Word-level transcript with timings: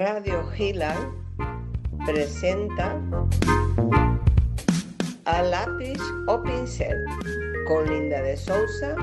Radio 0.00 0.42
Gila 0.56 0.96
presenta 2.06 2.98
a 5.26 5.42
lápiz 5.42 6.00
o 6.26 6.42
pincel 6.42 7.04
con 7.68 7.84
Linda 7.86 8.22
de 8.22 8.34
Sousa 8.34 8.96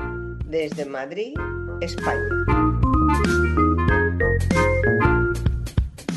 desde 0.46 0.84
Madrid, 0.84 1.36
España. 1.80 2.28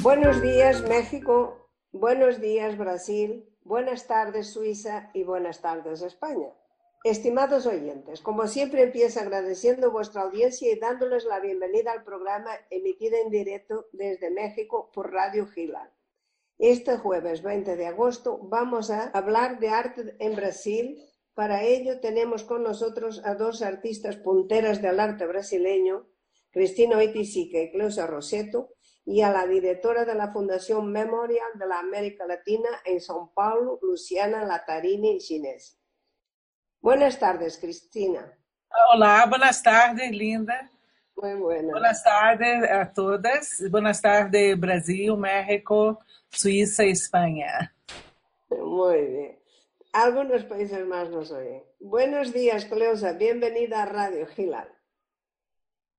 Buenos 0.02 0.41
días 0.41 0.82
México, 0.90 1.70
buenos 1.91 2.41
días 2.41 2.76
Brasil, 2.76 3.48
buenas 3.63 4.08
tardes 4.08 4.52
Suiza 4.52 5.12
y 5.13 5.22
buenas 5.22 5.62
tardes 5.62 6.02
España. 6.02 6.50
Estimados 7.04 7.66
oyentes, 7.66 8.22
como 8.22 8.46
siempre 8.46 8.84
empiezo 8.84 9.22
agradeciendo 9.22 9.90
vuestra 9.90 10.22
audiencia 10.22 10.72
y 10.72 10.78
dándoles 10.78 11.26
la 11.26 11.40
bienvenida 11.40 11.94
al 11.94 12.04
programa 12.04 12.52
emitido 12.70 13.18
en 13.18 13.32
directo 13.32 13.88
desde 13.92 14.30
México 14.30 14.92
por 14.94 15.12
Radio 15.12 15.48
Gila. 15.48 15.92
Este 16.59 17.00
jueves 17.00 17.42
20 17.42 17.76
de 17.76 17.88
agosto 17.88 18.38
vamos 18.44 18.92
a 18.92 19.06
hablar 19.18 19.58
de 19.58 19.70
arte 19.70 20.16
en 20.20 20.36
Brasil. 20.36 21.04
Para 21.34 21.64
ello 21.64 22.00
tenemos 22.02 22.44
con 22.44 22.62
nosotros 22.62 23.23
a 23.26 23.34
dos 23.34 23.64
artistas 23.64 24.18
punteras 24.18 24.80
del 24.80 25.00
arte 25.00 25.26
brasileño, 25.26 26.08
Cristina 26.52 26.98
Oiticica 26.98 27.58
y 27.58 27.72
Cleusa 27.72 28.06
Roseto, 28.06 28.76
y 29.06 29.22
a 29.22 29.31
la 29.31 29.48
directora 29.48 30.06
de 30.06 30.14
la 30.14 30.31
Fundación 30.31 30.92
Memorial 30.92 31.50
de 31.56 31.66
la 31.66 31.80
América 31.80 32.28
Latina 32.28 32.70
en 32.86 33.00
São 33.00 33.34
Paulo, 33.34 33.80
Luciana 33.81 34.45
Latarini 34.45 35.20
Ginés. 35.20 35.80
Buenas 36.81 37.20
tardes, 37.20 37.59
Cristina. 37.59 38.35
Olá, 38.91 39.26
buenas 39.30 39.62
tardes, 39.62 40.12
linda. 40.12 40.67
Muy 41.16 41.35
buenas. 41.35 41.72
Buenas 41.72 42.03
tardes 42.03 42.72
a 42.72 42.91
todas. 42.91 43.63
Buenas 43.70 44.02
tardes, 44.02 44.59
Brasil, 44.59 45.16
México, 45.16 46.00
Suiza 46.30 46.83
y 46.83 46.89
España. 46.91 47.72
Muy 48.50 49.06
bien. 49.06 49.39
Algunos 49.94 50.44
países 50.45 50.83
más 50.88 51.09
nos 51.09 51.30
oyen. 51.31 51.64
Buenos 51.80 52.33
días, 52.33 52.66
Cleusa. 52.66 53.13
Bienvenida 53.13 53.84
a 53.84 53.86
Radio 53.86 54.25
Gilal. 54.25 54.67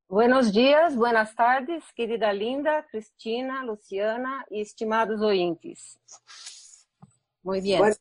Buenos 0.08 0.52
dias, 0.52 0.94
buenas 0.96 1.34
tardes, 1.34 1.84
querida 1.94 2.32
Linda, 2.32 2.86
Cristina, 2.90 3.64
Luciana 3.64 4.44
y 4.50 4.60
estimados 4.60 5.22
oyentes. 5.22 5.98
Muy 7.42 7.60
bien. 7.62 7.78
Bueno, 7.78 7.94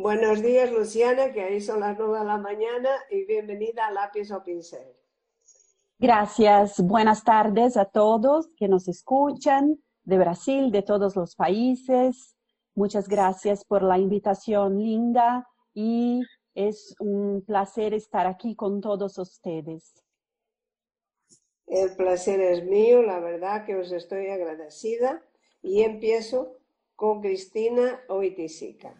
buenos 0.00 0.42
días, 0.42 0.70
Luciana, 0.72 1.32
que 1.32 1.42
ahí 1.42 1.60
son 1.60 1.80
las 1.80 1.98
nueve 1.98 2.18
de 2.18 2.24
la 2.24 2.38
mañana 2.38 2.88
y 3.10 3.24
bienvenida 3.24 3.86
a 3.86 3.90
Lápiz 3.90 4.30
o 4.30 4.42
Pincel. 4.42 4.96
Gracias. 5.98 6.80
Buenas 6.80 7.24
tardes 7.24 7.76
a 7.76 7.84
todos 7.84 8.48
que 8.56 8.68
nos 8.68 8.88
escuchan 8.88 9.78
de 10.04 10.18
Brasil, 10.18 10.70
de 10.70 10.82
todos 10.82 11.14
los 11.16 11.36
países. 11.36 12.36
Muchas 12.74 13.08
gracias 13.08 13.64
por 13.64 13.82
la 13.82 13.98
invitación, 13.98 14.78
Linda, 14.78 15.46
y 15.74 16.22
es 16.54 16.94
un 17.00 17.42
placer 17.46 17.92
estar 17.92 18.26
aquí 18.26 18.54
con 18.54 18.80
todos 18.80 19.18
ustedes. 19.18 20.02
El 21.66 21.94
placer 21.94 22.40
es 22.40 22.64
mío, 22.64 23.02
la 23.02 23.20
verdad 23.20 23.64
que 23.64 23.76
os 23.76 23.92
estoy 23.92 24.28
agradecida 24.28 25.22
y 25.62 25.82
empiezo 25.82 26.56
con 26.96 27.20
Cristina 27.20 28.00
Oiticica. 28.08 28.94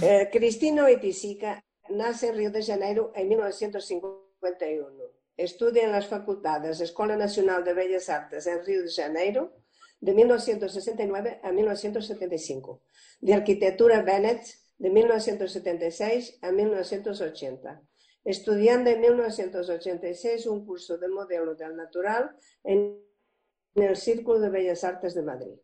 Eh, 0.00 0.28
Cristina 0.32 0.84
Oiticica 0.84 1.64
nace 1.90 2.28
en 2.28 2.36
Río 2.36 2.50
de 2.50 2.62
Janeiro 2.62 3.12
en 3.14 3.28
1951. 3.28 5.04
Estudia 5.36 5.84
en 5.84 5.92
las 5.92 6.06
facultades 6.06 6.80
Escola 6.80 7.16
Nacional 7.16 7.62
de 7.64 7.74
Bellas 7.74 8.08
Artes 8.08 8.46
en 8.46 8.64
Río 8.64 8.82
de 8.82 8.90
Janeiro 8.90 9.52
de 10.00 10.14
1969 10.14 11.40
a 11.42 11.52
1975, 11.52 12.82
de 13.20 13.34
Arquitectura 13.34 14.02
Bennett 14.02 14.44
de 14.78 14.90
1976 14.90 16.38
a 16.42 16.52
1980, 16.52 17.82
estudiando 18.24 18.90
en 18.90 19.00
1986 19.00 20.46
un 20.46 20.64
curso 20.64 20.98
de 20.98 21.08
modelo 21.08 21.54
del 21.54 21.76
natural 21.76 22.36
en 22.64 22.98
el 23.74 23.96
Círculo 23.96 24.40
de 24.40 24.50
Bellas 24.50 24.84
Artes 24.84 25.14
de 25.14 25.22
Madrid. 25.22 25.58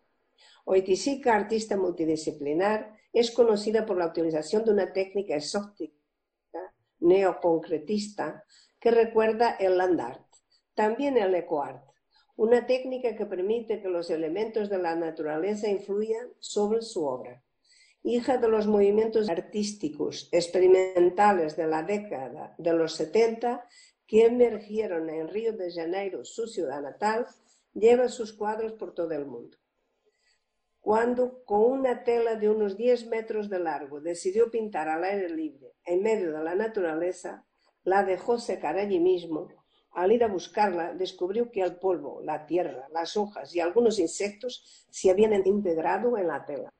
Oiticica, 0.64 1.34
artista 1.34 1.76
multidisciplinar, 1.76 2.94
es 3.12 3.30
conocida 3.30 3.84
por 3.84 3.98
la 3.98 4.06
utilización 4.06 4.64
de 4.64 4.72
una 4.72 4.92
técnica 4.92 5.36
exótica 5.36 5.94
neoconcretista 7.00 8.44
que 8.80 8.90
recuerda 8.90 9.50
el 9.52 9.76
land 9.76 10.00
art, 10.00 10.26
también 10.74 11.16
el 11.18 11.34
eco 11.34 11.62
art, 11.62 11.84
una 12.36 12.66
técnica 12.66 13.14
que 13.14 13.26
permite 13.26 13.80
que 13.80 13.88
los 13.88 14.10
elementos 14.10 14.68
de 14.68 14.78
la 14.78 14.96
naturaleza 14.96 15.68
influyan 15.68 16.32
sobre 16.40 16.82
su 16.82 17.06
obra. 17.06 17.42
Hija 18.02 18.38
de 18.38 18.48
los 18.48 18.66
movimientos 18.66 19.28
artísticos 19.28 20.28
experimentales 20.32 21.56
de 21.56 21.66
la 21.66 21.82
década 21.82 22.54
de 22.58 22.72
los 22.72 22.94
70 22.94 23.66
que 24.06 24.26
emergieron 24.26 25.08
en 25.08 25.28
Río 25.28 25.52
de 25.52 25.72
Janeiro, 25.72 26.24
su 26.24 26.46
ciudad 26.46 26.82
natal, 26.82 27.26
lleva 27.72 28.08
sus 28.08 28.32
cuadros 28.32 28.72
por 28.72 28.92
todo 28.94 29.12
el 29.12 29.26
mundo 29.26 29.56
cuando 30.84 31.42
con 31.46 31.62
una 31.62 32.04
tela 32.04 32.34
de 32.34 32.50
unos 32.50 32.76
10 32.76 33.06
metros 33.06 33.48
de 33.48 33.58
largo 33.58 34.02
decidió 34.02 34.50
pintar 34.50 34.86
al 34.86 35.02
aire 35.02 35.30
libre 35.30 35.72
en 35.86 36.02
medio 36.02 36.30
de 36.30 36.44
la 36.44 36.54
naturaleza, 36.54 37.46
la 37.84 38.04
dejó 38.04 38.38
secar 38.38 38.76
allí 38.76 39.00
mismo. 39.00 39.48
Al 39.92 40.12
ir 40.12 40.22
a 40.24 40.28
buscarla, 40.28 40.92
descubrió 40.92 41.50
que 41.50 41.62
el 41.62 41.76
polvo, 41.76 42.20
la 42.20 42.44
tierra, 42.44 42.86
las 42.92 43.16
hojas 43.16 43.54
y 43.54 43.60
algunos 43.60 43.98
insectos 43.98 44.86
se 44.90 45.10
habían 45.10 45.32
integrado 45.46 46.18
en 46.18 46.26
la 46.26 46.44
tela. 46.44 46.70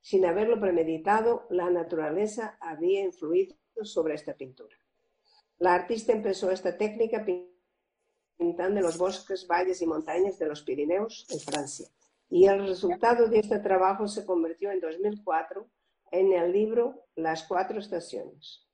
Sin 0.00 0.26
haberlo 0.26 0.58
premeditado, 0.58 1.46
la 1.50 1.70
naturaleza 1.70 2.58
había 2.60 3.04
influido 3.04 3.54
sobre 3.84 4.14
esta 4.14 4.34
pintura. 4.34 4.76
La 5.58 5.74
artista 5.74 6.12
empezó 6.12 6.50
esta 6.50 6.76
técnica 6.76 7.24
pintando 8.36 8.80
los 8.80 8.98
bosques, 8.98 9.46
valles 9.46 9.80
y 9.82 9.86
montañas 9.86 10.36
de 10.36 10.46
los 10.46 10.62
Pirineos, 10.62 11.28
en 11.30 11.38
Francia 11.38 11.86
y 12.30 12.46
el 12.46 12.66
resultado 12.66 13.28
de 13.28 13.40
este 13.40 13.58
trabajo 13.58 14.06
se 14.06 14.24
convirtió 14.24 14.70
en 14.70 14.80
2004 14.80 15.68
en 16.12 16.32
el 16.32 16.52
libro 16.52 17.04
Las 17.16 17.42
Cuatro 17.42 17.80
Estaciones. 17.80 18.68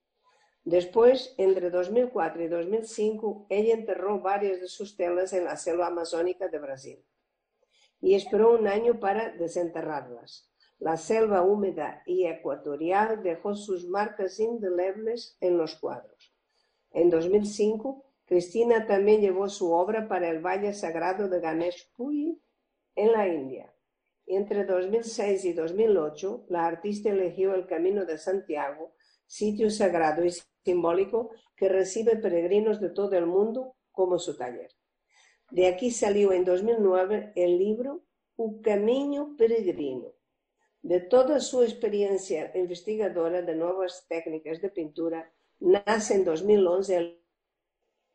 Después, 0.62 1.34
entre 1.38 1.70
2004 1.70 2.44
y 2.44 2.48
2005, 2.48 3.46
ella 3.48 3.74
enterró 3.74 4.20
varias 4.20 4.60
de 4.60 4.68
sus 4.68 4.96
telas 4.96 5.32
en 5.32 5.44
la 5.44 5.56
selva 5.56 5.86
amazónica 5.86 6.48
de 6.48 6.58
Brasil 6.58 7.04
y 8.00 8.14
esperó 8.14 8.52
un 8.52 8.66
año 8.66 9.00
para 9.00 9.30
desenterrarlas. 9.30 10.50
La 10.78 10.98
selva 10.98 11.42
húmeda 11.42 12.02
y 12.04 12.26
ecuatorial 12.26 13.22
dejó 13.22 13.54
sus 13.54 13.86
marcas 13.88 14.38
indelebles 14.38 15.38
en 15.40 15.56
los 15.56 15.76
cuadros. 15.76 16.34
En 16.90 17.08
2005, 17.08 18.04
Cristina 18.26 18.86
también 18.86 19.22
llevó 19.22 19.48
su 19.48 19.72
obra 19.72 20.08
para 20.08 20.28
el 20.28 20.44
Valle 20.44 20.74
Sagrado 20.74 21.28
de 21.28 21.40
Ganesh 21.40 21.90
Puri 21.96 22.42
en 22.96 23.12
la 23.12 23.28
India. 23.28 23.72
Entre 24.26 24.64
2006 24.64 25.44
y 25.44 25.52
2008, 25.52 26.46
la 26.48 26.66
artista 26.66 27.10
eligió 27.10 27.54
el 27.54 27.66
Camino 27.66 28.04
de 28.04 28.18
Santiago, 28.18 28.94
sitio 29.24 29.70
sagrado 29.70 30.24
y 30.24 30.32
simbólico 30.64 31.30
que 31.54 31.68
recibe 31.68 32.16
peregrinos 32.16 32.80
de 32.80 32.90
todo 32.90 33.16
el 33.16 33.26
mundo 33.26 33.76
como 33.92 34.18
su 34.18 34.36
taller. 34.36 34.72
De 35.50 35.68
aquí 35.68 35.92
salió 35.92 36.32
en 36.32 36.44
2009 36.44 37.32
el 37.36 37.56
libro 37.56 38.02
Un 38.36 38.60
Camino 38.62 39.36
Peregrino. 39.38 40.12
De 40.82 41.00
toda 41.00 41.38
su 41.40 41.62
experiencia 41.62 42.50
investigadora 42.56 43.42
de 43.42 43.54
nuevas 43.54 44.06
técnicas 44.08 44.60
de 44.60 44.70
pintura, 44.70 45.32
nace 45.60 46.15
en 46.15 46.24
2011 46.24 46.97
el 46.97 47.22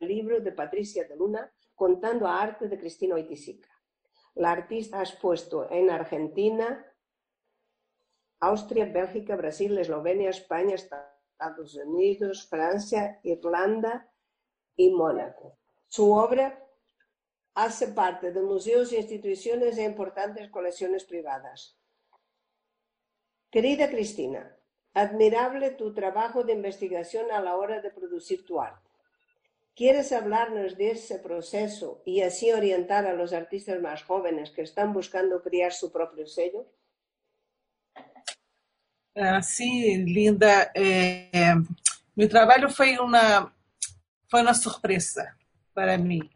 libro 0.02 0.42
de 0.42 0.52
Patricia 0.52 1.08
de 1.08 1.16
Luna, 1.16 1.54
contando 1.74 2.28
a 2.28 2.42
arte 2.42 2.68
de 2.68 2.78
Cristina 2.78 3.16
Oiticica. 3.16 3.71
La 4.36 4.52
artista 4.52 5.00
ha 5.00 5.04
expuesto 5.04 5.70
en 5.70 5.90
Argentina, 5.90 6.86
Austria, 8.40 8.86
Bélgica, 8.86 9.36
Brasil, 9.36 9.78
Eslovenia, 9.78 10.30
España, 10.30 10.76
Estados 10.76 11.76
Unidos, 11.76 12.48
Francia, 12.48 13.20
Irlanda 13.24 14.10
y 14.76 14.90
Mónaco. 14.92 15.58
Su 15.88 16.12
obra 16.14 16.66
hace 17.54 17.90
parte 17.90 18.32
de 18.32 18.42
museos, 18.42 18.94
instituciones 18.94 19.78
e 19.78 19.84
importantes 19.84 20.50
colecciones 20.50 21.04
privadas. 21.04 21.78
Querida 23.50 23.90
Cristina, 23.90 24.58
admirable 24.94 25.72
tu 25.72 25.94
trabajo 25.94 26.44
de 26.44 26.54
investigación 26.54 27.32
a 27.32 27.42
la 27.42 27.58
hora 27.58 27.82
de 27.82 27.92
producir 27.92 28.46
tu 28.46 28.62
arte. 28.62 28.91
¿Quieres 29.76 30.12
hablarnos 30.12 30.78
de 30.78 30.92
ese 30.92 31.20
proceso 31.20 32.02
y 32.06 32.22
así 32.22 32.52
orientar 32.52 33.06
a 33.06 33.14
los 33.14 33.34
artistas 33.34 33.82
más 33.82 34.04
jóvenes 34.04 34.52
que 34.52 34.62
están 34.62 34.94
buscando 34.94 35.42
crear 35.42 35.72
su 35.72 35.92
propio 35.92 36.28
sello? 36.28 36.66
Ah, 39.16 39.42
sim, 39.42 40.06
Linda. 40.06 40.72
É, 40.76 41.56
meu 42.16 42.30
trabalho 42.30 42.70
foi 42.70 42.98
uma, 42.98 43.52
foi 44.30 44.42
uma 44.42 44.54
surpresa. 44.54 45.36
para 45.74 45.98
mim, 45.98 46.30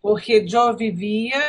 porque 0.00 0.46
eu 0.50 0.76
vivia 0.76 1.40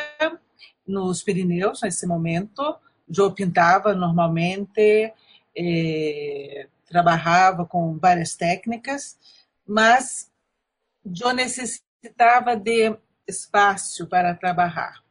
nos 0.86 1.24
Pirineus 1.24 1.82
nesse 1.82 2.06
momento, 2.06 2.76
eu 3.16 3.32
pintava 3.34 3.94
normalmente, 3.94 5.14
eh, 5.56 6.68
trabalhava 6.88 7.66
com 7.66 7.98
várias 7.98 8.36
técnicas, 8.36 9.18
mas 9.66 10.29
eu 11.06 11.34
necessitava 11.34 12.56
de 12.56 12.96
espaço 13.28 14.08
para 14.08 14.34
trabalhar. 14.36 15.02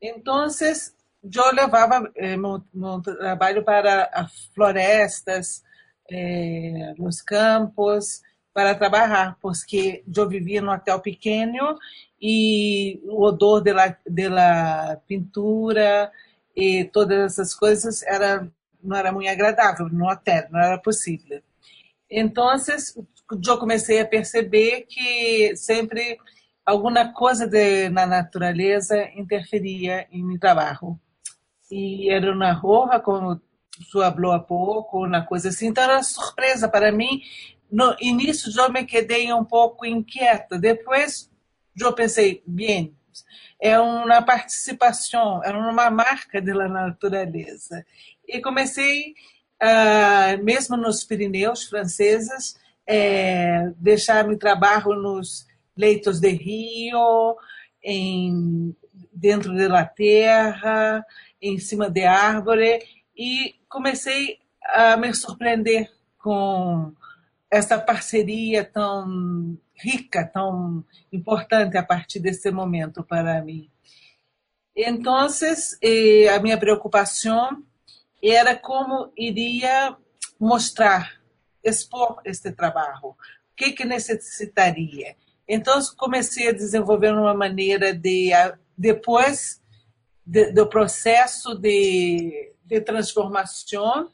Então, 0.00 0.46
eu 0.46 1.52
levava 1.52 2.10
eh, 2.16 2.36
meu, 2.36 2.62
meu, 2.72 3.00
trabalho 3.00 3.64
para 3.64 4.10
as 4.12 4.46
florestas, 4.54 5.62
eh, 6.10 6.94
os 6.98 7.22
campos, 7.22 8.22
para 8.52 8.74
trabalhar, 8.74 9.36
porque 9.40 10.04
eu 10.16 10.28
vivia 10.28 10.62
num 10.62 10.70
hotel 10.70 11.00
pequeno 11.00 11.76
e 12.20 13.00
o 13.04 13.24
odor 13.24 13.62
da 13.62 14.96
pintura 15.08 16.12
e 16.56 16.84
todas 16.84 17.32
essas 17.32 17.54
coisas 17.54 18.02
era 18.02 18.48
não 18.84 18.96
era 18.96 19.10
muito 19.10 19.28
agradável 19.30 19.88
no 19.88 20.06
hotel, 20.06 20.46
não 20.50 20.60
era 20.60 20.78
possível. 20.78 21.42
Então, 22.16 22.48
eu 23.44 23.58
comecei 23.58 24.00
a 24.00 24.06
perceber 24.06 24.82
que 24.82 25.56
sempre 25.56 26.16
alguma 26.64 27.12
coisa 27.12 27.44
de, 27.44 27.88
na 27.88 28.06
natureza 28.06 29.10
interferia 29.16 30.06
em 30.12 30.24
meu 30.24 30.38
trabalho. 30.38 30.96
E 31.68 32.08
era 32.08 32.32
uma 32.32 32.52
roja, 32.52 33.00
como 33.00 33.34
tu 33.36 34.00
falou 34.00 34.30
há 34.30 34.38
pouco, 34.38 35.04
uma 35.04 35.22
coisa 35.26 35.48
assim. 35.48 35.66
Então, 35.66 35.82
era 35.82 36.04
surpresa 36.04 36.68
para 36.68 36.92
mim. 36.92 37.20
No 37.68 37.96
início, 38.00 38.52
eu 38.56 38.70
me 38.70 38.84
quedei 38.84 39.32
um 39.32 39.44
pouco 39.44 39.84
inquieta. 39.84 40.56
Depois, 40.56 41.28
eu 41.76 41.92
pensei, 41.92 42.44
bem, 42.46 42.96
é 43.60 43.76
uma 43.80 44.22
participação, 44.22 45.42
é 45.42 45.50
uma 45.50 45.90
marca 45.90 46.40
da 46.40 46.68
natureza. 46.68 47.84
E 48.24 48.40
comecei, 48.40 49.14
uh, 49.62 50.42
mesmo 50.42 50.76
nos 50.76 51.04
Pirineus 51.04 51.64
franceses, 51.64 52.56
é, 52.86 53.70
deixar 53.76 54.26
meu 54.26 54.38
trabalho 54.38 54.94
nos 54.94 55.46
leitos 55.76 56.20
de 56.20 56.30
rio, 56.30 57.36
em, 57.82 58.74
dentro 59.12 59.56
da 59.56 59.84
terra, 59.84 61.04
em 61.40 61.58
cima 61.58 61.90
de 61.90 62.04
árvore, 62.04 62.82
e 63.16 63.54
comecei 63.68 64.38
a 64.74 64.96
me 64.96 65.12
surpreender 65.14 65.90
com 66.18 66.92
essa 67.50 67.78
parceria 67.78 68.64
tão 68.64 69.58
rica, 69.74 70.24
tão 70.26 70.84
importante 71.12 71.76
a 71.76 71.82
partir 71.82 72.20
desse 72.20 72.50
momento 72.50 73.02
para 73.02 73.42
mim. 73.42 73.70
Então, 74.76 75.26
eh, 75.82 76.28
a 76.28 76.40
minha 76.40 76.58
preocupação 76.58 77.62
era 78.30 78.56
como 78.56 79.12
iria 79.16 79.96
mostrar, 80.38 81.20
expor 81.62 82.20
este 82.24 82.52
trabalho, 82.52 83.08
o 83.08 83.16
que, 83.56 83.72
que 83.72 83.84
necessitaria. 83.84 85.16
Então, 85.48 85.78
comecei 85.96 86.48
a 86.48 86.52
desenvolver 86.52 87.12
uma 87.12 87.34
maneira 87.34 87.92
de, 87.92 88.30
depois 88.76 89.60
de, 90.24 90.52
do 90.52 90.66
processo 90.66 91.54
de, 91.54 92.52
de 92.64 92.80
transformação 92.80 94.10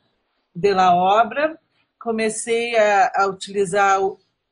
da 0.55 0.95
obra, 0.95 1.59
comecei 1.99 2.77
a, 2.77 3.13
a 3.15 3.27
utilizar 3.27 4.01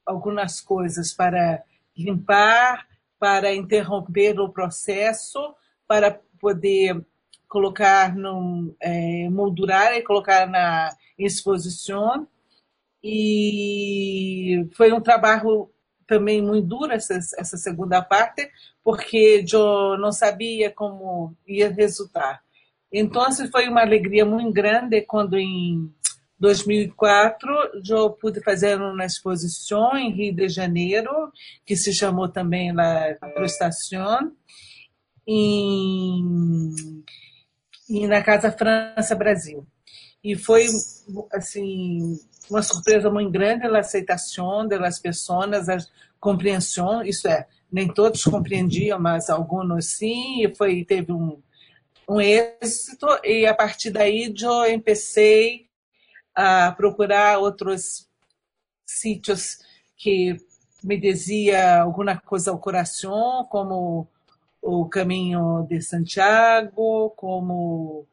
algumas 0.07 0.61
coisas 0.61 1.13
para 1.13 1.63
limpar, 1.97 2.87
para 3.19 3.53
interromper 3.53 4.39
o 4.39 4.49
processo, 4.49 5.55
para 5.87 6.21
poder 6.41 7.05
colocar 7.49 8.15
no 8.15 8.75
é, 8.81 9.29
moldurar 9.31 9.95
e 9.95 10.03
colocar 10.03 10.47
na 10.47 10.91
exposição. 11.19 12.29
E 13.03 14.69
foi 14.75 14.93
um 14.93 15.01
trabalho 15.01 15.71
também 16.07 16.43
muito 16.43 16.67
duro 16.67 16.93
essa, 16.93 17.15
essa 17.15 17.57
segunda 17.57 18.03
parte 18.03 18.51
porque 18.83 19.45
eu 19.53 19.99
não 19.99 20.11
sabia 20.11 20.71
como 20.71 21.35
ia 21.47 21.71
resultar. 21.71 22.43
Então 22.91 23.31
foi 23.51 23.69
uma 23.69 23.83
alegria 23.83 24.25
muito 24.25 24.51
grande 24.51 25.03
quando 25.03 25.37
em 25.37 25.93
2004 26.41 27.53
eu 27.89 28.11
pude 28.11 28.41
fazer 28.41 28.81
uma 28.81 29.05
exposição 29.05 29.97
em 29.97 30.11
Rio 30.11 30.35
de 30.35 30.49
Janeiro 30.49 31.11
que 31.67 31.77
se 31.77 31.93
chamou 31.93 32.29
também 32.29 32.73
La 32.73 33.15
Prostação 33.35 34.33
em 35.27 36.18
e 37.89 38.07
na 38.07 38.23
Casa 38.23 38.51
França 38.51 39.15
Brasil. 39.15 39.67
E 40.23 40.37
foi 40.37 40.67
assim 41.33 42.19
uma 42.51 42.63
surpresa 42.63 43.11
muito 43.11 43.31
grande 43.31 43.67
a 43.67 43.79
aceitação 43.79 44.67
das 44.67 44.99
pessoas, 44.99 45.69
a 45.69 45.79
compreensão, 46.19 47.03
isso 47.03 47.29
é, 47.29 47.47
nem 47.71 47.87
todos 47.87 48.25
compreendiam, 48.25 48.99
mas 48.99 49.31
alguns 49.31 49.87
sim, 49.87 50.45
e 50.45 50.55
foi 50.55 50.85
teve 50.85 51.13
um 51.13 51.41
um 52.09 52.21
êxito 52.21 53.07
e 53.23 53.47
a 53.47 53.55
partir 53.55 53.91
daí 53.91 54.35
eu 54.41 54.81
comecei 54.81 55.69
a 56.35 56.73
procurar 56.73 57.39
outros 57.39 58.09
sítios 58.87 59.59
que 59.97 60.37
me 60.83 60.99
dizia 60.99 61.83
alguma 61.83 62.17
coisa 62.17 62.51
ao 62.51 62.59
coração, 62.59 63.47
como 63.51 64.09
o 64.63 64.89
Caminho 64.89 65.67
de 65.69 65.81
Santiago, 65.81 67.11
como 67.17 68.07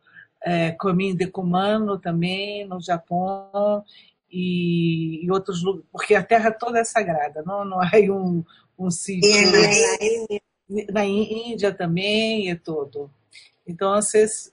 é, 0.44 0.72
Caminho 0.72 1.16
de 1.16 1.28
Kumano 1.28 1.98
também, 2.00 2.66
no 2.66 2.82
Japão, 2.82 3.84
e, 4.32 5.26
e, 5.26 5.32
outros 5.32 5.64
lugares, 5.64 5.88
porque 5.92 6.16
a 6.16 6.24
terra 6.24 6.52
toda 6.52 6.80
é 6.80 6.84
sagrada, 6.84 7.44
não, 7.46 7.64
não 7.66 7.80
há 7.82 7.90
um, 8.10 8.44
um 8.78 8.92
sítio... 8.92 9.30
Na, 9.30 10.46
na 10.92 11.06
Índia 11.06 11.72
também 11.72 12.50
e 12.50 12.56
tudo. 12.56 13.10
Então, 13.68 13.98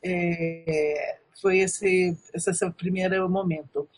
é, 0.05 1.19
foi 1.41 1.59
esse, 1.59 2.17
esse 2.35 2.71
primeiro 2.73 3.29
momento. 3.29 3.89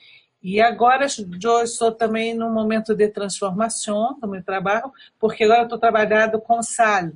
E 0.43 0.61
agora 0.61 1.06
eu 1.06 1.62
estou 1.62 1.93
também 1.93 2.35
num 2.35 2.52
momento 2.52 2.94
de 2.94 3.08
transformação 3.08 4.19
do 4.20 4.29
meu 4.29 4.43
trabalho, 4.43 4.93
porque 5.19 5.44
agora 5.44 5.63
estou 5.63 5.79
trabalhando 5.79 6.41
com 6.41 6.63
sal. 6.63 7.10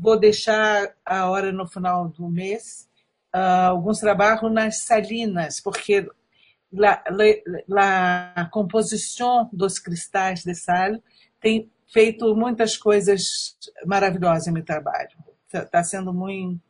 Vou 0.00 0.18
deixar 0.18 0.94
a 1.04 1.28
hora 1.28 1.50
no 1.50 1.66
final 1.66 2.08
do 2.08 2.28
mês 2.28 2.88
uh, 3.34 3.70
alguns 3.70 3.98
trabalhos 3.98 4.52
nas 4.52 4.84
salinas, 4.84 5.60
porque 5.60 6.08
a 7.76 8.44
composição 8.50 9.48
dos 9.52 9.78
cristais 9.78 10.44
de 10.44 10.54
sal 10.54 11.02
tem 11.40 11.70
feito 11.92 12.34
muitas 12.36 12.76
coisas 12.76 13.56
maravilhosas 13.84 14.46
no 14.46 14.52
meu 14.52 14.64
trabalho. 14.64 15.10
Está 15.46 15.64
tá 15.64 15.82
sendo 15.82 16.12
muito, 16.12 16.60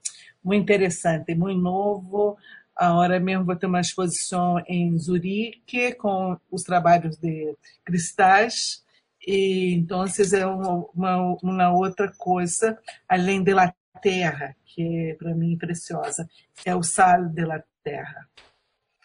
muito 0.43 0.63
interessante, 0.63 1.35
muito 1.35 1.61
novo. 1.61 2.37
A 2.75 2.95
hora 2.95 3.21
mesmo 3.21 3.45
vou 3.45 3.57
ter 3.57 3.67
uma 3.67 3.81
exposição 3.81 4.63
em 4.67 4.97
Zurique 4.97 5.95
com 5.97 6.39
os 6.51 6.63
trabalhos 6.63 7.19
de 7.19 7.55
cristais 7.85 8.83
e 9.31 9.75
então 9.75 10.05
é 10.05 10.47
uma, 10.47 11.37
uma 11.43 11.71
outra 11.71 12.11
coisa 12.17 12.79
além 13.07 13.45
da 13.45 13.75
terra 14.01 14.57
que 14.65 15.11
é 15.11 15.15
para 15.15 15.35
mim 15.35 15.59
preciosa 15.59 16.27
é 16.65 16.75
o 16.75 16.83
sal 16.83 17.29
da 17.29 17.63
terra 17.85 18.27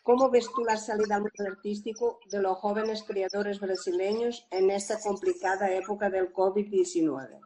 Como 0.03 0.30
ves 0.30 0.48
tu 0.53 0.62
a 0.70 0.75
salida 0.75 1.15
ao 1.15 1.22
mundo 1.22 1.44
artístico 1.48 2.20
de 2.30 2.39
los 2.42 2.60
jóvenes 2.60 3.03
criadores 3.03 3.58
brasileños 3.58 4.46
en 4.51 4.70
esta 4.70 5.00
complicada 5.00 5.70
época 5.70 6.10
del 6.10 6.34
COVID-19? 6.34 7.39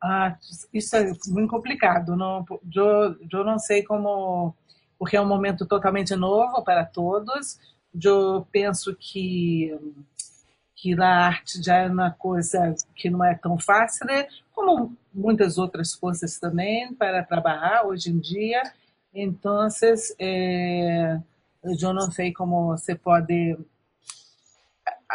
Ah, 0.00 0.38
isso 0.72 0.96
é 0.96 1.12
muito 1.28 1.50
complicado. 1.50 2.16
Não, 2.16 2.42
eu, 2.74 3.16
eu 3.30 3.44
não 3.44 3.58
sei 3.58 3.82
como, 3.82 4.54
porque 4.98 5.18
é 5.18 5.20
um 5.20 5.28
momento 5.28 5.66
totalmente 5.66 6.16
novo 6.16 6.64
para 6.64 6.86
todos. 6.86 7.58
Eu 8.02 8.46
penso 8.50 8.96
que 8.98 9.70
que 10.80 10.98
a 11.00 11.26
arte 11.26 11.62
já 11.62 11.78
é 11.78 11.88
uma 11.88 12.12
coisa 12.12 12.74
que 12.94 13.10
não 13.10 13.24
é 13.24 13.34
tão 13.34 13.58
fácil, 13.58 14.06
né? 14.06 14.28
como 14.58 14.96
muitas 15.14 15.56
outras 15.56 15.94
coisas 15.94 16.36
também 16.40 16.92
para 16.94 17.22
trabalhar 17.22 17.86
hoje 17.86 18.10
em 18.10 18.18
dia. 18.18 18.60
Então, 19.14 19.68
é, 20.18 21.18
eu 21.62 21.94
não 21.94 22.10
sei 22.10 22.32
como 22.32 22.76
você 22.76 22.96
pode. 22.96 23.56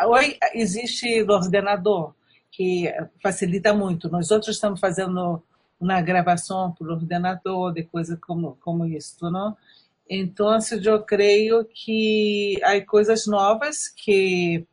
Hoje 0.07 0.37
existe 0.53 1.21
o 1.23 1.29
ordenador, 1.29 2.15
que 2.49 2.89
facilita 3.21 3.73
muito. 3.73 4.09
Nós 4.09 4.31
outros 4.31 4.55
estamos 4.55 4.79
fazendo 4.79 5.43
uma 5.77 6.01
gravação 6.01 6.71
por 6.71 6.89
ordenador, 6.89 7.73
de 7.73 7.83
coisas 7.83 8.17
como, 8.19 8.57
como 8.61 8.85
isso, 8.85 9.29
não? 9.29 9.57
Então, 10.09 10.57
eu 10.83 11.03
creio 11.03 11.65
que 11.65 12.59
há 12.63 12.79
coisas 12.85 13.27
novas 13.27 13.89
que 13.89 14.65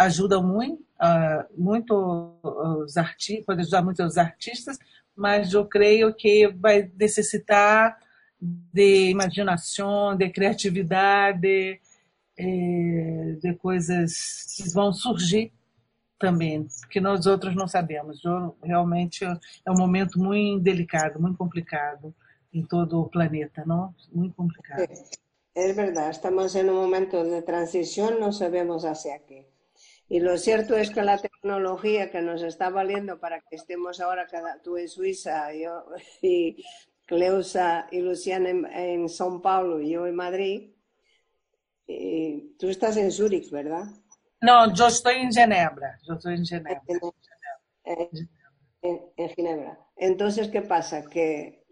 ajuda 0.00 0.40
muito, 0.40 0.82
uh, 1.00 1.44
muito 1.56 2.34
os 2.82 2.96
artistas, 2.96 3.44
pode 3.44 3.60
ajudar 3.60 3.82
muito 3.82 4.02
os 4.02 4.16
artistas, 4.16 4.78
mas 5.14 5.52
eu 5.52 5.66
creio 5.66 6.14
que 6.14 6.48
vai 6.48 6.90
necessitar 6.98 7.98
de 8.40 9.10
imaginação, 9.10 10.16
de 10.16 10.30
criatividade, 10.30 11.78
eh, 12.38 13.36
de 13.42 13.54
coisas 13.56 14.54
que 14.56 14.72
vão 14.72 14.94
surgir 14.94 15.52
também, 16.18 16.66
que 16.90 17.00
nós 17.00 17.26
outros 17.26 17.54
não 17.54 17.68
sabemos. 17.68 18.24
Eu, 18.24 18.56
realmente 18.62 19.24
é 19.24 19.70
um 19.70 19.76
momento 19.76 20.18
muito 20.18 20.62
delicado, 20.62 21.20
muito 21.20 21.36
complicado 21.36 22.14
em 22.50 22.64
todo 22.64 23.00
o 23.00 23.08
planeta, 23.10 23.62
não? 23.66 23.94
Muito 24.10 24.34
complicado. 24.34 24.88
É 25.54 25.72
verdade, 25.74 26.16
estamos 26.16 26.54
em 26.54 26.70
um 26.70 26.76
momento 26.76 27.22
de 27.22 27.42
transição, 27.42 28.18
não 28.18 28.32
sabemos 28.32 28.86
hacia 28.86 29.18
qué. 29.18 29.44
Y 30.12 30.18
lo 30.18 30.36
cierto 30.38 30.76
es 30.76 30.90
que 30.90 31.02
la 31.02 31.18
tecnología 31.18 32.10
que 32.10 32.20
nos 32.20 32.42
está 32.42 32.68
valiendo 32.68 33.20
para 33.20 33.40
que 33.42 33.54
estemos 33.54 34.00
ahora, 34.00 34.26
cada, 34.26 34.60
tú 34.60 34.76
en 34.76 34.88
Suiza, 34.88 35.54
yo 35.54 35.84
y 36.20 36.64
Cleusa 37.06 37.86
y 37.92 38.00
Luciana 38.00 38.50
en, 38.50 38.66
en 38.66 39.04
São 39.08 39.40
Paulo 39.40 39.80
y 39.80 39.90
yo 39.90 40.08
en 40.08 40.16
Madrid, 40.16 40.72
y 41.86 42.56
tú 42.58 42.68
estás 42.68 42.96
en 42.96 43.12
Zúrich, 43.12 43.52
¿verdad? 43.52 43.84
No, 44.40 44.74
yo 44.74 44.88
estoy 44.88 45.14
en 45.16 45.30
Ginebra. 45.30 45.96
Yo 46.02 46.14
estoy 46.14 46.34
en 46.34 46.44
Ginebra. 46.44 46.82
En, 47.84 48.08
en, 48.82 49.00
en 49.16 49.28
Ginebra. 49.28 49.78
Entonces, 49.94 50.48
¿qué 50.48 50.62
pasa? 50.62 51.04
Que, 51.08 51.66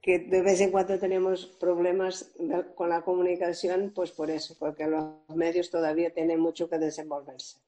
que 0.00 0.20
de 0.20 0.40
vez 0.40 0.58
en 0.62 0.70
cuando 0.70 0.98
tenemos 0.98 1.46
problemas 1.60 2.32
con 2.74 2.88
la 2.88 3.02
comunicación, 3.02 3.92
pues 3.94 4.10
por 4.10 4.30
eso, 4.30 4.56
porque 4.58 4.86
los 4.86 5.16
medios 5.34 5.70
todavía 5.70 6.14
tienen 6.14 6.40
mucho 6.40 6.70
que 6.70 6.78
desenvolverse. 6.78 7.63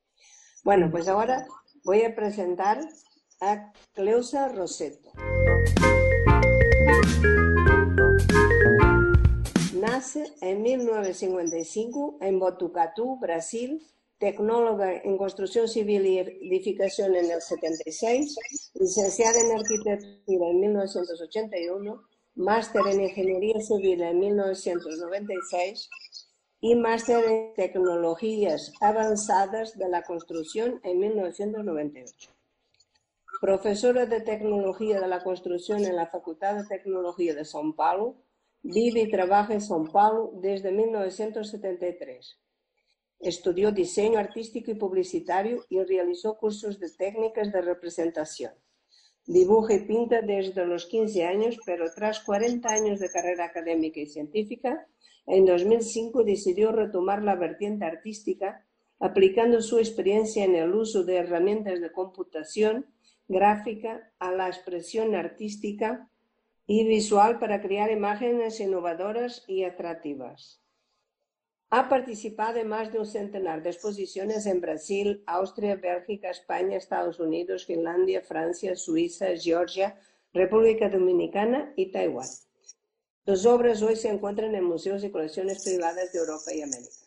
Bueno, 0.66 0.90
pues 0.90 1.06
ahora 1.06 1.46
voy 1.84 2.02
a 2.02 2.16
presentar 2.16 2.80
a 3.40 3.72
Cleusa 3.92 4.48
Roseto. 4.48 5.12
Nace 9.74 10.24
en 10.40 10.62
1955 10.62 12.18
en 12.20 12.40
Botucatu, 12.40 13.16
Brasil, 13.20 13.80
tecnóloga 14.18 14.92
en 14.92 15.16
construcción 15.16 15.68
civil 15.68 16.04
y 16.04 16.18
edificación 16.18 17.14
en 17.14 17.30
el 17.30 17.40
76, 17.40 18.36
licenciada 18.74 19.38
en 19.38 19.60
arquitectura 19.60 20.48
en 20.48 20.60
1981, 20.62 22.02
máster 22.34 22.82
en 22.90 23.02
ingeniería 23.02 23.60
civil 23.60 24.02
en 24.02 24.18
1996 24.18 25.90
y 26.60 26.74
máster 26.74 27.24
en 27.24 27.54
Tecnologías 27.54 28.72
Avanzadas 28.80 29.76
de 29.76 29.88
la 29.88 30.02
Construcción 30.02 30.80
en 30.84 30.98
1998. 30.98 32.30
Profesora 33.40 34.06
de 34.06 34.22
Tecnología 34.22 34.98
de 34.98 35.06
la 35.06 35.22
Construcción 35.22 35.84
en 35.84 35.96
la 35.96 36.06
Facultad 36.06 36.56
de 36.56 36.66
Tecnología 36.66 37.34
de 37.34 37.42
São 37.42 37.74
Paulo, 37.74 38.16
vive 38.62 39.02
y 39.02 39.10
trabaja 39.10 39.52
en 39.52 39.60
São 39.60 39.90
Paulo 39.92 40.32
desde 40.40 40.72
1973. 40.72 42.38
Estudió 43.20 43.70
diseño 43.70 44.18
artístico 44.18 44.70
y 44.70 44.74
publicitario 44.74 45.64
y 45.68 45.82
realizó 45.82 46.38
cursos 46.38 46.80
de 46.80 46.90
técnicas 46.90 47.52
de 47.52 47.60
representación. 47.60 48.54
Dibuja 49.26 49.74
y 49.74 49.80
pinta 49.80 50.22
desde 50.22 50.64
los 50.64 50.86
15 50.86 51.24
años, 51.24 51.58
pero 51.66 51.92
tras 51.94 52.20
40 52.20 52.68
años 52.68 52.98
de 53.00 53.10
carrera 53.10 53.44
académica 53.44 54.00
y 54.00 54.06
científica, 54.06 54.86
en 55.26 55.44
2005 55.44 56.24
decidió 56.24 56.72
retomar 56.72 57.22
la 57.22 57.34
vertiente 57.34 57.84
artística 57.84 58.64
aplicando 58.98 59.60
su 59.60 59.78
experiencia 59.78 60.44
en 60.44 60.54
el 60.54 60.74
uso 60.74 61.04
de 61.04 61.16
herramientas 61.16 61.80
de 61.80 61.92
computación 61.92 62.86
gráfica 63.28 64.12
a 64.18 64.30
la 64.32 64.48
expresión 64.48 65.14
artística 65.14 66.08
y 66.66 66.86
visual 66.86 67.38
para 67.38 67.60
crear 67.60 67.90
imágenes 67.90 68.60
innovadoras 68.60 69.44
y 69.46 69.64
atractivas. 69.64 70.62
Ha 71.70 71.88
participado 71.88 72.58
en 72.58 72.68
más 72.68 72.92
de 72.92 73.00
un 73.00 73.06
centenar 73.06 73.62
de 73.62 73.70
exposiciones 73.70 74.46
en 74.46 74.60
Brasil, 74.60 75.22
Austria, 75.26 75.74
Bélgica, 75.74 76.30
España, 76.30 76.76
Estados 76.76 77.18
Unidos, 77.18 77.66
Finlandia, 77.66 78.22
Francia, 78.22 78.76
Suiza, 78.76 79.36
Georgia, 79.36 79.98
República 80.32 80.88
Dominicana 80.88 81.72
y 81.76 81.90
Taiwán. 81.90 82.28
Sus 83.26 83.44
obras 83.44 83.82
hoy 83.82 83.96
se 83.96 84.08
encuentran 84.08 84.54
en 84.54 84.62
museos 84.62 85.02
y 85.02 85.10
colecciones 85.10 85.64
privadas 85.64 86.12
de 86.12 86.20
Europa 86.20 86.54
y 86.54 86.62
América, 86.62 87.06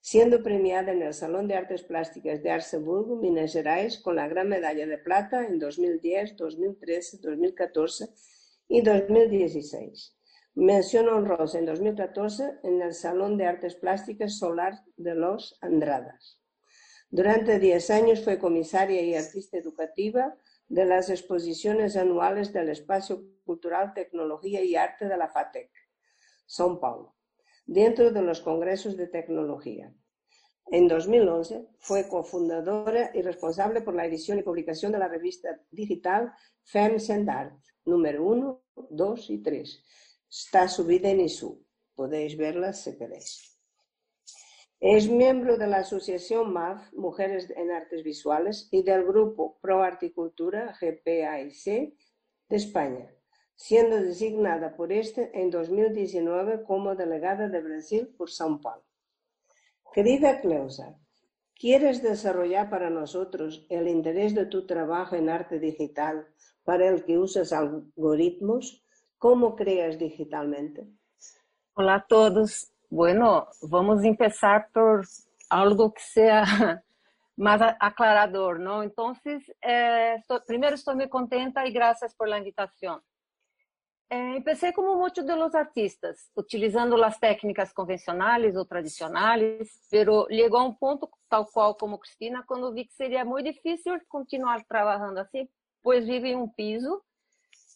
siendo 0.00 0.42
premiada 0.42 0.90
en 0.90 1.00
el 1.00 1.14
Salón 1.14 1.46
de 1.46 1.54
Artes 1.54 1.84
Plásticas 1.84 2.42
de 2.42 2.50
Arceburgo, 2.50 3.14
Minas 3.14 3.52
Gerais, 3.52 4.00
con 4.00 4.16
la 4.16 4.26
Gran 4.26 4.48
Medalla 4.48 4.84
de 4.84 4.98
Plata 4.98 5.46
en 5.46 5.60
2010, 5.60 6.36
2013, 6.36 7.18
2014 7.18 8.08
y 8.66 8.82
2016. 8.82 10.16
Mención 10.56 11.08
honrosa 11.08 11.60
en 11.60 11.66
2014 11.66 12.58
en 12.64 12.82
el 12.82 12.92
Salón 12.92 13.36
de 13.36 13.46
Artes 13.46 13.76
Plásticas 13.76 14.36
Solar 14.36 14.82
de 14.96 15.14
los 15.14 15.56
Andradas. 15.60 16.40
Durante 17.10 17.60
10 17.60 17.90
años 17.90 18.24
fue 18.24 18.40
comisaria 18.40 19.02
y 19.02 19.14
artista 19.14 19.56
educativa 19.56 20.34
de 20.66 20.84
las 20.84 21.10
exposiciones 21.10 21.96
anuales 21.96 22.52
del 22.52 22.70
Espacio 22.70 23.22
Cultural, 23.44 23.94
Tecnología 23.94 24.62
y 24.62 24.74
Arte 24.74 25.06
de 25.06 25.16
la 25.16 25.28
FATEC, 25.28 25.70
São 26.46 26.80
Paulo, 26.80 27.14
dentro 27.66 28.10
de 28.10 28.22
los 28.22 28.40
congresos 28.40 28.96
de 28.96 29.06
tecnología. 29.06 29.94
En 30.66 30.88
2011 30.88 31.68
fue 31.78 32.08
cofundadora 32.08 33.10
y 33.14 33.22
responsable 33.22 33.82
por 33.82 33.94
la 33.94 34.06
edición 34.06 34.38
y 34.38 34.42
publicación 34.42 34.92
de 34.92 34.98
la 34.98 35.08
revista 35.08 35.60
digital 35.70 36.32
Femmes 36.62 37.10
and 37.10 37.28
Art, 37.28 37.54
número 37.84 38.24
1, 38.24 38.62
2 38.90 39.30
y 39.30 39.42
3. 39.42 39.84
Está 40.30 40.66
subida 40.68 41.10
en 41.10 41.20
ISU. 41.20 41.64
Podéis 41.94 42.36
verla 42.36 42.72
si 42.72 42.96
queréis. 42.96 43.54
Es 44.80 45.08
miembro 45.08 45.56
de 45.56 45.66
la 45.66 45.78
Asociación 45.78 46.52
MAF, 46.52 46.92
Mujeres 46.92 47.50
en 47.56 47.70
Artes 47.70 48.02
Visuales, 48.02 48.68
y 48.70 48.82
del 48.82 49.04
grupo 49.04 49.58
Pro 49.60 49.82
Articultura, 49.82 50.76
GPAIC, 50.78 51.94
de 52.48 52.56
España, 52.56 53.10
siendo 53.56 53.96
designada 53.96 54.76
por 54.76 54.92
este 54.92 55.30
en 55.40 55.50
2019 55.50 56.64
como 56.64 56.94
delegada 56.94 57.48
de 57.48 57.60
Brasil 57.60 58.14
por 58.16 58.28
São 58.28 58.60
Paulo. 58.60 58.82
Querida 59.92 60.40
Cleusa, 60.40 60.98
¿quieres 61.54 62.02
desarrollar 62.02 62.68
para 62.68 62.90
nosotros 62.90 63.64
el 63.70 63.86
interés 63.88 64.34
de 64.34 64.46
tu 64.46 64.66
trabajo 64.66 65.14
en 65.14 65.28
arte 65.28 65.58
digital 65.58 66.26
para 66.64 66.88
el 66.88 67.04
que 67.04 67.18
usas 67.18 67.52
algoritmos? 67.52 68.82
¿Cómo 69.18 69.54
creas 69.54 69.98
digitalmente? 69.98 70.88
Hola 71.74 71.94
a 71.96 72.06
todos. 72.06 72.72
Bueno, 72.90 73.48
vamos 73.62 74.04
empezar 74.04 74.68
por 74.72 75.06
algo 75.48 75.92
que 75.92 76.02
sea 76.02 76.44
más 77.36 77.60
aclarador, 77.80 78.60
¿no? 78.60 78.82
Entonces, 78.82 79.42
eh, 79.62 80.22
primero 80.46 80.74
estoy 80.74 80.96
muy 80.96 81.08
contenta 81.08 81.66
y 81.66 81.72
gracias 81.72 82.14
por 82.14 82.28
la 82.28 82.38
invitación. 82.38 83.00
Eh, 84.10 84.36
empecé 84.36 84.72
como 84.72 84.96
muchos 84.96 85.26
de 85.26 85.34
los 85.34 85.54
artistas, 85.54 86.30
utilizando 86.34 86.96
las 86.96 87.18
técnicas 87.18 87.72
convencionales 87.72 88.56
o 88.56 88.64
tradicionales, 88.64 89.80
pero 89.90 90.26
llegó 90.28 90.58
a 90.58 90.64
un 90.64 90.78
punto, 90.78 91.10
tal 91.28 91.46
cual 91.52 91.74
como 91.78 91.98
Cristina, 91.98 92.44
cuando 92.46 92.72
vi 92.72 92.86
que 92.86 92.94
sería 92.94 93.24
muy 93.24 93.42
difícil 93.42 94.00
continuar 94.06 94.64
trabajando 94.66 95.20
así, 95.20 95.50
pues 95.82 96.06
vive 96.06 96.30
en 96.30 96.38
un 96.38 96.54
piso 96.54 97.04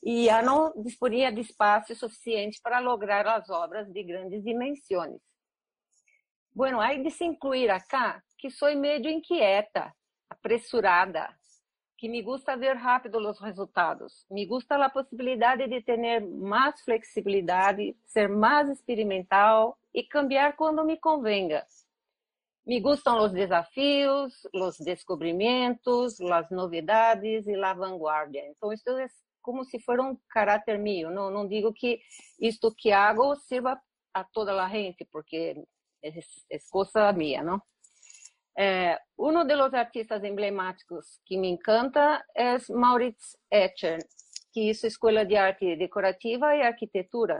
e 0.02 0.30
não 0.42 0.72
dispunha 0.80 1.32
de 1.32 1.40
espaço 1.40 1.94
suficiente 1.94 2.60
para 2.62 2.78
lograr 2.78 3.26
as 3.26 3.50
obras 3.50 3.90
de 3.90 4.02
grandes 4.04 4.44
dimensões. 4.44 5.20
Bueno, 6.54 6.80
aí 6.80 7.02
de 7.02 7.10
se 7.10 7.24
incluir 7.24 7.70
acá 7.70 8.22
que 8.36 8.50
sou 8.50 8.74
meio 8.76 9.08
inquieta, 9.08 9.92
apressurada, 10.30 11.36
que 11.98 12.08
me 12.08 12.22
gusta 12.22 12.56
ver 12.56 12.76
rápido 12.76 13.18
os 13.18 13.40
resultados. 13.40 14.24
Me 14.30 14.46
gusta 14.46 14.76
a 14.76 14.88
possibilidade 14.88 15.66
de 15.66 15.82
ter 15.82 16.20
mais 16.20 16.80
flexibilidade, 16.82 17.96
ser 18.06 18.28
mais 18.28 18.70
experimental 18.70 19.76
e 19.92 20.04
cambiar 20.04 20.54
quando 20.54 20.84
me 20.84 20.96
convenga. 20.96 21.66
Me 22.64 22.80
gustam 22.80 23.24
os 23.24 23.32
desafios, 23.32 24.46
os 24.54 24.78
descobrimentos, 24.78 26.20
as 26.20 26.48
novidades 26.50 27.48
e 27.48 27.54
a 27.56 27.74
vanguardia. 27.74 28.46
Então, 28.46 28.72
isso 28.72 28.88
é 28.90 29.06
como 29.42 29.64
se 29.64 29.80
for 29.80 29.98
um 29.98 30.16
caráter 30.30 30.78
meu. 30.78 31.10
Não, 31.10 31.30
não 31.30 31.48
digo 31.48 31.72
que 31.72 32.00
isto 32.38 32.72
que 32.72 32.92
hago 32.92 33.34
sirva 33.36 33.80
a 34.14 34.22
toda 34.22 34.52
a 34.62 34.68
gente, 34.68 35.04
porque 35.10 35.64
é, 36.04 36.10
é 36.10 36.58
coisa 36.70 37.12
minha, 37.12 37.42
não? 37.42 37.60
É, 38.60 39.00
um 39.16 39.46
dos 39.46 39.72
artistas 39.72 40.24
emblemáticos 40.24 41.20
que 41.24 41.36
me 41.36 41.48
encanta 41.48 42.24
é 42.34 42.56
Maurits 42.70 43.36
Escher, 43.48 44.00
que 44.52 44.68
hizo 44.68 44.84
Escola 44.84 45.24
de 45.24 45.36
Arte 45.36 45.76
Decorativa 45.76 46.56
e 46.56 46.62
Arquitetura, 46.62 47.38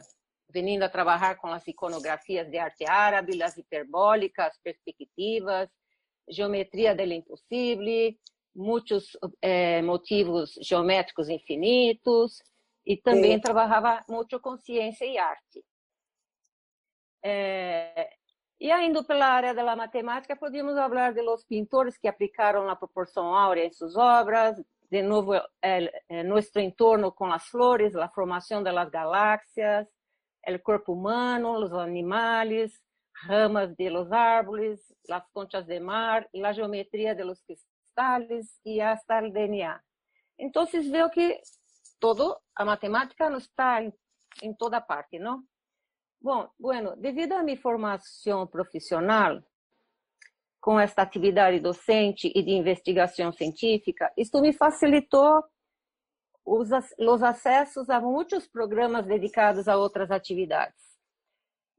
vindo 0.49 0.85
a 0.85 0.89
trabalhar 0.89 1.35
com 1.35 1.49
as 1.49 1.67
iconografias 1.67 2.49
de 2.49 2.57
arte 2.57 2.89
árabe, 2.89 3.43
as 3.43 3.57
hiperbólicas, 3.57 4.57
perspectivas, 4.63 5.69
geometria 6.31 6.95
del 6.95 7.11
impossível, 7.11 8.15
muitos 8.55 9.19
é, 9.43 9.83
motivos 9.83 10.55
geométricos 10.63 11.29
infinitos, 11.29 12.41
e 12.87 12.97
também 12.97 13.35
Sim. 13.35 13.41
trabalhava 13.41 14.05
muito 14.09 14.39
com 14.39 14.57
ciência 14.57 15.05
e 15.05 15.19
arte. 15.19 15.65
É, 17.25 18.18
e 18.61 18.73
ainda 18.73 19.05
pela 19.05 19.27
área 19.27 19.55
da 19.55 19.77
matemática, 19.77 20.35
podíamos 20.35 20.75
falar 20.75 21.13
de 21.13 21.23
los 21.23 21.45
pintores 21.45 21.97
que 21.97 22.09
aplicaram 22.09 22.69
a 22.69 22.77
proporção 22.77 23.35
áurea 23.35 23.65
em 23.65 23.73
suas 23.73 23.97
obras, 23.97 24.61
de 24.91 25.03
novo, 25.03 25.35
é, 25.63 26.03
é, 26.09 26.23
nosso 26.23 26.59
entorno 26.59 27.13
com 27.13 27.27
as 27.33 27.47
flores, 27.49 27.95
a 27.95 28.09
formação 28.09 28.63
das 28.63 28.89
galáxias, 28.89 29.87
o 30.47 30.59
corpo 30.61 30.95
humano, 30.95 31.59
os 31.59 31.73
animais, 31.73 32.73
ramas 33.13 33.75
de 33.77 33.91
los 33.91 34.11
árboles, 34.11 34.81
as 35.11 35.23
conchas 35.31 35.67
de 35.67 35.79
mar, 35.79 36.27
a 36.43 36.53
geometria 36.53 37.15
de 37.15 37.23
los 37.23 37.43
cristales 37.43 38.59
e 38.65 38.81
hasta 38.81 39.21
o 39.21 39.31
DNA. 39.31 39.79
Então, 40.39 40.67
veo 40.67 41.11
que 41.11 41.39
todo 42.01 42.39
a 42.57 42.65
matemática 42.65 43.29
não 43.29 43.39
está 43.39 43.83
em 44.43 44.55
toda 44.55 44.81
parte, 44.81 45.19
não? 45.19 45.45
Bom, 46.21 46.49
bueno, 46.59 46.97
devido 46.97 47.33
à 47.33 47.43
minha 47.43 47.57
formação 47.57 48.47
profissional, 48.47 49.43
com 50.61 50.79
esta 50.79 51.03
atividade 51.03 51.61
docente 51.61 52.31
e 52.35 52.43
de 52.43 52.51
investigação 52.51 53.33
científica, 53.33 54.13
isto 54.17 54.41
me 54.41 54.53
facilitou 54.53 55.45
os, 56.45 56.69
os 56.99 57.23
acessos 57.23 57.89
a 57.89 58.01
muitos 58.01 58.49
programas 58.49 59.07
dedicados 59.07 59.69
a 59.69 59.77
outras 59.77 60.11
atividades. 60.11 60.89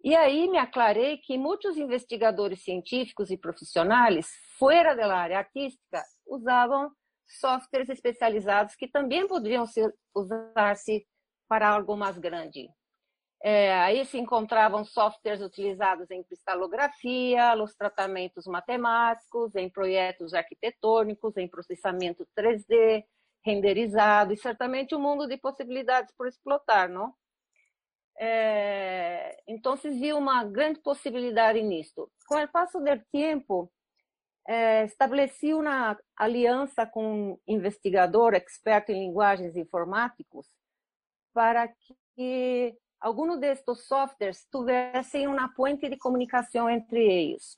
E 0.02 0.16
aí 0.16 0.48
me 0.48 0.58
aclarei 0.58 1.18
que 1.18 1.38
muitos 1.38 1.78
investigadores 1.78 2.64
científicos 2.64 3.30
e 3.32 3.38
profissionais, 3.38 4.30
fora 4.58 4.96
da 4.96 5.14
área 5.14 5.40
artística, 5.40 6.02
usavam 6.26 6.90
softwares 7.28 7.90
especializados 7.90 8.76
que 8.76 8.88
também 8.88 9.28
poderiam 9.28 9.66
usar-se 10.16 11.06
para 11.50 11.68
algo 11.68 11.98
mais 11.98 12.18
grande. 12.18 12.70
É, 13.42 13.74
aí 13.76 14.06
se 14.06 14.18
encontravam 14.18 14.84
softwares 14.84 15.42
utilizados 15.42 16.12
em 16.12 16.22
cristalografia, 16.24 17.56
nos 17.56 17.74
tratamentos 17.74 18.46
matemáticos, 18.46 19.56
em 19.56 19.70
projetos 19.70 20.34
arquitetônicos, 20.34 21.38
em 21.38 21.48
processamento 21.48 22.28
3D, 22.38 23.06
renderizado, 23.46 24.34
e 24.34 24.38
certamente 24.38 24.94
um 24.94 25.00
mundo 25.00 25.26
de 25.26 25.38
possibilidades 25.38 26.14
por 26.18 26.28
explotar, 26.28 26.90
não? 26.90 27.14
É, 28.20 29.42
então, 29.48 29.78
se 29.78 29.90
viu 29.90 30.18
uma 30.18 30.44
grande 30.44 30.82
possibilidade 30.82 31.62
nisto. 31.62 32.12
Com 32.28 32.36
o 32.36 32.48
passo 32.50 32.78
do 32.80 33.02
tempo, 33.10 33.72
é, 34.46 34.84
estabeleci 34.84 35.54
uma 35.54 35.98
aliança 36.18 36.86
com 36.86 37.32
um 37.32 37.40
investigador 37.48 38.34
experto 38.34 38.92
em 38.92 39.00
linguagens 39.08 39.56
informáticos 39.56 40.48
para 41.34 41.70
que 42.16 42.76
alguns 43.00 43.40
destes 43.40 43.88
softwares 43.88 44.48
tivessem 44.52 45.28
uma 45.28 45.50
ponte 45.54 45.90
de 45.90 45.98
comunicação 45.98 46.70
entre 46.70 47.00
eles. 47.00 47.58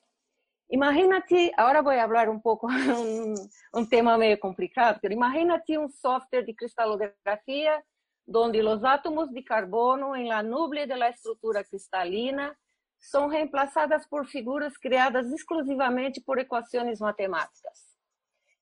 Imagínate, 0.70 1.52
agora 1.58 1.82
vou 1.82 1.94
falar 1.94 2.30
um 2.30 2.40
pouco 2.40 2.68
um, 2.70 3.34
um 3.76 3.86
tema 3.86 4.18
meio 4.18 4.38
complicado, 4.38 5.00
mas 5.04 5.12
imagínate 5.12 5.78
um 5.78 5.90
software 5.90 6.44
de 6.44 6.54
cristalografia 6.54 7.84
onde 8.34 8.62
os 8.62 8.84
átomos 8.84 9.30
de 9.32 9.42
carbono 9.42 10.16
em 10.16 10.28
la 10.28 10.42
nube 10.42 10.86
de 10.86 10.96
la 10.96 11.10
estrutura 11.10 11.64
cristalina 11.64 12.56
são 12.98 13.28
reemplaçadas 13.28 14.08
por 14.08 14.26
figuras 14.28 14.78
criadas 14.78 15.30
exclusivamente 15.32 16.22
por 16.22 16.38
equações 16.38 17.00
matemáticas. 17.00 17.91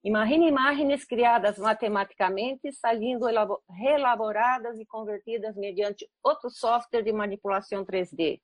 Imagine 0.02 0.48
imagens 0.48 1.04
criadas 1.04 1.58
matematicamente, 1.58 2.72
saindo 2.72 3.26
reelaboradas 3.70 4.80
e 4.80 4.86
convertidas 4.86 5.58
mediante 5.58 6.10
outro 6.24 6.50
software 6.50 7.04
de 7.04 7.12
manipulação 7.12 7.86
3D. 7.86 8.40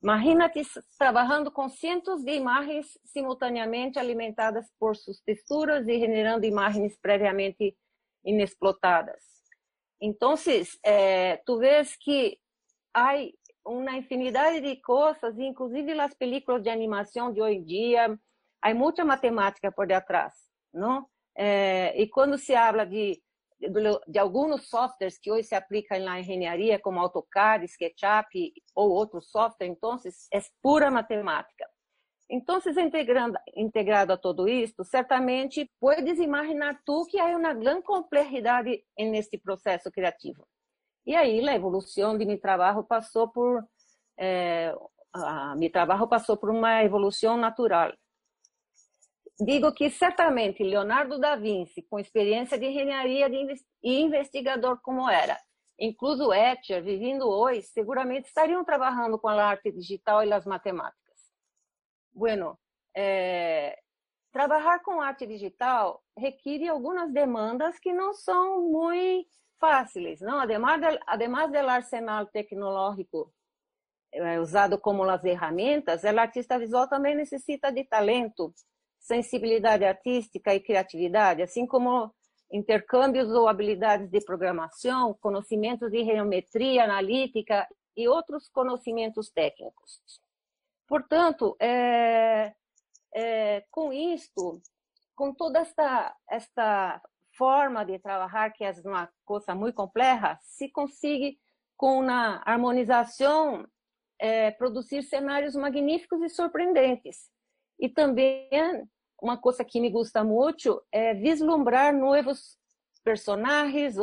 Imagina-te 0.00 0.62
trabalhando 0.96 1.50
com 1.50 1.68
cientos 1.68 2.22
de 2.22 2.32
imagens 2.32 2.86
simultaneamente 3.04 3.98
alimentadas 3.98 4.70
por 4.78 4.96
suas 4.96 5.20
texturas 5.20 5.88
e 5.88 5.98
generando 5.98 6.46
imagens 6.46 6.96
previamente 7.02 7.76
inexplotadas. 8.24 9.24
Então, 10.00 10.34
é, 10.84 11.36
tu 11.38 11.58
vês 11.58 11.96
que 11.96 12.38
há 12.94 13.14
uma 13.66 13.96
infinidade 13.96 14.60
de 14.60 14.80
coisas, 14.80 15.36
inclusive 15.36 15.92
as 16.00 16.14
películas 16.14 16.62
de 16.62 16.70
animação 16.70 17.32
de 17.32 17.42
hoje 17.42 17.56
em 17.56 17.64
dia, 17.64 18.18
há 18.62 18.72
muita 18.72 19.04
matemática 19.04 19.70
por 19.72 19.86
detrás 19.86 20.49
não? 20.72 21.06
É, 21.36 22.00
e 22.00 22.08
quando 22.08 22.36
se 22.36 22.54
habla 22.54 22.84
de, 22.84 23.20
de, 23.58 23.68
de, 24.08 24.18
alguns 24.18 24.68
softwares 24.68 25.18
que 25.18 25.30
hoje 25.30 25.48
se 25.48 25.54
aplicam 25.54 25.98
na 26.00 26.20
engenharia, 26.20 26.78
como 26.78 27.00
AutoCAD, 27.00 27.66
SketchUp 27.66 28.52
ou 28.74 28.90
outros 28.90 29.30
softwares, 29.30 29.76
então 29.76 29.96
é 30.32 30.40
pura 30.62 30.90
matemática. 30.90 31.66
Então, 32.28 32.60
integrando, 32.78 33.36
integrado 33.56 34.12
a 34.12 34.16
tudo 34.16 34.46
isto, 34.46 34.84
certamente 34.84 35.68
puedes 35.80 36.18
imaginar 36.20 36.80
tu 36.86 37.04
que 37.06 37.18
há 37.18 37.36
uma 37.36 37.52
grande 37.52 37.82
complexidade 37.82 38.84
neste 38.96 39.36
processo 39.36 39.90
criativo. 39.90 40.46
E 41.04 41.16
aí, 41.16 41.46
a 41.48 41.54
evolução 41.56 42.16
de 42.16 42.24
meu 42.24 42.40
trabalho 42.40 42.84
passou 42.84 43.28
por 43.28 43.64
é, 44.16 44.72
a, 45.12 45.56
meu 45.56 45.72
trabalho 45.72 46.06
passou 46.06 46.36
por 46.36 46.50
uma 46.50 46.84
evolução 46.84 47.36
natural 47.36 47.92
digo 49.40 49.72
que 49.72 49.90
certamente 49.90 50.62
Leonardo 50.62 51.18
da 51.18 51.36
Vinci, 51.36 51.82
com 51.82 51.98
experiência 51.98 52.58
de 52.58 52.66
engenharia 52.66 53.28
e 53.82 54.00
investigador 54.00 54.80
como 54.82 55.08
era, 55.08 55.38
incluso 55.78 56.32
Etcher, 56.32 56.82
vivendo 56.82 57.28
hoje, 57.28 57.62
seguramente 57.62 58.28
estariam 58.28 58.64
trabalhando 58.64 59.18
com 59.18 59.28
a 59.28 59.42
arte 59.42 59.72
digital 59.72 60.24
e 60.24 60.32
as 60.32 60.44
matemáticas. 60.44 61.00
Bueno, 62.12 62.58
eh, 62.94 63.78
trabalhar 64.30 64.82
com 64.82 65.00
arte 65.00 65.26
digital 65.26 66.02
requer 66.16 66.68
algumas 66.68 67.12
demandas 67.12 67.78
que 67.78 67.92
não 67.92 68.12
são 68.12 68.62
muito 68.62 69.30
fáceis, 69.58 70.20
não? 70.20 70.40
Además, 70.40 70.80
del, 70.80 70.98
además 71.06 71.50
del 71.50 71.68
arsenal 71.68 72.26
tecnológico 72.26 73.32
eh, 74.12 74.38
usado 74.40 74.78
como 74.80 75.04
as 75.04 75.22
ferramentas, 75.22 76.02
o 76.02 76.18
artista 76.18 76.58
visual 76.58 76.88
também 76.88 77.14
necessita 77.14 77.70
de 77.70 77.84
talento, 77.84 78.52
sensibilidade 79.00 79.84
artística 79.84 80.54
e 80.54 80.60
criatividade, 80.60 81.42
assim 81.42 81.66
como 81.66 82.14
intercâmbios 82.52 83.30
ou 83.30 83.48
habilidades 83.48 84.10
de 84.10 84.20
programação, 84.20 85.16
conhecimentos 85.20 85.90
de 85.90 86.04
geometria 86.04 86.84
analítica 86.84 87.66
e 87.96 88.06
outros 88.06 88.48
conhecimentos 88.48 89.30
técnicos. 89.30 90.00
Portanto, 90.86 91.56
é, 91.60 92.52
é, 93.14 93.64
com 93.70 93.92
isto, 93.92 94.60
com 95.14 95.32
toda 95.32 95.60
esta, 95.60 96.14
esta 96.28 97.00
forma 97.36 97.84
de 97.84 97.98
trabalhar, 97.98 98.50
que 98.50 98.64
é 98.64 98.72
uma 98.84 99.08
coisa 99.24 99.54
muito 99.54 99.76
complexa, 99.76 100.38
se 100.42 100.68
consegue, 100.68 101.38
com 101.76 102.00
uma 102.00 102.42
harmonização, 102.44 103.66
é, 104.18 104.50
produzir 104.50 105.02
cenários 105.02 105.54
magníficos 105.54 106.20
e 106.22 106.28
surpreendentes 106.28 107.30
e 107.80 107.88
também 107.88 108.48
uma 109.20 109.36
coisa 109.36 109.64
que 109.64 109.80
me 109.80 109.90
gusta 109.90 110.22
muito 110.22 110.82
é 110.92 111.14
vislumbrar 111.14 111.96
novos 111.96 112.58
personagens, 113.02 113.96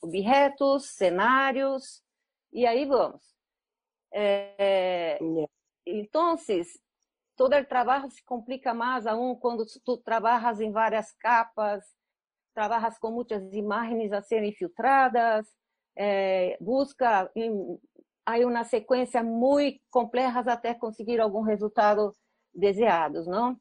objetos, 0.00 0.90
cenários, 0.90 2.02
e 2.52 2.64
aí 2.64 2.86
vamos. 2.86 3.22
É, 4.12 5.18
então, 5.84 6.36
todo 7.36 7.56
o 7.56 7.64
trabalho 7.64 8.08
se 8.10 8.22
complica 8.24 8.72
mais 8.72 9.06
aún 9.06 9.34
quando 9.34 9.66
tu 9.84 9.96
trabalhas 9.98 10.60
em 10.60 10.70
várias 10.70 11.12
capas, 11.12 11.84
trabalhas 12.54 12.96
com 12.98 13.10
muitas 13.10 13.52
imagens 13.52 14.12
a 14.12 14.22
serem 14.22 14.52
filtradas, 14.52 15.46
é, 15.96 16.56
busca, 16.60 17.30
há 18.24 18.36
uma 18.38 18.64
sequência 18.64 19.22
muito 19.22 19.80
complexa 19.90 20.52
até 20.52 20.74
conseguir 20.74 21.20
algum 21.20 21.42
resultado 21.42 22.14
deseados, 22.54 23.26
não? 23.26 23.58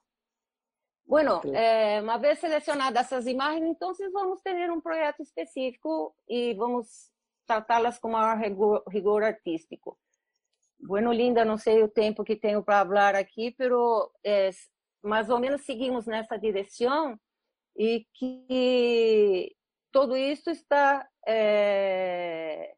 Bueno, 1.05 1.41
eh, 1.53 2.01
uma 2.01 2.17
vez 2.17 2.39
selecionadas 2.39 3.05
essas 3.05 3.27
imagens, 3.27 3.69
então 3.69 3.93
vamos 4.11 4.41
ter 4.41 4.71
um 4.71 4.79
projeto 4.79 5.21
específico 5.21 6.15
e 6.27 6.53
vamos 6.53 7.11
tratá-las 7.45 7.99
com 7.99 8.09
maior 8.09 8.37
rigor, 8.37 8.83
rigor, 8.87 9.23
artístico. 9.23 9.97
Bueno, 10.79 11.11
Linda, 11.11 11.43
não 11.45 11.57
sei 11.57 11.83
o 11.83 11.89
tempo 11.89 12.23
que 12.23 12.35
tenho 12.35 12.63
para 12.63 12.85
falar 12.85 13.15
aqui, 13.15 13.51
pero 13.51 14.11
é, 14.23 14.49
mais 15.01 15.29
ou 15.29 15.39
menos 15.39 15.65
seguimos 15.65 16.05
nessa 16.05 16.37
direção 16.37 17.19
e 17.75 18.05
que 18.13 19.55
tudo 19.91 20.15
isso 20.15 20.49
está, 20.49 21.07
é, 21.27 22.73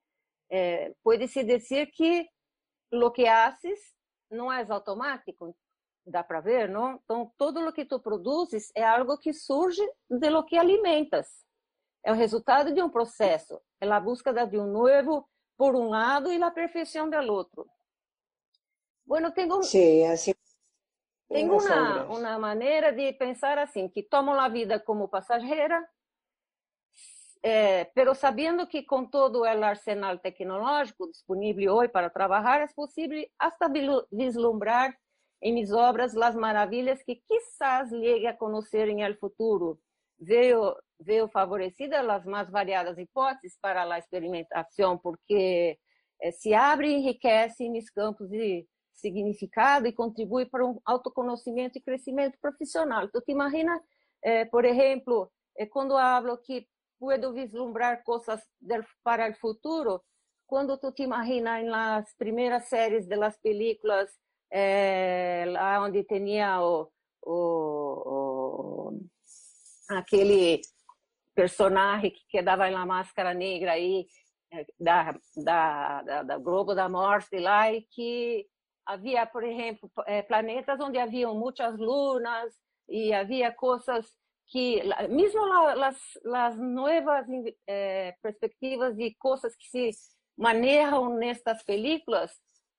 é, 0.50 0.94
pode-se 1.04 1.44
dizer 1.44 1.88
que 1.88 2.28
o 2.92 3.12
que 3.12 3.28
haces 3.28 3.80
não 4.30 4.52
é 4.52 4.66
automático, 4.70 5.56
dá 6.06 6.24
para 6.24 6.40
ver, 6.42 6.70
não? 6.70 7.00
Então, 7.04 7.32
todo 7.38 7.68
o 7.68 7.74
que 7.74 7.86
tu 7.86 8.00
produzes 8.00 8.72
é 8.76 8.84
algo 8.84 9.18
que 9.18 9.34
surge 9.34 9.84
de 10.10 10.30
lo 10.30 10.44
que 10.44 10.58
alimentas. 10.58 11.44
É 12.04 12.12
o 12.12 12.16
resultado 12.16 12.74
de 12.74 12.82
um 12.82 12.90
processo, 12.90 13.60
é 13.82 13.90
a 13.90 14.00
busca 14.00 14.32
de 14.32 14.58
um 14.60 14.68
novo 14.68 15.28
por 15.58 15.76
um 15.76 15.90
lado 15.90 16.32
e 16.32 16.42
a 16.42 16.52
perfeição 16.52 17.10
do 17.10 17.18
outro. 17.34 17.66
Bueno, 19.06 19.32
tenho 19.32 19.62
Sí, 19.64 20.04
tenho 21.28 21.54
Los 21.54 21.66
uma, 21.66 22.04
uma 22.06 22.40
maneira 22.40 22.92
de 22.92 23.12
pensar 23.14 23.58
assim, 23.58 23.90
que 23.90 24.04
tomam 24.04 24.40
a 24.40 24.48
vida 24.48 24.80
como 24.80 25.08
passageira, 25.08 25.88
eh, 27.42 27.86
pero 27.96 28.14
sabendo 28.16 28.68
que 28.68 28.84
com 28.84 29.06
todo 29.06 29.42
o 29.42 29.44
arsenal 29.46 30.20
tecnológico 30.20 31.08
disponível 31.10 31.76
hoje 31.76 31.90
para 31.90 32.10
trabalhar, 32.10 32.62
é 32.62 32.68
possível 32.68 33.28
vilu- 33.72 34.08
vislumbrar 34.12 34.96
em 35.46 35.54
mis 35.54 35.72
obras 35.72 36.18
as 36.18 36.36
maravilhas 36.36 37.04
que 37.04 37.18
quizás 37.18 37.92
llegue 37.92 38.26
a 38.26 38.36
conhecer 38.36 38.90
em 38.90 39.04
el 39.04 39.16
futuro. 39.16 39.80
Veio, 40.20 40.76
veio 41.00 41.28
favorecida 41.28 42.02
as 42.02 42.26
mais 42.26 42.50
variadas 42.50 42.98
hipóteses 42.98 43.56
para 43.62 43.84
a 43.84 44.00
experimentação, 44.00 44.98
porque 44.98 45.78
eh, 46.20 46.32
se 46.32 46.56
abre 46.56 46.88
e 46.90 46.94
enriquece 46.96 47.70
nos 47.70 47.92
campos 47.92 48.28
de 48.28 48.68
significado 48.96 49.86
e 49.88 49.94
contribui 49.94 50.48
para 50.48 50.66
um 50.66 50.80
autoconhecimento 50.84 51.78
e 51.78 51.82
crescimento 51.82 52.40
profissional. 52.42 53.08
Tu 53.12 53.22
te 53.22 53.32
imagina, 53.32 53.80
eh, 54.24 54.46
por 54.46 54.66
exemplo, 54.66 55.32
eh, 55.56 55.68
quando 55.68 55.96
hablo 55.96 56.42
que 56.42 56.68
puedo 56.98 57.34
vislumbrar 57.34 58.04
coisas 58.04 58.42
del- 58.60 58.86
para 59.04 59.30
o 59.30 59.34
futuro, 59.36 60.04
quando 60.48 60.80
tu 60.80 60.92
te 60.92 61.04
imagina 61.04 61.62
las 61.62 62.16
primeiras 62.16 62.68
séries 62.68 63.08
de 63.08 63.16
las 63.16 63.38
películas, 63.40 64.10
eh, 64.52 65.46
lá 65.48 65.82
onde 65.82 66.04
tinha 66.04 66.62
o, 66.62 66.92
o, 67.22 68.92
o 68.92 69.00
aquele 69.90 70.62
personagem 71.34 72.12
que 72.12 72.26
quedava 72.30 72.70
na 72.70 72.86
máscara 72.86 73.34
negra 73.34 73.74
aí 73.74 74.08
eh, 74.52 74.66
da, 74.80 75.16
da, 75.36 76.02
da, 76.02 76.24
da 76.24 76.38
Globo 76.38 76.74
da 76.74 76.88
Morte 76.88 77.38
lá 77.40 77.72
e 77.72 77.82
que 77.82 78.48
havia, 78.86 79.26
por 79.26 79.44
exemplo, 79.44 79.92
eh, 80.06 80.22
planetas 80.24 80.80
onde 80.80 80.98
haviam 80.98 81.36
muitas 81.36 81.78
lunas 81.78 82.54
e 82.88 83.14
havia 83.14 83.52
coisas 83.52 84.06
que, 84.48 84.82
mesmo 85.10 85.44
las, 85.46 85.98
las 86.24 86.58
nuevas 86.58 87.26
eh, 87.68 88.16
perspectivas 88.22 88.96
de 88.96 89.16
coisas 89.16 89.56
que 89.56 89.68
se 89.68 89.90
manejam 90.38 91.16
nestas 91.18 91.64
películas 91.64 92.32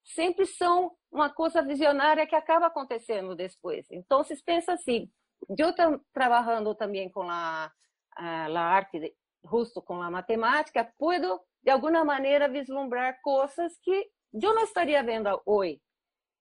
sempre 0.05 0.47
são 0.47 0.93
uma 1.17 1.31
coisa 1.31 1.63
visionária 1.63 2.27
que 2.27 2.35
acaba 2.35 2.67
acontecendo 2.67 3.35
depois. 3.35 3.87
Então, 3.91 4.23
se 4.23 4.37
pensa 4.45 4.75
assim, 4.75 5.11
eu 5.59 5.71
estou 5.71 5.99
trabalhando 6.13 6.75
também 6.75 7.11
com 7.11 7.23
a, 7.23 7.73
a, 8.15 8.47
a 8.47 8.61
arte, 8.61 9.01
de, 9.01 9.15
justo 9.51 9.81
com 9.81 10.03
a 10.03 10.11
matemática, 10.11 10.93
puedo, 10.99 11.41
de 11.63 11.71
alguma 11.71 12.05
maneira, 12.05 12.49
vislumbrar 12.49 13.19
coisas 13.23 13.79
que 13.83 14.11
eu 14.35 14.55
não 14.55 14.65
estaria 14.65 15.03
vendo 15.03 15.41
hoje. 15.47 15.81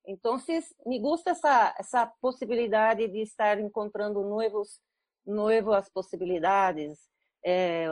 Então, 0.05 0.38
me 0.85 0.99
gusta 0.99 1.31
essa, 1.31 1.73
essa 1.79 2.13
possibilidade 2.21 3.07
de 3.07 3.21
estar 3.21 3.59
encontrando 3.59 4.21
novos, 4.21 4.79
novas 5.25 5.89
possibilidades, 5.89 6.99
é, 7.43 7.88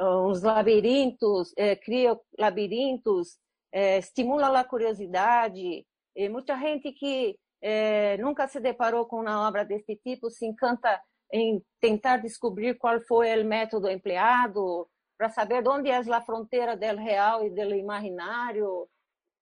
uns 0.00 0.42
labirintos, 0.42 1.52
é, 1.56 1.76
cria 1.76 2.18
labirintos, 2.36 3.38
é, 3.72 3.98
estimula 3.98 4.58
a 4.58 4.64
curiosidade. 4.64 5.86
E 6.16 6.28
muita 6.28 6.58
gente 6.58 6.92
que 6.92 7.38
é, 7.62 8.16
nunca 8.18 8.48
se 8.48 8.60
deparou 8.60 9.06
com 9.06 9.20
uma 9.20 9.46
obra 9.46 9.64
desse 9.64 9.96
tipo 9.96 10.30
se 10.30 10.46
encanta 10.46 11.00
em 11.32 11.62
tentar 11.80 12.16
descobrir 12.18 12.76
qual 12.76 13.00
foi 13.02 13.40
o 13.40 13.44
método 13.44 13.88
empleado 13.88 14.88
para 15.16 15.28
saber 15.28 15.66
onde 15.68 15.90
é 15.90 15.96
a 15.96 16.20
fronteira 16.22 16.76
do 16.76 16.96
real 16.96 17.44
e 17.44 17.50
do 17.50 17.74
imaginário. 17.74 18.88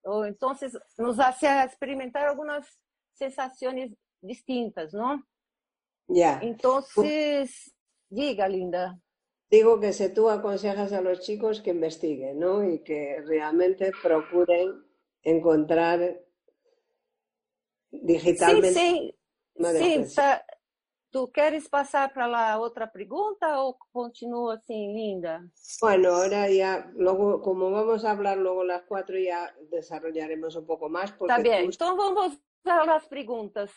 Ou 0.03 0.25
então 0.25 0.53
nos 0.97 1.19
hace 1.19 1.45
experimentar 1.65 2.27
algumas 2.27 2.65
sensações 3.15 3.91
distintas, 4.21 4.93
não? 4.93 5.21
Ya. 6.09 6.39
Então, 6.43 6.81
diga, 8.11 8.47
linda. 8.47 8.97
Digo 9.49 9.79
que 9.79 9.93
si 9.93 10.13
tú 10.13 10.29
aconsejas 10.29 10.93
a 10.93 11.01
los 11.01 11.21
chicos 11.21 11.61
que 11.61 11.71
investiguen, 11.71 12.39
¿no? 12.39 12.63
Y 12.63 12.79
que 12.79 13.21
realmente 13.25 13.91
procuren 14.01 14.83
encontrar 15.23 16.19
digitalmente. 17.91 18.73
Sim. 18.73 19.13
sim 19.57 20.15
tá. 20.15 20.43
Tu 21.11 21.27
queres 21.31 21.67
passar 21.67 22.13
para 22.13 22.53
a 22.53 22.59
outra 22.59 22.85
pergunta 22.85 23.57
ou 23.63 23.75
continua 23.91 24.53
assim, 24.53 24.93
linda? 24.93 25.41
Bueno, 25.81 26.09
ahora 26.09 26.47
ya, 26.51 26.85
luego, 26.93 27.41
como 27.41 27.71
vamos 27.71 28.05
a 28.05 28.11
hablar 28.11 28.37
luego 28.37 28.63
las 28.63 28.83
cuatro, 28.83 29.17
ya 29.17 29.51
desarrollaremos 29.71 30.55
un 30.55 30.67
poco 30.67 30.87
más. 30.87 31.11
Porque 31.11 31.33
tá 31.33 31.41
bem, 31.41 31.63
tú... 31.63 31.71
então 31.73 31.97
vamos 31.97 32.37
às 32.63 33.07
perguntas. 33.07 33.71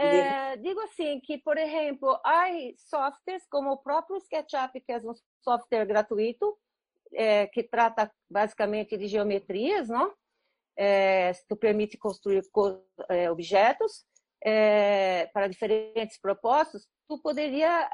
É, 0.00 0.56
digo 0.56 0.80
assim 0.82 1.18
que, 1.20 1.38
por 1.38 1.58
exemplo, 1.58 2.08
há 2.24 2.46
softwares 2.76 3.44
como 3.50 3.72
o 3.72 3.78
próprio 3.78 4.16
SketchUp, 4.18 4.80
que 4.80 4.92
é 4.92 4.98
um 4.98 5.12
software 5.42 5.84
gratuito, 5.86 6.56
é, 7.12 7.46
que 7.48 7.64
trata 7.64 8.08
basicamente 8.30 8.96
de 8.96 9.08
geometrias, 9.08 9.88
não? 9.88 10.14
É, 10.76 11.32
tu 11.48 11.56
permite 11.56 11.98
construir 11.98 12.42
objetos 13.30 14.06
para 15.32 15.48
diferentes 15.48 16.16
propósitos. 16.20 16.86
Tu 17.08 17.20
poderia 17.20 17.90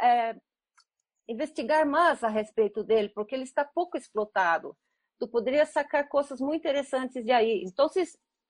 investigar 1.26 1.86
mais 1.86 2.22
a 2.22 2.28
respeito 2.28 2.84
dele, 2.84 3.08
porque 3.08 3.34
ele 3.34 3.44
está 3.44 3.64
pouco 3.64 3.96
explotado. 3.96 4.76
Tu 5.18 5.26
poderia 5.26 5.64
sacar 5.64 6.06
coisas 6.06 6.38
muito 6.38 6.60
interessantes 6.60 7.24
de 7.24 7.30
aí. 7.32 7.64
Então, 7.64 7.88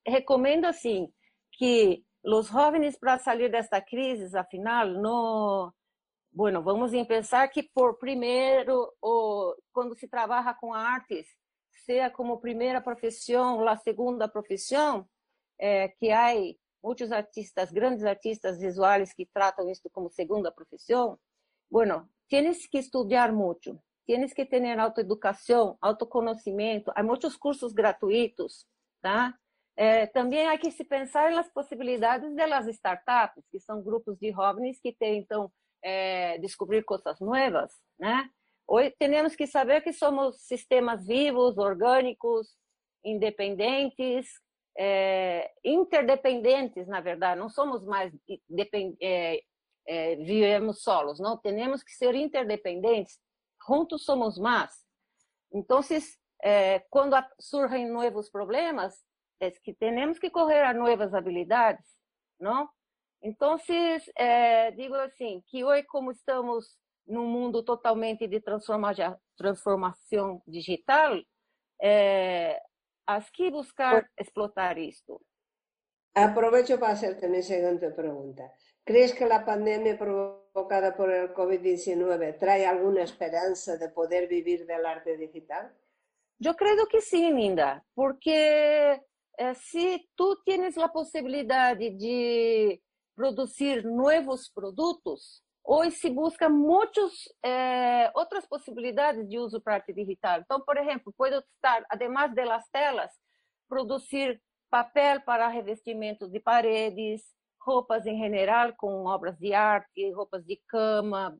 recomendo 0.04 0.64
assim 0.64 1.08
que 1.52 2.04
os 2.24 2.48
jovens 2.48 2.96
para 2.96 3.18
sair 3.18 3.50
desta 3.50 3.80
crise, 3.80 4.36
afinal, 4.36 4.88
no 4.88 5.72
bueno, 6.32 6.64
vamos 6.64 6.90
pensar 7.06 7.46
que 7.48 7.62
por 7.62 7.96
primeiro, 7.96 8.92
ou 9.00 9.54
quando 9.72 9.94
se 9.94 10.08
trabalha 10.08 10.52
com 10.54 10.74
artes, 10.74 11.28
seja 11.84 12.10
como 12.10 12.40
primeira 12.40 12.80
profissão, 12.80 13.66
a 13.68 13.76
segunda 13.76 14.26
profissão, 14.26 15.08
é, 15.58 15.88
que 15.88 16.10
há 16.10 16.32
muitos 16.82 17.12
artistas, 17.12 17.70
grandes 17.70 18.04
artistas 18.04 18.58
visuais 18.58 19.12
que 19.14 19.26
tratam 19.26 19.70
isso 19.70 19.88
como 19.90 20.10
segunda 20.10 20.50
profissão. 20.50 21.18
Bueno, 21.70 22.08
tienes 22.28 22.66
que 22.66 22.78
estudar 22.78 23.32
muito, 23.32 23.80
tienes 24.04 24.34
que 24.34 24.44
ter 24.44 24.78
autoeducação, 24.78 25.78
autoconhecimento. 25.80 26.90
Há 26.96 27.02
muitos 27.04 27.36
cursos 27.36 27.72
gratuitos, 27.72 28.66
tá? 29.00 29.38
É, 29.76 30.06
também 30.06 30.46
há 30.46 30.56
que 30.56 30.70
se 30.70 30.84
pensar 30.84 31.32
nas 31.32 31.50
possibilidades 31.50 32.34
das 32.34 32.68
startups, 32.68 33.44
que 33.50 33.58
são 33.58 33.82
grupos 33.82 34.16
de 34.18 34.30
jovens 34.30 34.78
que 34.80 34.92
tentam 34.92 35.50
é, 35.82 36.38
descobrir 36.38 36.84
coisas 36.84 37.18
novas, 37.20 37.72
né? 37.98 38.30
Hoje 38.66 38.94
temos 38.98 39.36
que 39.36 39.46
saber 39.46 39.82
que 39.82 39.92
somos 39.92 40.40
sistemas 40.42 41.06
vivos, 41.06 41.58
orgânicos, 41.58 42.56
independentes, 43.04 44.26
é, 44.78 45.52
interdependentes, 45.62 46.86
na 46.86 47.00
verdade. 47.00 47.38
Não 47.38 47.50
somos 47.50 47.84
mais 47.84 48.12
é, 49.86 50.16
vivemos 50.16 50.82
solos, 50.82 51.20
não. 51.20 51.36
Temos 51.36 51.82
que 51.82 51.92
ser 51.92 52.14
interdependentes. 52.14 53.18
Juntos 53.68 54.04
somos 54.04 54.38
mais. 54.38 54.72
Então, 55.52 55.80
quando 56.90 57.14
surgem 57.38 57.86
novos 57.86 58.30
problemas, 58.30 58.94
é 59.46 59.50
que 59.50 59.74
temos 59.74 60.18
que 60.18 60.30
correr 60.30 60.64
a 60.64 60.74
novas 60.74 61.14
habilidades, 61.14 61.86
não? 62.38 62.68
Então, 63.22 63.56
é, 64.16 64.70
digo 64.72 64.94
assim, 64.96 65.42
que 65.46 65.64
hoje, 65.64 65.84
como 65.84 66.10
estamos 66.10 66.76
num 67.06 67.26
mundo 67.26 67.62
totalmente 67.62 68.26
de 68.26 68.40
transformação, 68.40 70.42
digital, 70.46 71.18
é, 71.80 72.60
há 73.06 73.20
que 73.20 73.50
buscar 73.50 74.08
explotar 74.18 74.78
isto. 74.78 75.20
Aprovecho 76.14 76.78
para 76.78 76.92
hacerte 76.92 77.28
mi 77.28 77.42
siguiente 77.42 77.90
pregunta. 77.90 78.52
¿Crees 78.84 79.14
que 79.14 79.26
la 79.26 79.44
pandemia 79.44 79.98
provocada 79.98 80.94
por 80.94 81.10
el 81.10 81.34
COVID-19 81.34 82.38
trae 82.38 82.66
alguna 82.66 83.02
esperanza 83.02 83.78
de 83.78 83.88
poder 83.88 84.28
vivir 84.28 84.66
del 84.66 84.86
arte 84.86 85.16
digital? 85.16 85.72
Eu 86.40 86.54
creio 86.54 86.86
que 86.86 87.00
sim, 87.00 87.32
Linda, 87.32 87.82
porque 87.94 89.00
se 89.54 90.00
tu 90.16 90.36
tens 90.44 90.76
a 90.78 90.88
possibilidade 90.88 91.90
de 91.90 92.80
produzir 93.14 93.84
novos 93.84 94.48
produtos, 94.48 95.42
hoje 95.64 95.92
se 95.92 96.10
busca 96.10 96.48
muitas 96.48 97.12
eh, 97.44 98.10
outras 98.14 98.46
possibilidades 98.46 99.28
de 99.28 99.38
uso 99.38 99.60
para 99.60 99.74
arte 99.76 99.92
digital. 99.92 100.40
Então, 100.40 100.60
por 100.60 100.76
exemplo, 100.76 101.12
pode 101.16 101.36
estar, 101.36 101.84
además 101.88 102.34
das 102.34 102.68
telas, 102.70 103.10
produzir 103.68 104.40
papel 104.70 105.20
para 105.22 105.48
revestimento 105.48 106.28
de 106.28 106.40
paredes, 106.40 107.22
roupas 107.60 108.04
em 108.06 108.18
geral, 108.18 108.74
com 108.76 109.06
obras 109.06 109.38
de 109.38 109.54
arte, 109.54 110.12
roupas 110.12 110.44
de 110.44 110.60
cama, 110.68 111.38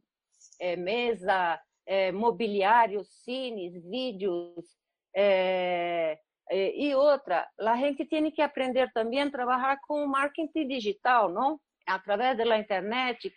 é, 0.59 0.77
mesa, 0.77 1.61
é, 1.87 2.11
mobiliário, 2.13 3.05
cines, 3.05 3.75
vídeos. 3.85 4.65
É, 6.51 6.77
e 6.79 6.95
outra, 6.95 7.49
a 7.59 7.77
gente 7.77 8.05
tem 8.05 8.31
que 8.31 8.43
aprender 8.43 8.91
também 8.93 9.23
a 9.23 9.31
trabalhar 9.31 9.79
com 9.87 10.07
marketing 10.07 10.69
digital, 10.69 11.31
não? 11.31 11.59
Através 11.87 12.37
da 12.37 12.59
internet. 12.59 13.33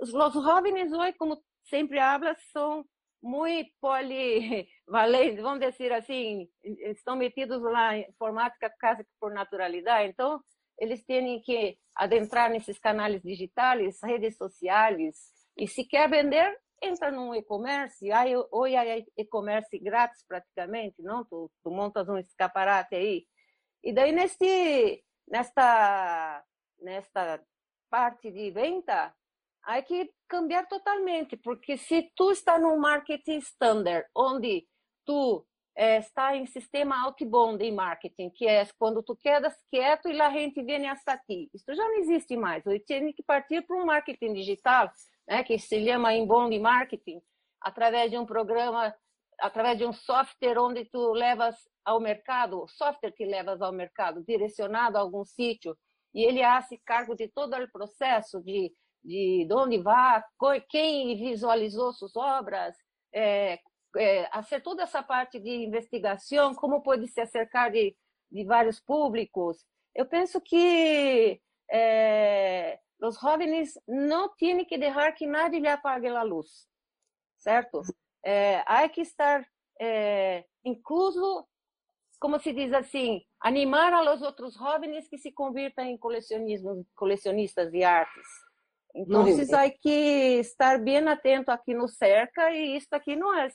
Os, 0.00 0.12
os 0.12 0.34
jovens 0.34 0.92
hoje, 0.92 1.12
como 1.14 1.40
sempre 1.68 1.98
hablas, 1.98 2.38
são 2.52 2.84
muito 3.22 3.70
polivalentes, 3.80 5.42
vamos 5.42 5.60
dizer 5.60 5.92
assim, 5.92 6.48
estão 6.62 7.16
metidos 7.16 7.60
lá 7.62 7.96
em 7.96 8.08
informática 8.08 8.72
quase 8.80 9.04
por 9.20 9.32
naturalidade. 9.32 10.10
Então, 10.10 10.40
eles 10.78 11.04
têm 11.04 11.40
que 11.40 11.76
adentrar 11.94 12.50
nesses 12.50 12.78
canais 12.78 13.20
digitais, 13.22 13.98
redes 14.02 14.36
sociais, 14.36 15.16
e 15.56 15.66
se 15.66 15.84
quer 15.84 16.08
vender, 16.08 16.56
entra 16.82 17.10
num 17.10 17.34
e-commerce. 17.34 18.08
Hoje 18.50 18.76
há 18.76 18.98
e-commerce 19.16 19.78
grátis 19.78 20.24
praticamente, 20.26 21.02
não? 21.02 21.24
Tu, 21.24 21.50
tu 21.62 21.70
montas 21.70 22.08
um 22.08 22.18
escaparate 22.18 22.94
aí. 22.94 23.26
E 23.82 23.92
daí, 23.92 24.12
neste, 24.12 25.04
nesta, 25.28 26.44
nesta 26.80 27.42
parte 27.88 28.30
de 28.30 28.50
venda, 28.50 29.14
há 29.62 29.82
que 29.82 30.12
cambiar 30.28 30.66
totalmente, 30.66 31.36
porque 31.36 31.76
se 31.76 32.10
tu 32.14 32.30
está 32.30 32.58
no 32.58 32.76
marketing 32.78 33.38
standard, 33.38 34.06
onde 34.14 34.66
tu 35.04 35.46
é, 35.76 35.98
está 35.98 36.34
em 36.34 36.46
sistema 36.46 37.04
outbound 37.04 37.62
em 37.62 37.72
marketing, 37.72 38.30
que 38.30 38.46
é 38.46 38.66
quando 38.78 39.02
tu 39.02 39.14
quedas 39.14 39.54
quieto 39.70 40.08
e 40.08 40.20
a 40.20 40.30
gente 40.30 40.62
vem 40.62 40.88
hasta 40.88 41.18
ti. 41.18 41.50
Isso 41.52 41.74
já 41.74 41.84
não 41.84 41.98
existe 41.98 42.36
mais. 42.36 42.64
Eu 42.64 42.82
tinha 42.82 43.12
que 43.12 43.22
partir 43.22 43.62
para 43.66 43.76
um 43.76 43.84
marketing 43.84 44.32
digital, 44.32 44.90
né, 45.28 45.42
que 45.44 45.58
se 45.58 45.84
chama 45.84 46.14
inbound 46.14 46.58
marketing, 46.58 47.20
através 47.60 48.10
de 48.10 48.18
um 48.18 48.26
programa, 48.26 48.94
através 49.40 49.78
de 49.78 49.84
um 49.84 49.92
software 49.92 50.58
onde 50.58 50.84
tu 50.84 51.12
levas 51.12 51.56
ao 51.84 52.00
mercado, 52.00 52.66
software 52.68 53.12
que 53.12 53.24
levas 53.24 53.60
ao 53.62 53.72
mercado, 53.72 54.24
direcionado 54.24 54.96
a 54.96 55.00
algum 55.00 55.24
sítio, 55.24 55.76
e 56.14 56.24
ele 56.24 56.42
hace 56.42 56.78
cargo 56.78 57.14
de 57.14 57.28
todo 57.28 57.54
o 57.56 57.70
processo 57.70 58.42
de 58.42 58.72
de, 59.06 59.46
de 59.46 59.54
onde 59.54 59.78
vai, 59.78 60.22
quem 60.68 61.16
visualizou 61.16 61.92
suas 61.92 62.16
obras, 62.16 62.76
é, 63.14 63.58
é, 63.96 64.28
hacer 64.32 64.60
toda 64.60 64.82
essa 64.82 65.02
parte 65.02 65.38
de 65.38 65.48
investigação, 65.48 66.54
como 66.54 66.82
pode 66.82 67.06
se 67.06 67.20
acercar 67.20 67.70
de, 67.70 67.96
de 68.30 68.44
vários 68.44 68.80
públicos. 68.80 69.64
Eu 69.94 70.06
penso 70.06 70.40
que 70.40 71.40
é, 71.70 72.80
os 73.00 73.18
jovens 73.20 73.74
não 73.86 74.28
têm 74.36 74.64
que 74.64 74.78
deixar 74.78 75.12
que 75.12 75.26
nadie 75.26 75.60
lhe 75.60 75.68
apague 75.68 76.08
a 76.08 76.22
luz, 76.22 76.66
certo? 77.36 77.82
Há 78.66 78.88
que 78.88 79.02
estar 79.02 79.46
é, 79.80 80.44
incluso, 80.64 81.46
como 82.18 82.40
se 82.40 82.52
diz 82.52 82.72
assim, 82.72 83.22
animar 83.40 83.92
a 83.92 84.00
los 84.00 84.22
outros 84.22 84.54
jovens 84.54 85.08
que 85.08 85.18
se 85.18 85.30
convirtam 85.32 85.84
em 85.84 85.98
colecionistas 86.94 87.70
de 87.70 87.84
artes. 87.84 88.26
Então, 88.94 89.24
há 89.54 89.70
que 89.70 90.38
estar 90.40 90.78
bem 90.78 91.06
atento 91.06 91.50
aqui 91.50 91.74
no 91.74 91.86
cerca 91.86 92.50
e 92.50 92.76
isso 92.76 92.88
aqui 92.92 93.14
não 93.14 93.34
é 93.38 93.48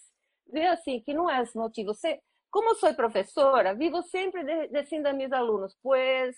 vê 0.52 0.68
assim 0.68 1.02
que 1.02 1.14
não 1.14 1.30
é 1.30 1.44
motivo. 1.56 1.94
Como 2.52 2.76
sou 2.76 2.94
professora, 2.94 3.74
vivo 3.74 4.04
sempre 4.04 4.68
dizendo 4.68 5.08
a 5.08 5.14
meus 5.14 5.32
alunos, 5.32 5.76
pois 5.82 6.36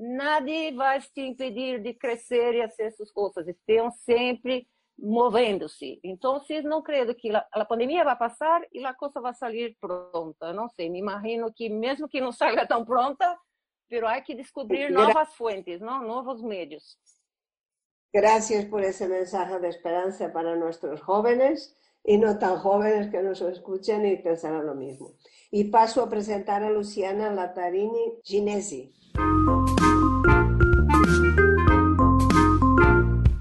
nada 0.00 0.50
vai 0.74 1.00
te 1.00 1.20
impedir 1.20 1.82
de 1.82 1.92
crescer 1.92 2.54
e 2.54 2.68
fazer 2.68 2.90
suas 2.92 3.12
coisas. 3.12 3.46
Estão 3.46 3.90
sempre 3.90 4.66
movendo-se. 4.98 6.00
Então, 6.02 6.40
não 6.64 6.82
creio 6.82 7.14
que 7.14 7.30
a, 7.34 7.64
pandemia 7.64 8.04
vai 8.04 8.16
passar 8.16 8.62
e 8.72 8.84
a 8.84 8.94
coisa 8.94 9.20
vai 9.20 9.34
sair 9.34 9.76
pronta. 9.80 10.52
Não 10.52 10.68
sei, 10.68 10.88
me 10.88 10.98
imagino 10.98 11.52
que 11.52 11.68
mesmo 11.68 12.08
que 12.08 12.20
não 12.20 12.32
saia 12.32 12.66
tão 12.66 12.84
pronta, 12.84 13.38
pero 13.88 14.06
há 14.06 14.20
que 14.20 14.34
descobrir 14.34 14.90
novas 14.90 15.34
fontes, 15.34 15.80
novos 15.80 16.42
meios. 16.42 16.98
Gracias 18.12 18.64
por 18.64 18.82
ese 18.82 19.06
mensaje 19.06 19.60
de 19.60 19.68
esperanza 19.68 20.32
para 20.32 20.56
nuestros 20.56 21.00
jóvenes 21.00 21.76
y 22.04 22.18
no 22.18 22.38
tan 22.38 22.56
jóvenes 22.56 23.08
que 23.08 23.22
nos 23.22 23.40
escuchen 23.40 24.04
y 24.04 24.16
pensarán 24.16 24.66
lo 24.66 24.74
mismo. 24.74 25.14
Y 25.50 25.64
paso 25.64 26.02
a 26.02 26.08
presentar 26.08 26.62
a 26.64 26.70
Luciana 26.70 27.30
Latarini 27.30 28.20
Ginesi. 28.24 28.92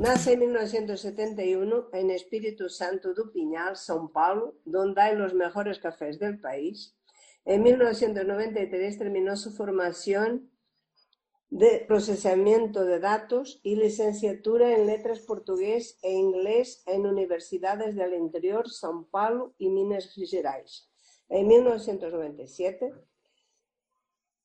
Nace 0.10 0.34
en 0.34 0.40
1971 0.40 1.90
en 1.94 2.10
Espíritu 2.10 2.68
Santo 2.68 3.14
do 3.14 3.32
Piñal, 3.32 3.76
São 3.76 4.12
Paulo, 4.12 4.56
donde 4.66 5.00
hay 5.04 5.16
los 5.16 5.36
mejores 5.36 5.78
cafés 5.78 6.18
del 6.18 6.40
país. 6.40 6.98
En 7.46 7.62
1993 7.62 8.98
terminó 8.98 9.38
su 9.38 9.52
formación 9.52 10.50
de 11.52 11.86
procesamiento 11.88 12.86
de 12.86 13.00
datos 13.00 13.60
y 13.62 13.76
licenciatura 13.76 14.74
en 14.76 14.88
letras 14.88 15.20
portugués 15.20 16.00
e 16.02 16.12
inglés 16.12 16.82
en 16.88 17.06
universidades 17.06 17.94
del 17.94 18.16
interior, 18.16 18.66
São 18.66 19.08
Paulo 19.12 19.54
y 19.60 19.70
Minas 19.70 20.12
Gerais. 20.16 20.90
En 21.30 21.46
1997, 21.46 22.96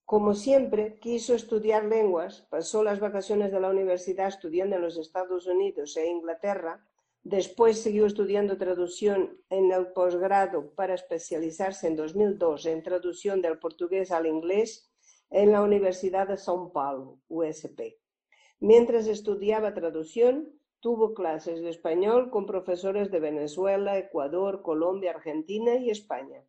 como 0.04 0.34
siempre, 0.34 0.98
quiso 1.00 1.34
estudiar 1.34 1.84
lenguas, 1.86 2.46
pasó 2.50 2.84
las 2.84 3.00
vacaciones 3.00 3.50
de 3.50 3.60
la 3.60 3.70
universidad 3.70 4.28
estudiando 4.28 4.76
en 4.76 4.82
los 4.82 4.98
Estados 4.98 5.46
Unidos 5.46 5.96
e 5.96 6.06
Inglaterra, 6.06 6.86
después 7.22 7.80
siguió 7.80 8.04
estudiando 8.04 8.58
traducción 8.58 9.40
en 9.48 9.72
el 9.72 9.92
posgrado 9.92 10.74
para 10.74 10.94
especializarse 10.94 11.86
en 11.86 11.96
2002 11.96 12.66
en 12.66 12.82
traducción 12.82 13.40
del 13.40 13.58
portugués 13.58 14.10
al 14.10 14.26
inglés 14.26 14.90
en 15.30 15.52
la 15.52 15.62
Universidad 15.62 16.28
de 16.28 16.34
São 16.34 16.70
Paulo, 16.70 17.20
USP. 17.28 17.98
Mientras 18.60 19.06
estudiaba 19.06 19.72
traducción, 19.72 20.52
tuvo 20.80 21.14
clases 21.14 21.62
de 21.62 21.70
español 21.70 22.30
con 22.30 22.44
profesores 22.44 23.10
de 23.10 23.20
Venezuela, 23.20 23.96
Ecuador, 23.96 24.60
Colombia, 24.60 25.12
Argentina 25.12 25.76
y 25.76 25.88
España. 25.88 26.44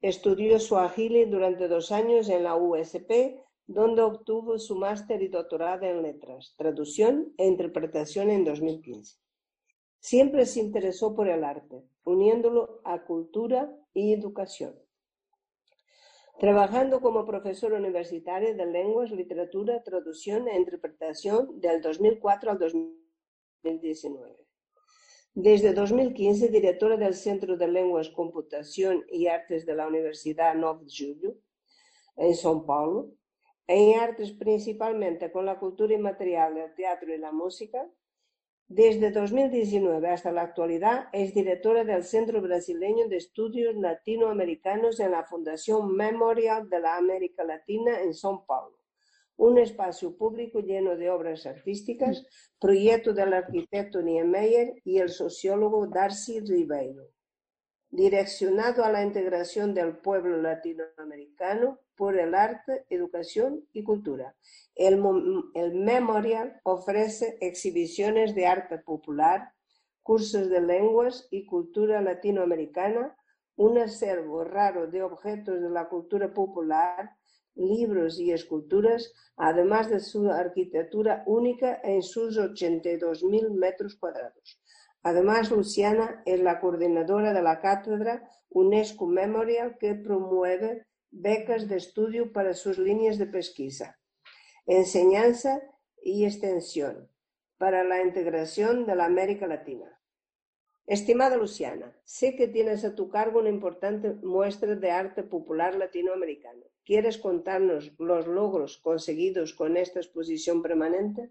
Estudió 0.00 0.58
Swahili 0.60 1.24
durante 1.24 1.68
dos 1.68 1.90
años 1.92 2.28
en 2.28 2.44
la 2.44 2.56
USP, 2.56 3.40
donde 3.66 4.02
obtuvo 4.02 4.58
su 4.58 4.76
máster 4.76 5.22
y 5.22 5.28
doctorado 5.28 5.86
en 5.86 6.02
letras, 6.02 6.54
traducción 6.56 7.34
e 7.36 7.46
interpretación 7.46 8.30
en 8.30 8.44
2015. 8.44 9.18
Siempre 10.00 10.46
se 10.46 10.60
interesó 10.60 11.14
por 11.14 11.28
el 11.28 11.44
arte, 11.44 11.82
uniéndolo 12.04 12.80
a 12.84 13.04
cultura 13.04 13.70
y 13.92 14.12
educación 14.12 14.74
trabajando 16.38 17.00
como 17.00 17.26
profesor 17.26 17.72
universitario 17.72 18.54
de 18.54 18.66
lenguas, 18.66 19.10
literatura, 19.10 19.82
traducción 19.82 20.46
e 20.48 20.56
interpretación 20.56 21.60
del 21.60 21.82
2004 21.82 22.52
al 22.52 22.58
2019. 22.58 24.47
Desde 25.34 25.72
2015, 25.72 26.48
directora 26.48 26.96
del 26.96 27.14
Centro 27.14 27.56
de 27.56 27.68
Lenguas, 27.68 28.10
Computación 28.10 29.04
y 29.10 29.26
Artes 29.26 29.64
de 29.66 29.74
la 29.74 29.86
Universidad 29.86 30.54
9 30.56 30.84
de 30.84 30.90
Julio, 30.90 31.36
en 32.16 32.32
São 32.32 32.66
Paulo, 32.66 33.12
en 33.68 34.00
artes 34.00 34.32
principalmente 34.32 35.30
con 35.30 35.44
la 35.44 35.58
cultura 35.58 35.94
inmaterial, 35.94 36.56
el 36.56 36.74
teatro 36.74 37.14
y 37.14 37.18
la 37.18 37.32
música, 37.32 37.88
desde 38.66 39.10
2019 39.10 40.08
hasta 40.08 40.30
la 40.30 40.42
actualidad 40.42 41.08
es 41.12 41.32
directora 41.32 41.84
del 41.84 42.04
Centro 42.04 42.42
Brasileño 42.42 43.08
de 43.08 43.16
Estudios 43.16 43.74
Latinoamericanos 43.76 45.00
en 45.00 45.12
la 45.12 45.24
Fundación 45.24 45.94
Memorial 45.94 46.68
de 46.68 46.80
la 46.80 46.96
América 46.96 47.44
Latina 47.44 48.00
en 48.00 48.10
São 48.10 48.44
Paulo, 48.44 48.77
un 49.38 49.58
espacio 49.58 50.16
público 50.16 50.60
lleno 50.60 50.94
de 50.96 51.10
obras 51.10 51.46
artísticas, 51.46 52.26
proyecto 52.60 53.12
del 53.12 53.32
arquitecto 53.32 54.02
Niemeyer 54.02 54.74
y 54.84 54.98
el 54.98 55.08
sociólogo 55.08 55.86
Darcy 55.86 56.40
Ribeiro 56.40 57.08
direccionado 57.90 58.84
a 58.84 58.92
la 58.92 59.02
integración 59.02 59.74
del 59.74 59.96
pueblo 59.96 60.40
latinoamericano 60.42 61.78
por 61.96 62.18
el 62.18 62.34
arte, 62.34 62.84
educación 62.90 63.64
y 63.72 63.82
cultura. 63.82 64.36
El, 64.74 65.02
Memorial 65.74 66.60
ofrece 66.64 67.38
exhibiciones 67.40 68.34
de 68.34 68.46
arte 68.46 68.78
popular, 68.78 69.52
cursos 70.02 70.48
de 70.48 70.60
lenguas 70.60 71.26
y 71.30 71.46
cultura 71.46 72.00
latinoamericana, 72.00 73.16
un 73.56 73.78
acervo 73.78 74.44
raro 74.44 74.86
de 74.86 75.02
objetos 75.02 75.60
de 75.60 75.70
la 75.70 75.88
cultura 75.88 76.32
popular, 76.32 77.10
libros 77.58 78.18
y 78.18 78.32
esculturas, 78.32 79.12
además 79.36 79.90
de 79.90 80.00
su 80.00 80.30
arquitectura 80.30 81.24
única 81.26 81.80
en 81.82 82.02
sus 82.02 82.38
82.000 82.38 83.50
metros 83.50 83.96
cuadrados. 83.96 84.60
Además, 85.02 85.50
Luciana 85.50 86.22
es 86.24 86.40
la 86.40 86.60
coordinadora 86.60 87.32
de 87.32 87.42
la 87.42 87.60
cátedra 87.60 88.30
UNESCO 88.50 89.06
Memorial 89.06 89.76
que 89.78 89.94
promueve 89.94 90.86
becas 91.10 91.68
de 91.68 91.76
estudio 91.76 92.32
para 92.32 92.54
sus 92.54 92.78
líneas 92.78 93.18
de 93.18 93.26
pesquisa, 93.26 93.98
enseñanza 94.66 95.60
y 96.02 96.24
extensión 96.24 97.10
para 97.58 97.84
la 97.84 98.02
integración 98.02 98.86
de 98.86 98.94
la 98.94 99.04
América 99.06 99.46
Latina. 99.46 99.98
Estimada 100.86 101.36
Luciana, 101.36 101.94
sé 102.04 102.34
que 102.34 102.48
tienes 102.48 102.84
a 102.84 102.94
tu 102.94 103.10
cargo 103.10 103.40
una 103.40 103.50
importante 103.50 104.14
muestra 104.22 104.74
de 104.74 104.90
arte 104.90 105.22
popular 105.22 105.74
latinoamericano. 105.74 106.64
¿Quieres 106.88 107.18
contarnos 107.18 107.92
los 107.98 108.26
logros 108.26 108.78
conseguidos 108.78 109.52
con 109.52 109.76
esta 109.76 109.98
exposición 110.00 110.62
permanente? 110.62 111.30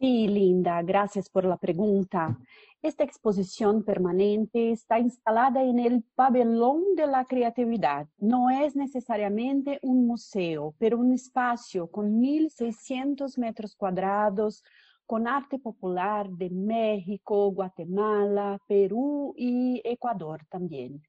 Sí, 0.00 0.26
Linda, 0.26 0.82
gracias 0.82 1.28
por 1.28 1.44
la 1.44 1.56
pregunta. 1.56 2.36
Esta 2.82 3.04
exposición 3.04 3.84
permanente 3.84 4.72
está 4.72 4.98
instalada 4.98 5.62
en 5.62 5.78
el 5.78 6.02
pabellón 6.16 6.96
de 6.96 7.06
la 7.06 7.26
creatividad. 7.26 8.08
No 8.18 8.50
es 8.50 8.74
necesariamente 8.74 9.78
un 9.82 10.08
museo, 10.08 10.74
pero 10.78 10.98
un 10.98 11.12
espacio 11.12 11.86
con 11.86 12.20
1.600 12.20 13.38
metros 13.38 13.76
cuadrados 13.76 14.64
con 15.06 15.28
arte 15.28 15.60
popular 15.60 16.28
de 16.28 16.50
México, 16.50 17.52
Guatemala, 17.52 18.60
Perú 18.66 19.32
y 19.36 19.80
Ecuador 19.84 20.44
también. 20.48 21.00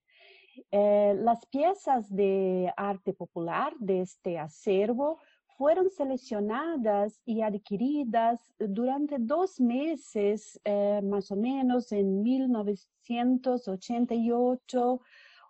Eh, 0.72 1.16
las 1.18 1.46
piezas 1.48 2.14
de 2.14 2.72
arte 2.78 3.14
popular 3.14 3.74
de 3.80 4.02
este 4.02 4.38
acervo 4.38 5.18
fueron 5.58 5.90
seleccionadas 5.90 7.20
y 7.26 7.42
adquiridas 7.42 8.40
durante 8.58 9.18
dos 9.20 9.60
meses, 9.60 10.60
eh, 10.64 11.02
más 11.04 11.32
o 11.32 11.36
menos 11.36 11.92
en 11.92 12.24
1988, 12.24 15.02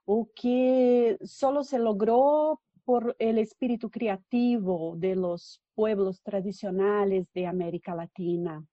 o 0.06 0.30
que 0.36 1.18
solo 1.24 1.64
se 1.64 1.78
logró 1.80 2.62
por 2.84 3.16
el 3.20 3.38
espíritu 3.38 3.90
creativo 3.90 4.96
de 4.98 5.16
los 5.16 5.62
pueblos 5.76 6.22
tradicionales 6.22 7.32
de 7.34 7.48
América 7.48 7.96
Latina. 7.96 8.66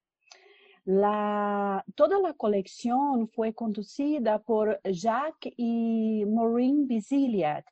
La, 0.91 1.85
toda 1.95 2.19
la 2.19 2.33
colección 2.33 3.29
fue 3.29 3.53
conducida 3.53 4.39
por 4.39 4.81
Jacques 4.85 5.53
y 5.55 6.25
Maureen 6.27 6.89
Biziliat, 6.89 7.67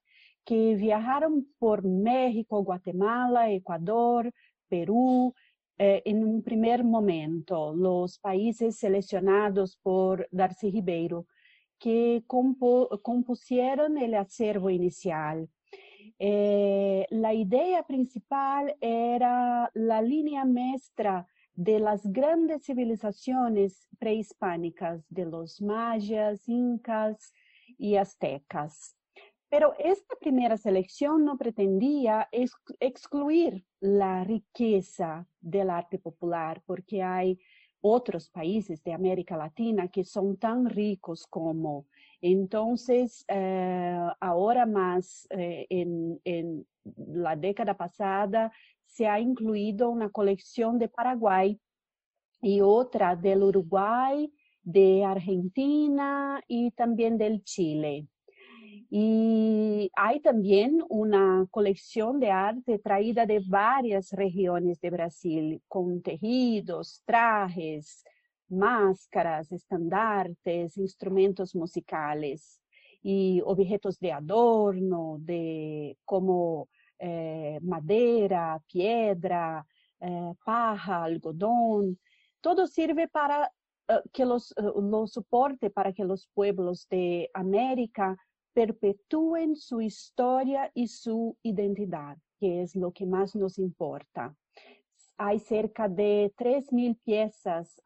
que 0.45 0.75
viajaron 0.75 1.47
por 1.59 1.83
México, 1.83 2.63
Guatemala, 2.63 3.51
Ecuador, 3.51 4.31
Perú, 4.69 5.33
eh, 5.79 6.03
en 6.05 6.25
un 6.25 6.43
primer 6.43 6.85
momento, 6.85 7.75
los 7.75 8.19
países 8.19 8.77
seleccionados 8.77 9.79
por 9.79 10.29
Darcy 10.31 10.71
Ribeiro, 10.71 11.27
que 11.79 12.23
compusieron 12.27 13.97
el 13.97 14.13
acervo 14.13 14.69
inicial. 14.69 15.49
Eh, 16.19 17.07
la 17.09 17.33
idea 17.33 17.83
principal 17.83 18.77
era 18.79 19.71
la 19.73 20.03
línea 20.03 20.45
maestra 20.45 21.27
de 21.57 21.81
las 21.81 22.07
grandes 22.13 22.65
civilizaciones 22.65 23.89
prehispánicas 23.99 25.05
de 25.09 25.25
los 25.25 25.61
mayas, 25.61 26.49
incas 26.49 27.33
y 27.79 27.97
aztecas. 27.97 28.95
Pero 29.49 29.75
esta 29.79 30.15
primera 30.21 30.57
selección 30.57 31.25
no 31.25 31.39
pretendía 31.39 32.29
excluir 32.31 33.65
la 33.81 34.23
riqueza 34.25 35.27
del 35.41 35.71
arte 35.71 35.99
popular, 35.99 36.63
porque 36.67 37.03
hay 37.03 37.39
otros 37.81 38.29
países 38.29 38.83
de 38.83 38.93
América 38.93 39.37
Latina 39.37 39.89
que 39.89 40.05
son 40.05 40.37
tan 40.37 40.67
ricos 40.67 41.27
como 41.27 41.87
entonces, 42.21 43.25
eh, 43.29 44.09
ahora 44.21 44.67
más 44.67 45.27
eh, 45.31 45.67
en, 45.71 46.21
en, 46.25 46.67
la 46.97 47.35
década 47.37 47.77
pasada 47.77 48.53
se 48.97 49.07
ha 49.07 49.21
incluido 49.21 49.91
una 49.91 50.09
colección 50.09 50.79
de 50.79 50.89
Paraguay 50.89 51.61
y 52.41 52.63
otra 52.63 53.15
del 53.15 53.43
Uruguay, 53.43 54.33
de 54.63 55.05
Argentina 55.05 56.41
y 56.49 56.71
también 56.71 57.19
del 57.19 57.45
Chile. 57.45 58.07
Y 58.89 59.91
hay 59.95 60.21
también 60.21 60.83
una 60.89 61.47
colección 61.51 62.21
de 62.21 62.31
arte 62.31 62.79
traída 62.79 63.27
de 63.27 63.43
varias 63.47 64.13
regiones 64.13 64.81
de 64.81 64.91
Brasil, 64.91 65.63
con 65.69 66.01
tejidos, 66.01 67.03
trajes, 67.05 68.03
máscaras, 68.49 69.53
estandartes, 69.53 70.79
instrumentos 70.79 71.55
musicales 71.55 72.63
y 73.03 73.43
objetos 73.45 73.99
de 73.99 74.13
adorno, 74.13 75.19
de 75.21 75.99
como 76.07 76.69
eh, 76.99 77.59
madera, 77.63 78.61
piedra, 78.67 79.67
eh, 80.01 80.33
paja, 80.45 81.05
algodón. 81.05 81.99
Todo 82.41 82.67
sirve 82.67 83.09
para 83.09 83.51
uh, 83.89 84.09
que 84.13 84.25
los, 84.25 84.53
uh, 84.53 84.81
los 84.81 85.13
soporte 85.13 85.71
para 85.71 85.93
que 85.93 86.05
los 86.05 86.29
pueblos 86.35 86.87
de 86.89 87.31
América 87.35 88.17
perpetúen 88.53 89.57
su 89.57 89.81
historia 89.81 90.71
y 90.75 90.89
su 90.89 91.37
identidad, 91.43 92.17
que 92.39 92.63
es 92.63 92.75
lo 92.75 92.93
que 92.93 93.07
más 93.07 93.35
nos 93.35 93.59
importa 93.59 94.35
hay 95.19 95.39
cerca 95.39 95.89
de 95.89 96.33
3.000 96.37 96.99
piezas 97.03 97.81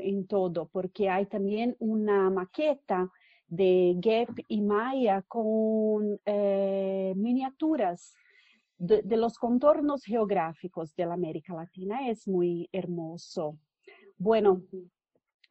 en 0.00 0.26
todo, 0.26 0.68
porque 0.68 1.10
hay 1.10 1.26
también 1.26 1.76
una 1.78 2.30
maqueta 2.30 3.10
de 3.48 3.94
Gap 3.96 4.38
y 4.46 4.60
Maya 4.60 5.22
con 5.22 6.20
eh, 6.24 7.14
miniaturas 7.16 8.14
de, 8.78 9.02
de, 9.02 9.16
los 9.16 9.38
contornos 9.38 10.04
geográficos 10.04 10.94
de 10.94 11.06
la 11.06 11.14
América 11.14 11.54
Latina. 11.54 12.08
Es 12.08 12.26
muy 12.26 12.68
hermoso. 12.72 13.58
Bueno, 14.16 14.62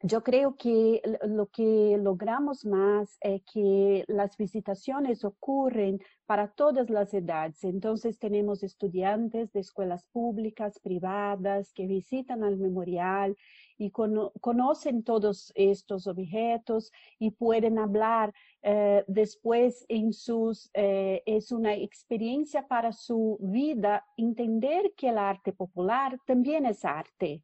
yo 0.02 0.22
creo 0.22 0.56
que 0.56 1.02
lo 1.26 1.46
que 1.46 1.98
logramos 2.00 2.64
más 2.64 3.18
es 3.20 3.42
que 3.52 4.04
las 4.06 4.36
visitaciones 4.36 5.24
ocurren 5.24 6.00
para 6.24 6.52
todas 6.52 6.88
las 6.88 7.12
edades. 7.14 7.64
Entonces 7.64 8.18
tenemos 8.18 8.62
estudiantes 8.62 9.52
de 9.52 9.60
escuelas 9.60 10.04
públicas, 10.12 10.78
privadas, 10.78 11.72
que 11.72 11.86
visitan 11.86 12.44
al 12.44 12.58
memorial 12.58 13.36
y 13.76 13.90
cono 13.90 14.32
conocen 14.40 15.02
todos 15.02 15.52
estos 15.56 16.06
objetos 16.06 16.92
y 17.18 17.32
pueden 17.32 17.78
hablar 17.78 18.32
eh, 18.62 19.04
después 19.08 19.84
en 19.88 20.12
sus, 20.12 20.70
eh, 20.74 21.22
es 21.26 21.50
una 21.50 21.74
experiencia 21.74 22.68
para 22.68 22.92
su 22.92 23.38
vida, 23.40 24.06
entender 24.16 24.92
que 24.96 25.08
el 25.08 25.18
arte 25.18 25.52
popular 25.52 26.20
también 26.24 26.66
es 26.66 26.84
arte 26.84 27.42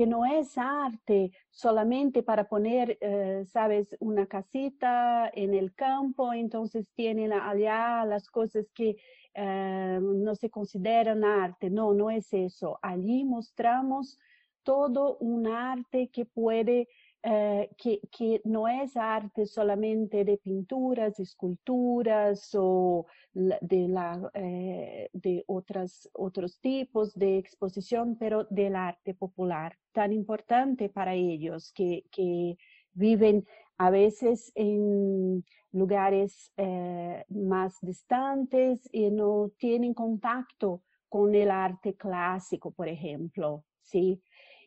que 0.00 0.06
no 0.06 0.24
es 0.24 0.56
arte 0.56 1.30
solamente 1.50 2.22
para 2.22 2.48
poner, 2.48 2.96
eh, 3.02 3.44
sabes, 3.44 3.94
una 4.00 4.24
casita 4.24 5.30
en 5.34 5.52
el 5.52 5.74
campo, 5.74 6.32
entonces 6.32 6.86
tienen 6.94 7.34
allá 7.34 8.06
las 8.06 8.30
cosas 8.30 8.70
que 8.72 8.96
eh, 9.34 9.98
no 10.00 10.34
se 10.36 10.48
consideran 10.48 11.22
arte. 11.22 11.68
No, 11.68 11.92
no 11.92 12.10
es 12.10 12.32
eso. 12.32 12.78
Allí 12.80 13.24
mostramos 13.26 14.18
todo 14.62 15.18
un 15.18 15.46
arte 15.46 16.08
que 16.08 16.24
puede 16.24 16.88
eh, 17.22 17.70
que, 17.76 18.00
que, 18.10 18.40
no 18.44 18.66
es 18.66 18.96
arte 18.96 19.44
solamente 19.44 20.24
de 20.24 20.38
pinturas, 20.38 21.20
esculturas 21.20 22.50
o 22.54 23.06
de, 23.34 23.88
la, 23.88 24.30
eh, 24.34 25.10
de 25.12 25.44
otras, 25.46 26.08
otros 26.14 26.58
tipos 26.60 27.14
de 27.14 27.36
exposición, 27.36 28.16
pero 28.18 28.44
del 28.48 28.74
arte 28.74 29.12
popular, 29.14 29.76
tan 29.92 30.12
importante 30.14 30.88
para 30.88 31.14
ellos 31.14 31.72
que, 31.74 32.04
que 32.10 32.56
viven 32.92 33.46
a 33.76 33.90
veces 33.90 34.50
en 34.54 35.44
lugares 35.72 36.52
eh, 36.56 37.24
más 37.28 37.78
distantes 37.82 38.88
y 38.92 39.10
no 39.10 39.50
tienen 39.58 39.94
contacto 39.94 40.82
con 41.08 41.34
el 41.34 41.50
arte 41.50 41.96
clásico, 41.96 42.70
por 42.70 42.88
ejemplo, 42.88 43.64
¿sí? 43.82 44.22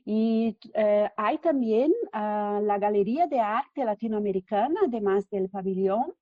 Y 0.05 0.57
eh, 0.73 1.09
hay 1.15 1.37
también 1.37 1.91
uh, 2.13 2.61
la 2.61 2.77
Galería 2.77 3.27
de 3.27 3.39
Arte 3.39 3.85
Latinoamericana, 3.85 4.81
además 4.85 5.29
del 5.29 5.49
pabellón, 5.49 6.13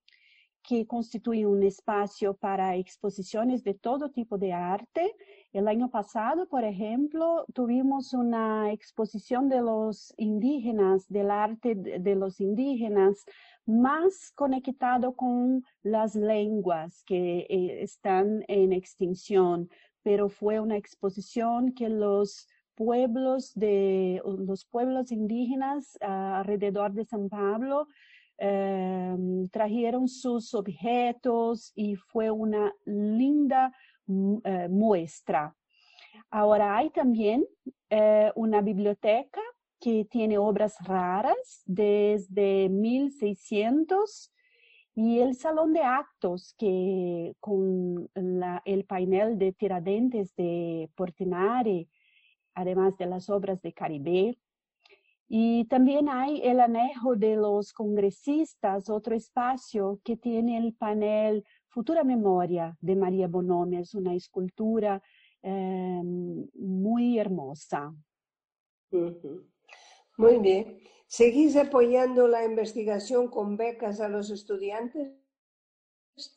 que 0.63 0.86
constituye 0.86 1.45
un 1.45 1.63
espacio 1.63 2.36
para 2.36 2.75
exposiciones 2.75 3.63
de 3.63 3.73
todo 3.73 4.11
tipo 4.11 4.38
de 4.38 4.53
arte. 4.53 5.15
El 5.51 5.67
año 5.67 5.89
pasado, 5.89 6.47
por 6.47 6.63
ejemplo, 6.63 7.45
tuvimos 7.53 8.13
una 8.13 8.71
exposición 8.71 9.49
de 9.49 9.61
los 9.61 10.13
indígenas, 10.17 11.07
del 11.07 11.32
arte 11.32 11.75
de 11.75 12.15
los 12.15 12.39
indígenas, 12.39 13.25
más 13.65 14.32
conectado 14.36 15.15
con 15.15 15.63
las 15.84 16.15
lenguas 16.15 17.03
que 17.05 17.47
eh, 17.49 17.82
están 17.82 18.43
en 18.47 18.71
extinción, 18.71 19.69
pero 20.03 20.29
fue 20.29 20.59
una 20.59 20.77
exposición 20.77 21.73
que 21.73 21.89
los 21.89 22.47
pueblos 22.84 23.53
de 23.53 24.19
los 24.25 24.65
pueblos 24.65 25.11
indígenas 25.11 25.99
uh, 26.01 26.39
alrededor 26.39 26.93
de 26.93 27.05
San 27.05 27.29
Pablo 27.29 27.88
uh, 28.39 29.47
trajeron 29.49 30.07
sus 30.07 30.55
objetos 30.55 31.71
y 31.75 31.93
fue 31.95 32.32
una 32.32 32.73
linda 32.86 33.71
uh, 34.07 34.41
muestra. 34.67 35.55
Ahora 36.32 36.75
hay 36.77 36.89
también 36.89 37.45
eh, 37.89 38.32
una 38.36 38.61
biblioteca 38.61 39.41
que 39.79 40.05
tiene 40.05 40.39
obras 40.39 40.75
raras 40.84 41.61
desde 41.65 42.67
1600 42.69 44.32
y 44.95 45.19
el 45.19 45.36
salón 45.36 45.73
de 45.73 45.82
actos 45.82 46.55
que 46.57 47.36
con 47.39 48.09
el 48.65 48.86
panel 48.86 49.38
de 49.38 49.53
Tiradentes 49.53 50.36
de 50.36 50.89
Portinari, 50.95 51.88
además 52.54 52.97
de 52.97 53.06
las 53.06 53.30
obras 53.30 53.62
de 53.62 53.74
Caribe. 53.74 54.38
Y 55.28 55.66
también 55.66 56.10
hay 56.10 56.41
el 56.43 56.60
anejo 56.60 57.16
de 57.16 57.38
los 57.38 57.72
congresistas, 57.72 58.89
otro 58.89 59.16
espacio 59.16 59.99
que 60.04 60.18
tiene 60.18 60.58
el 60.58 60.74
panel 60.74 61.45
Futura 61.70 62.04
Memoria 62.04 62.78
de 62.82 62.97
María 62.97 63.30
Bonomi, 63.30 63.78
es 63.78 63.95
una 63.95 64.14
escultura 64.14 65.02
eh, 65.41 66.02
muy 66.04 67.18
hermosa. 67.18 67.93
Muy 70.18 70.38
bien. 70.39 70.80
¿Seguís 71.08 71.56
apoyando 71.56 72.28
la 72.28 72.43
investigación 72.43 73.30
con 73.30 73.56
becas 73.56 74.02
a 74.02 74.10
los 74.10 74.30
estudiantes? 74.30 75.20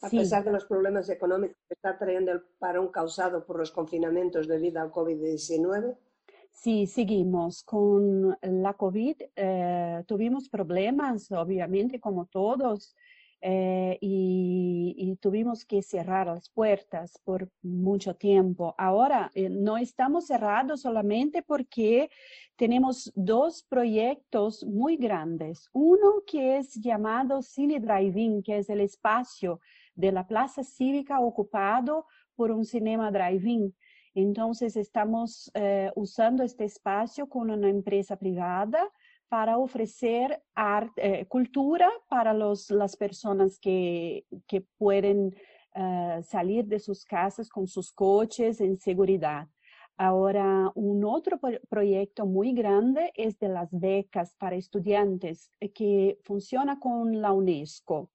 A 0.01 0.09
sí. 0.09 0.19
pesar 0.19 0.45
de 0.45 0.53
los 0.53 0.65
problemas 0.65 1.09
económicos 1.11 1.57
que 1.69 1.75
está 1.75 1.99
trayendo 1.99 2.33
el 2.33 2.43
parón 2.59 2.89
causado 2.89 3.45
por 3.45 3.59
los 3.59 3.71
confinamientos 3.71 4.47
debido 4.47 4.81
al 4.81 4.91
COVID-19? 4.91 5.97
Sí, 6.53 6.87
seguimos. 6.87 7.63
Con 7.65 8.39
la 8.41 8.75
COVID 8.75 9.17
eh, 9.37 10.05
tuvimos 10.07 10.49
problemas, 10.49 11.31
obviamente, 11.33 12.01
como 12.01 12.27
todos, 12.27 12.95
eh, 13.47 13.99
y, 14.01 15.19
tuvimos 15.21 15.65
que 15.65 15.83
cerrar 15.83 16.27
las 16.27 16.49
puertas 16.49 17.21
por 17.25 17.51
mucho 17.63 18.15
tiempo. 18.17 18.75
Ahora 18.79 19.31
eh, 19.35 19.49
no 19.49 19.77
estamos 19.77 20.27
cerrados 20.27 20.81
solamente 20.83 21.43
porque 21.43 22.11
tenemos 22.57 23.13
dos 23.15 23.63
proyectos 23.63 24.65
muy 24.65 24.97
grandes. 24.97 25.69
Uno 25.73 26.23
que 26.27 26.57
es 26.57 26.75
llamado 26.75 27.43
Cine 27.43 27.81
Drive-In, 27.81 28.43
que 28.43 28.59
es 28.59 28.71
el 28.71 28.81
espacio 28.81 29.61
de 29.95 30.11
la 30.11 30.27
plaza 30.27 30.65
cívica 30.65 31.21
ocupado 31.21 32.07
por 32.35 32.51
un 32.51 32.65
cinema 32.65 33.11
drive-in. 33.11 33.75
Entonces 34.15 34.77
estamos 34.77 35.51
eh, 35.55 35.91
usando 35.97 36.43
este 36.43 36.65
espacio 36.65 37.29
con 37.29 37.51
una 37.51 37.69
empresa 37.69 38.17
privada 38.17 38.91
para 39.35 39.59
ofrecer 39.59 40.45
arte, 40.55 41.23
eh, 41.23 41.27
cultura 41.27 41.91
para 42.09 42.33
los, 42.33 42.71
las 42.71 42.95
personas 42.95 43.59
que, 43.59 44.27
que 44.47 44.61
pueden 44.79 45.35
uh, 45.75 46.23
salir 46.23 46.67
de 46.67 46.79
sus 46.79 47.05
casas 47.05 47.49
con 47.49 47.67
sus 47.67 47.91
coches 47.91 48.61
en 48.61 48.77
seguridad. 48.77 49.49
Ahora, 49.97 50.71
un 50.77 51.05
otro 51.05 51.41
proyecto 51.69 52.27
muy 52.27 52.53
grande 52.53 53.11
es 53.17 53.37
de 53.41 53.49
las 53.49 53.71
becas 53.73 54.37
para 54.39 54.55
estudiantes 54.55 55.51
eh, 55.59 55.73
que 55.73 56.17
funciona 56.23 56.79
con 56.79 57.21
la 57.21 57.33
UNESCO. 57.33 58.11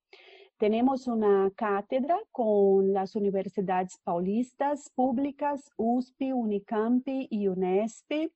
Tenemos 0.57 1.05
una 1.05 1.51
cátedra 1.53 2.17
con 2.31 2.93
las 2.93 3.17
universidades 3.17 3.97
paulistas 4.05 4.89
públicas, 4.95 5.69
USP, 5.75 6.33
Unicampi 6.33 7.27
y 7.29 7.49
UNESP, 7.49 8.31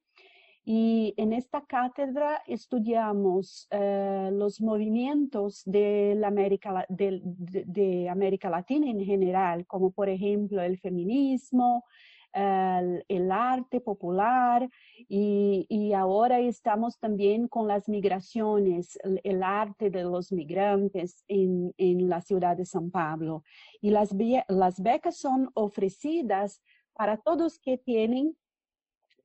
y 0.66 1.14
en 1.18 1.34
esta 1.34 1.66
cátedra 1.66 2.41
estudiamos 2.47 3.68
eh, 3.70 4.30
los 4.32 4.61
movimientos 4.61 5.61
de, 5.66 6.22
América, 6.26 6.86
de, 6.88 7.22
de, 7.24 8.07
América 8.07 8.49
Latina 8.49 8.89
en 8.89 9.03
general, 9.03 9.66
como 9.68 9.91
por 9.91 10.07
ejemplo 10.07 10.61
el 10.61 10.80
feminismo, 10.80 11.84
el, 12.32 13.03
el 13.09 13.32
arte 13.32 13.82
popular 13.82 14.70
y, 15.09 15.66
y, 15.68 15.93
ahora 15.93 16.39
estamos 16.39 16.97
también 16.97 17.47
con 17.49 17.68
las 17.68 17.89
migraciones, 17.89 18.97
el, 19.03 19.20
el 19.24 19.43
arte 19.43 19.89
de 19.89 20.03
los 20.03 20.32
migrantes 20.32 21.26
en, 21.28 21.74
en, 21.78 22.09
la 22.09 22.22
ciudad 22.22 22.55
de 22.55 22.66
San 22.66 22.89
Pablo. 22.89 23.43
Y 23.82 23.91
las, 23.91 24.16
las 24.47 24.82
becas 24.82 25.18
son 25.18 25.49
ofrecidas 25.53 26.61
para 26.93 27.18
todos 27.18 27.59
que 27.59 27.78
tienen 27.78 28.36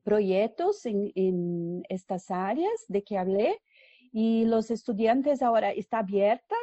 proyectos 0.08 0.86
en, 0.86 1.12
en, 1.14 1.82
estas 1.90 2.30
áreas 2.30 2.78
de 2.88 3.02
que 3.02 3.18
hablé 3.18 3.58
y 4.10 4.46
los 4.46 4.70
estudiantes 4.70 5.42
ahora 5.42 5.70
está 5.70 5.98
abierta 5.98 6.56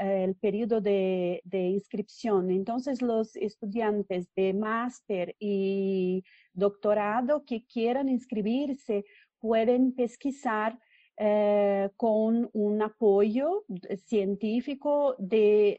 el 0.00 0.34
periodo 0.34 0.82
de, 0.82 1.40
inscripción. 1.50 2.50
Entonces 2.50 3.00
los 3.00 3.36
estudiantes 3.36 4.28
de 4.34 4.52
máster 4.52 5.34
y 5.38 6.22
doctorado 6.52 7.42
que 7.46 7.64
quieran 7.64 8.10
inscribirse 8.10 9.06
pueden 9.38 9.94
pesquisar 9.94 10.78
eh, 11.16 11.88
con 11.96 12.50
un 12.52 12.82
apoyo 12.82 13.64
científico 14.04 15.14
de, 15.18 15.78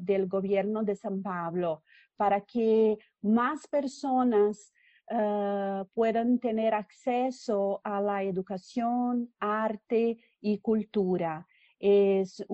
del 0.00 0.26
gobierno 0.26 0.84
de 0.84 0.96
San 0.96 1.20
Pablo 1.22 1.82
para 2.16 2.40
que 2.40 2.96
más 3.20 3.66
personas 3.66 4.72
uh, 5.10 5.84
puedan 5.94 6.38
tener 6.38 6.74
acceso 6.74 7.80
a 7.84 8.00
la 8.00 8.22
educación, 8.22 9.32
arte 9.38 10.18
y 10.40 10.58
cultura. 10.58 11.46
Es 11.78 12.44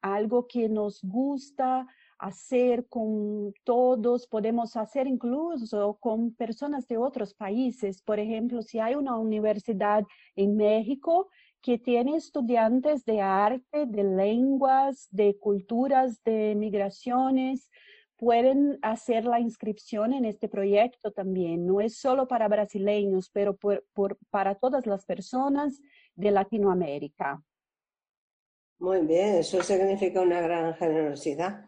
algo 0.00 0.46
que 0.46 0.68
nos 0.68 1.02
gusta 1.02 1.86
hacer 2.18 2.86
con 2.88 3.52
todos, 3.64 4.26
podemos 4.26 4.76
hacer 4.76 5.06
incluso 5.06 5.96
con 6.00 6.34
personas 6.34 6.86
de 6.86 6.98
otros 6.98 7.34
países. 7.34 8.02
Por 8.02 8.18
ejemplo, 8.18 8.62
si 8.62 8.78
hay 8.78 8.94
una 8.94 9.16
universidad 9.16 10.04
en 10.36 10.56
México 10.56 11.28
que 11.62 11.78
tiene 11.78 12.16
estudiantes 12.16 13.04
de 13.04 13.20
arte, 13.20 13.86
de 13.86 14.04
lenguas, 14.04 15.08
de 15.10 15.38
culturas, 15.38 16.22
de 16.24 16.54
migraciones, 16.56 17.70
pueden 18.20 18.78
hacer 18.82 19.24
la 19.24 19.40
inscripción 19.40 20.12
en 20.12 20.26
este 20.26 20.46
proyecto 20.46 21.10
también. 21.10 21.66
No 21.66 21.80
es 21.80 21.96
solo 21.96 22.28
para 22.28 22.48
brasileños, 22.48 23.30
pero 23.32 23.56
por, 23.56 23.86
por, 23.94 24.18
para 24.28 24.56
todas 24.56 24.84
las 24.84 25.06
personas 25.06 25.80
de 26.14 26.30
Latinoamérica. 26.30 27.42
Muy 28.78 29.06
bien, 29.06 29.36
eso 29.36 29.62
significa 29.62 30.20
una 30.20 30.42
gran 30.42 30.74
generosidad. 30.74 31.66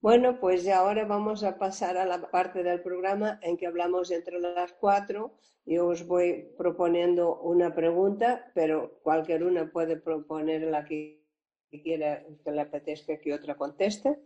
Bueno, 0.00 0.40
pues 0.40 0.64
ya 0.64 0.78
ahora 0.78 1.04
vamos 1.04 1.44
a 1.44 1.58
pasar 1.58 1.96
a 1.96 2.04
la 2.04 2.28
parte 2.28 2.64
del 2.64 2.82
programa 2.82 3.38
en 3.40 3.56
que 3.56 3.68
hablamos 3.68 4.10
entre 4.10 4.40
las 4.40 4.72
cuatro. 4.72 5.38
Yo 5.64 5.86
os 5.86 6.04
voy 6.08 6.48
proponiendo 6.58 7.40
una 7.40 7.72
pregunta, 7.72 8.50
pero 8.52 8.98
cualquier 9.04 9.44
una 9.44 9.70
puede 9.70 9.96
proponer 9.96 10.62
la 10.62 10.84
que 10.84 11.24
quiera, 11.70 12.24
que 12.44 12.50
le 12.50 12.60
apetezca 12.60 13.16
que 13.18 13.32
otra 13.32 13.54
conteste. 13.54 14.18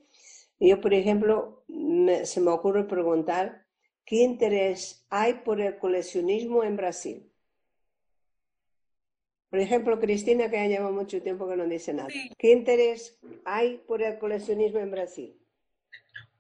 Yo, 0.61 0.81
por 0.81 0.93
ejemplo, 0.93 1.63
me, 1.69 2.27
se 2.27 2.41
me 2.41 2.51
ocurre 2.51 2.85
preguntar 2.85 3.65
qué 4.05 4.17
interés 4.17 5.07
hay 5.11 5.35
por 5.35 5.61
el 5.61 5.79
coleccionismo 5.79 6.65
en 6.65 6.77
Brasil. 6.77 7.31
Por 9.51 9.61
ejemplo, 9.61 9.99
Cristina, 9.99 10.51
que 10.51 10.57
ya 10.57 10.67
lleva 10.67 10.91
mucho 10.91 11.23
tiempo 11.23 11.49
que 11.49 11.57
no 11.57 11.65
dice 11.65 11.95
nada. 11.95 12.11
Sí. 12.11 12.31
¿Qué 12.37 12.53
interés 12.53 13.19
hay 13.45 13.79
por 13.87 14.03
el 14.03 14.19
coleccionismo 14.19 14.79
en 14.79 14.91
Brasil? 14.91 15.35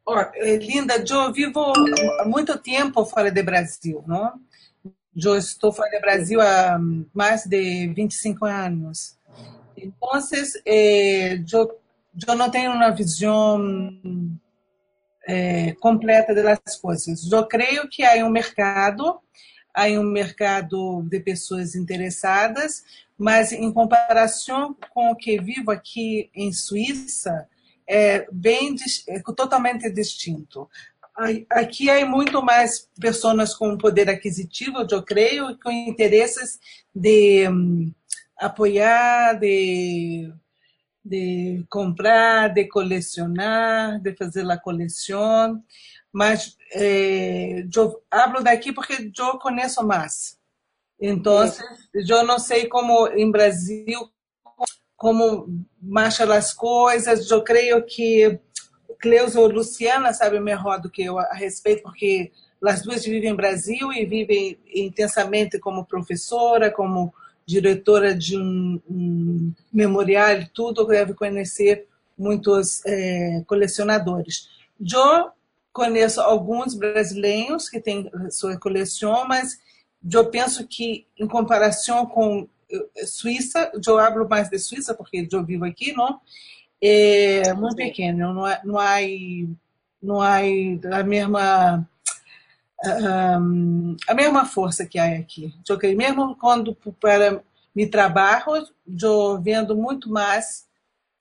Oh, 0.04 0.18
eh, 0.34 0.56
Linda, 0.56 0.94
eu 0.96 1.32
vivo 1.32 1.72
há 2.20 2.24
muito 2.26 2.58
tempo 2.58 3.04
fora 3.04 3.30
do 3.30 3.44
Brasil, 3.44 4.02
não? 4.06 4.40
Eu 5.14 5.36
estou 5.36 5.70
fora 5.70 5.90
do 5.90 6.00
Brasil 6.00 6.40
há 6.40 6.78
mais 7.12 7.44
de 7.44 7.92
25 7.94 8.46
anos. 8.46 9.18
Então, 9.76 10.08
eh, 10.64 11.34
eu 11.52 11.80
eu 12.26 12.34
não 12.34 12.50
tenho 12.50 12.72
uma 12.72 12.90
visão 12.90 13.60
é, 15.26 15.72
completa 15.74 16.34
das 16.34 16.76
coisas. 16.76 17.30
Eu 17.30 17.46
creio 17.46 17.88
que 17.88 18.02
há 18.02 18.24
um 18.24 18.30
mercado, 18.30 19.20
há 19.74 19.86
um 19.86 20.02
mercado 20.02 21.02
de 21.02 21.20
pessoas 21.20 21.74
interessadas, 21.74 22.82
mas 23.16 23.52
em 23.52 23.72
comparação 23.72 24.76
com 24.90 25.10
o 25.10 25.16
que 25.16 25.40
vivo 25.40 25.70
aqui 25.70 26.30
em 26.34 26.52
Suíça, 26.52 27.46
é 27.86 28.26
bem 28.30 28.74
é 29.08 29.20
totalmente 29.34 29.90
distinto. 29.90 30.68
Aqui 31.50 31.90
há 31.90 32.04
muito 32.06 32.40
mais 32.42 32.88
pessoas 33.00 33.54
com 33.54 33.76
poder 33.76 34.08
aquisitivo, 34.08 34.86
eu 34.88 35.02
creio, 35.02 35.58
com 35.58 35.70
interesses 35.70 36.60
de 36.94 37.48
um, 37.48 37.92
apoiar, 38.38 39.34
de 39.34 40.32
de 41.08 41.64
comprar, 41.70 42.48
de 42.48 42.66
colecionar, 42.66 44.00
de 44.00 44.14
fazer 44.14 44.48
a 44.50 44.58
coleção, 44.58 45.62
mas 46.12 46.56
eh, 46.74 47.66
eu 47.74 48.02
hablo 48.10 48.42
daqui 48.42 48.72
porque 48.72 49.10
eu 49.18 49.38
conheço 49.38 49.86
mais. 49.86 50.38
Então, 51.00 51.50
eu 51.94 52.24
não 52.24 52.38
sei 52.38 52.66
como 52.66 53.06
em 53.08 53.30
Brasil 53.30 54.10
como 54.96 55.64
marcham 55.80 56.30
as 56.32 56.52
coisas. 56.52 57.30
Eu 57.30 57.42
creio 57.42 57.86
que 57.86 58.38
Cleusa 59.00 59.40
ou 59.40 59.48
Luciana 59.48 60.12
sabe 60.12 60.40
melhor 60.40 60.80
do 60.80 60.90
que 60.90 61.04
eu 61.04 61.18
a 61.18 61.32
respeito, 61.32 61.82
porque 61.84 62.32
as 62.62 62.82
duas 62.82 63.04
vivem 63.04 63.30
em 63.30 63.36
Brasil 63.36 63.92
e 63.92 64.04
vivem 64.04 64.58
intensamente 64.74 65.58
como 65.60 65.86
professora, 65.86 66.70
como 66.70 67.14
diretora 67.48 68.14
de 68.14 68.36
um, 68.36 68.78
um 68.86 69.52
memorial 69.72 70.32
e 70.32 70.46
tudo, 70.48 70.86
deve 70.86 71.14
conhecer 71.14 71.86
muitos 72.16 72.84
é, 72.84 73.42
colecionadores. 73.46 74.50
Eu 74.78 75.30
conheço 75.72 76.20
alguns 76.20 76.74
brasileiros 76.74 77.70
que 77.70 77.80
têm 77.80 78.10
sua 78.30 78.58
coleção, 78.58 79.26
mas 79.26 79.58
eu 80.12 80.26
penso 80.26 80.66
que, 80.68 81.06
em 81.18 81.26
comparação 81.26 82.04
com 82.04 82.46
eh, 82.70 83.06
Suíça, 83.06 83.72
eu 83.86 83.98
hablo 83.98 84.28
mais 84.28 84.50
de 84.50 84.58
Suíça 84.58 84.92
porque 84.92 85.26
eu 85.32 85.42
vivo 85.42 85.64
aqui, 85.64 85.94
não? 85.94 86.20
É 86.82 87.54
muito 87.54 87.76
pequeno, 87.76 88.34
não 88.34 88.44
há, 88.44 88.60
não 88.62 88.78
há, 88.78 88.98
não 90.02 90.20
há 90.20 90.36
a 91.00 91.02
mesma 91.02 91.88
um, 92.84 93.96
a 94.06 94.14
mesma 94.14 94.44
força 94.44 94.86
que 94.86 94.98
há 94.98 95.16
aqui. 95.18 95.54
Eu 95.68 95.78
creio, 95.78 95.96
mesmo 95.96 96.36
quando 96.36 96.74
para 96.74 97.42
me 97.74 97.86
trabalho, 97.88 98.66
eu 98.86 99.40
vendo 99.40 99.76
muito 99.76 100.10
mais 100.10 100.68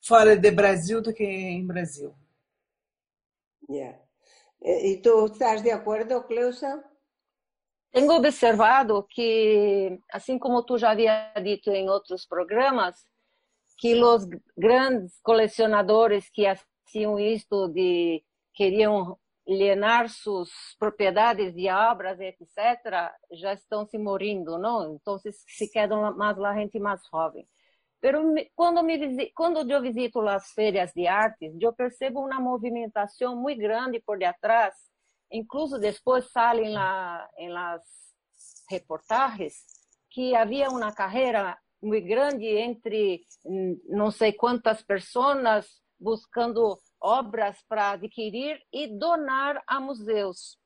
fora 0.01 0.35
do 0.35 0.51
Brasil 0.51 1.01
do 1.01 1.13
que 1.13 1.23
em 1.23 1.65
Brasil. 1.65 2.13
Yeah. 3.69 3.99
¿Y 4.61 4.97
tú 5.01 5.25
estás 5.25 5.61
de 5.61 5.71
acuerdo, 5.71 6.23
Cleusa? 6.23 6.83
Tenho 7.91 8.13
observado 8.13 9.05
que, 9.09 9.99
assim 10.11 10.39
como 10.39 10.63
tu 10.63 10.77
já 10.77 10.91
havia 10.91 11.33
dito 11.43 11.69
em 11.71 11.89
outros 11.89 12.25
programas, 12.25 13.05
que 13.77 13.95
os 13.95 14.25
grandes 14.57 15.19
colecionadores 15.21 16.29
que 16.29 16.43
faziam 16.85 17.19
isto 17.19 17.67
de 17.69 18.23
queriam 18.53 19.17
alienar 19.47 20.09
suas 20.09 20.49
propriedades 20.77 21.53
de 21.53 21.69
obras, 21.69 22.19
etc., 22.19 23.11
já 23.31 23.53
estão 23.53 23.85
se 23.85 23.97
morrendo, 23.97 24.57
não? 24.57 24.95
Então 24.95 25.17
se 25.19 25.71
quedam 25.71 26.15
mais 26.15 26.37
a 26.39 26.53
gente 26.55 26.79
mais 26.79 27.01
jovem. 27.11 27.47
Pero 27.99 28.21
quando, 28.55 28.83
me, 28.83 29.31
quando 29.31 29.69
eu 29.69 29.81
visito 29.81 30.19
as 30.21 30.51
feiras 30.51 30.91
de 30.93 31.07
artes, 31.07 31.53
eu 31.59 31.73
percebo 31.73 32.19
uma 32.19 32.39
movimentação 32.39 33.35
muito 33.35 33.59
grande 33.59 33.99
por 34.05 34.19
detrás. 34.19 34.75
Incluso 35.31 35.79
depois 35.79 36.29
saem 36.31 36.73
lá 36.73 37.27
em 37.37 37.49
las 37.49 37.81
reportagens 38.69 39.55
que 40.11 40.35
havia 40.35 40.69
uma 40.69 40.91
carreira 40.93 41.57
muito 41.81 42.07
grande 42.07 42.45
entre 42.45 43.21
não 43.89 44.11
sei 44.11 44.33
quantas 44.33 44.81
pessoas 44.81 45.65
buscando 45.99 46.79
obras 47.01 47.57
para 47.67 47.91
adquirir 47.91 48.59
e 48.71 48.87
donar 48.87 49.61
a 49.67 49.79
museus. 49.79 50.57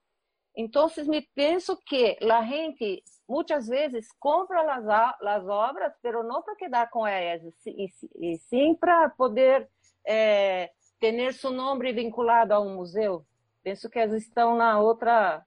Então, 0.55 0.89
me 1.07 1.21
penso 1.33 1.77
que 1.85 2.17
a 2.21 2.43
gente 2.43 3.03
muitas 3.27 3.67
vezes 3.67 4.07
compra 4.19 4.61
as, 4.75 5.17
as 5.21 5.47
obras, 5.47 5.93
mas 6.01 6.23
não 6.23 6.41
para 6.41 6.55
quedar 6.55 6.89
com 6.89 7.07
elas, 7.07 7.41
e, 7.65 8.37
sim 8.37 8.75
para 8.75 9.09
poder 9.09 9.69
é, 10.05 10.69
ter 10.99 11.33
seu 11.33 11.51
nome 11.51 11.93
vinculado 11.93 12.53
a 12.53 12.59
um 12.59 12.75
museu. 12.75 13.25
Penso 13.63 13.89
que 13.89 13.99
elas 13.99 14.21
estão 14.23 14.55
na 14.55 14.79
outra 14.79 15.45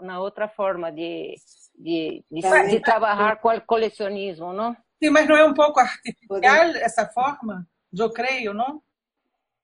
na 0.00 0.18
outra 0.18 0.48
forma 0.48 0.90
de, 0.90 1.34
de, 1.78 2.24
de, 2.30 2.40
de 2.70 2.80
trabalhar 2.80 3.38
com 3.38 3.48
o 3.50 3.60
colecionismo, 3.60 4.50
não? 4.50 4.74
Sim, 5.02 5.10
mas 5.10 5.28
não 5.28 5.36
é 5.36 5.44
um 5.44 5.52
pouco 5.52 5.78
artificial 5.78 6.40
essa 6.76 7.06
forma? 7.06 7.66
Eu 7.92 8.10
creio, 8.10 8.54
não? 8.54 8.82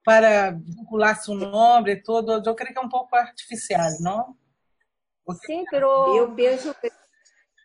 Para 0.06 0.52
vincular 0.52 1.20
seu 1.20 1.34
nome 1.34 1.90
e 1.90 2.00
tudo, 2.00 2.40
eu 2.46 2.54
creio 2.54 2.72
que 2.72 2.78
é 2.78 2.82
um 2.82 2.88
pouco 2.88 3.16
artificial, 3.16 3.90
não? 4.00 4.36
Sí, 5.44 5.64
pero... 5.68 6.16
Yo 6.16 6.36
pienso 6.36 6.72
que 6.80 6.92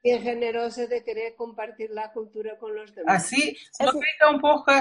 es 0.03 0.23
generoso 0.23 0.87
de 0.87 1.03
querer 1.03 1.35
compartir 1.35 1.91
la 1.91 2.11
cultura 2.11 2.57
con 2.57 2.73
los 2.73 2.91
demás. 2.95 3.23
Assim, 3.23 3.53
eu 3.79 3.91
creio 3.91 4.17
que 4.17 4.23
é 4.23 4.27
um 4.27 4.39
pouco 4.39 4.71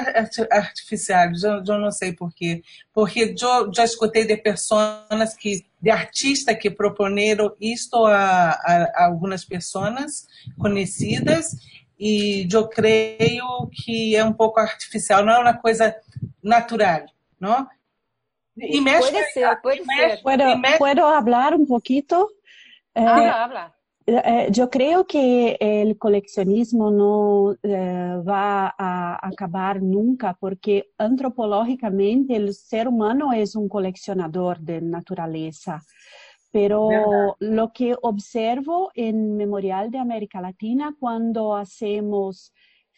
artificial, 0.50 1.30
eu, 1.44 1.62
eu 1.62 1.78
não 1.78 1.90
sei 1.90 2.14
porquê. 2.14 2.62
Porque 2.94 3.34
eu 3.38 3.70
já 3.74 3.84
escutei 3.84 4.24
de 4.24 4.38
pessoas 4.38 5.34
que, 5.38 5.66
de 5.82 5.90
artistas 5.90 6.56
que 6.56 6.70
proponeram 6.70 7.54
isto 7.60 8.06
a, 8.06 8.52
a, 8.52 8.84
a 8.94 9.04
algumas 9.04 9.44
pessoas 9.44 10.26
conhecidas 10.58 11.54
e 11.98 12.48
eu 12.50 12.66
creio 12.66 13.68
que 13.70 14.16
é 14.16 14.24
um 14.24 14.32
pouco 14.32 14.58
artificial, 14.58 15.22
não 15.22 15.34
é 15.34 15.38
uma 15.38 15.58
coisa 15.58 15.94
natural, 16.42 17.04
não? 17.40 17.66
Y 18.56 18.80
México, 18.80 19.10
puede 19.10 19.24
ser, 19.32 19.58
puede 19.62 19.84
ser. 19.84 20.22
¿Puedo, 20.22 20.44
¿Puedo 20.78 21.08
hablar 21.08 21.54
un 21.54 21.66
poquito? 21.66 22.30
habla, 22.94 23.44
habla. 23.44 23.76
Yo 24.50 24.68
creo 24.70 25.06
que 25.06 25.56
el 25.60 25.96
coleccionismo 25.96 26.90
no 26.90 27.56
va 27.64 28.74
a 28.76 29.26
acabar 29.26 29.80
nunca 29.80 30.36
porque 30.38 30.90
antropológicamente 30.98 32.34
el 32.34 32.52
ser 32.54 32.88
humano 32.88 33.32
es 33.32 33.54
un 33.54 33.68
coleccionador 33.68 34.58
de 34.58 34.80
naturaleza. 34.80 35.82
Pero 36.50 37.36
lo 37.38 37.72
que 37.72 37.94
observo 38.02 38.90
en 38.94 39.36
Memorial 39.36 39.90
de 39.90 39.98
América 39.98 40.40
Latina 40.40 40.96
cuando 40.98 41.54
hacemos 41.54 42.52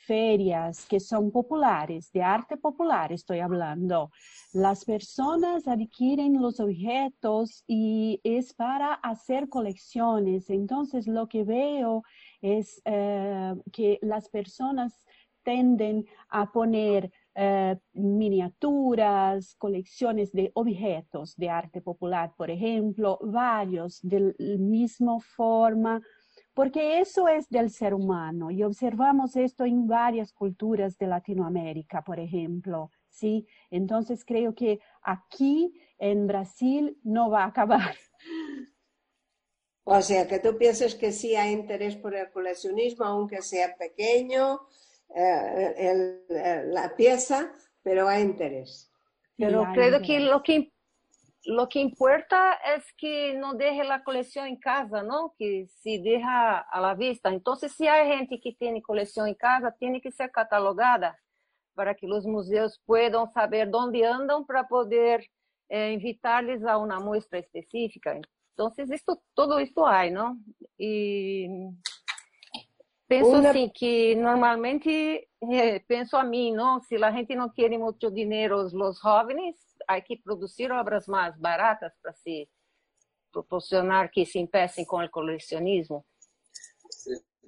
ferias 0.06 0.86
que 0.86 1.00
son 1.00 1.30
populares, 1.30 2.10
de 2.12 2.22
arte 2.22 2.56
popular 2.56 3.12
estoy 3.12 3.38
hablando, 3.40 4.10
las 4.52 4.84
personas 4.84 5.68
adquieren 5.68 6.40
los 6.40 6.60
objetos 6.60 7.64
y 7.66 8.20
es 8.24 8.52
para 8.52 8.94
hacer 8.94 9.48
colecciones. 9.48 10.50
Entonces 10.50 11.06
lo 11.06 11.26
que 11.28 11.44
veo 11.44 12.02
es 12.40 12.82
eh, 12.84 13.54
que 13.72 13.98
las 14.02 14.28
personas 14.28 15.06
tenden 15.42 16.06
a 16.28 16.52
poner 16.52 17.10
eh, 17.34 17.76
miniaturas, 17.94 19.54
colecciones 19.56 20.32
de 20.32 20.50
objetos 20.54 21.34
de 21.36 21.48
arte 21.48 21.80
popular, 21.80 22.32
por 22.36 22.50
ejemplo, 22.50 23.18
varios 23.22 24.00
del 24.02 24.36
mismo 24.58 25.20
forma, 25.20 26.02
porque 26.54 27.00
eso 27.00 27.28
es 27.28 27.48
del 27.48 27.70
ser 27.70 27.94
humano 27.94 28.50
y 28.50 28.62
observamos 28.62 29.36
esto 29.36 29.64
en 29.64 29.86
varias 29.86 30.32
culturas 30.32 30.98
de 30.98 31.06
Latinoamérica, 31.06 32.02
por 32.02 32.20
ejemplo, 32.20 32.90
¿sí? 33.08 33.46
Entonces 33.70 34.24
creo 34.24 34.54
que 34.54 34.80
aquí 35.02 35.72
en 35.98 36.26
Brasil 36.26 36.98
no 37.04 37.30
va 37.30 37.44
a 37.44 37.46
acabar. 37.48 37.94
O 39.84 40.00
sea, 40.00 40.28
que 40.28 40.38
tú 40.38 40.56
piensas 40.58 40.94
que 40.94 41.10
sí 41.12 41.34
hay 41.36 41.52
interés 41.52 41.96
por 41.96 42.14
el 42.14 42.30
coleccionismo, 42.30 43.04
aunque 43.04 43.42
sea 43.42 43.76
pequeño, 43.76 44.60
eh, 45.14 45.74
el, 45.76 46.22
el, 46.36 46.74
la 46.74 46.94
pieza, 46.96 47.52
pero 47.82 48.08
hay 48.08 48.22
interés. 48.22 48.92
Pero 49.38 49.64
sí, 49.64 49.72
creo 49.72 50.00
interés. 50.00 50.02
que 50.02 50.20
lo 50.20 50.42
que 50.42 50.71
lo 51.44 51.68
que 51.68 51.80
importa 51.80 52.54
es 52.76 52.84
que 52.96 53.34
no 53.34 53.54
deje 53.54 53.84
la 53.84 54.04
colección 54.04 54.46
en 54.46 54.56
casa, 54.56 55.02
¿no? 55.02 55.34
Que 55.36 55.66
se 55.68 55.98
deja 55.98 56.58
a 56.58 56.80
la 56.80 56.94
vista. 56.94 57.30
Entonces, 57.30 57.72
si 57.72 57.88
hay 57.88 58.08
gente 58.16 58.40
que 58.40 58.52
tiene 58.52 58.80
colección 58.80 59.26
en 59.26 59.34
casa, 59.34 59.74
tiene 59.78 60.00
que 60.00 60.12
ser 60.12 60.30
catalogada 60.30 61.18
para 61.74 61.94
que 61.94 62.06
los 62.06 62.26
museos 62.26 62.80
puedan 62.84 63.30
saber 63.32 63.70
dónde 63.70 64.06
andan 64.06 64.44
para 64.44 64.68
poder 64.68 65.26
eh, 65.68 65.92
invitarles 65.92 66.64
a 66.64 66.78
una 66.78 67.00
muestra 67.00 67.38
específica. 67.38 68.20
Entonces, 68.50 68.90
esto, 68.90 69.20
todo 69.34 69.58
esto 69.58 69.86
hay, 69.86 70.10
¿no? 70.10 70.38
Y 70.78 71.48
penso 73.08 73.38
una... 73.38 73.50
assim 73.50 73.70
que 73.70 74.14
normalmente 74.14 75.28
eh, 75.40 75.80
penso 75.88 76.16
a 76.16 76.22
mim, 76.22 76.52
não? 76.54 76.80
Se 76.82 77.02
a 77.02 77.10
gente 77.10 77.34
não 77.34 77.50
quer 77.50 77.76
muito 77.78 78.10
dinheiro, 78.10 78.56
os 78.56 79.00
jovens 79.00 79.56
que 80.00 80.16
produzir 80.16 80.70
obras 80.70 81.06
mais 81.06 81.36
baratas 81.38 81.92
para 82.02 82.12
se 82.12 82.48
proporcionar 83.32 84.10
que 84.10 84.26
se 84.26 84.38
empecem 84.38 84.84
com 84.84 85.02
o 85.02 85.10
colecionismo? 85.10 86.04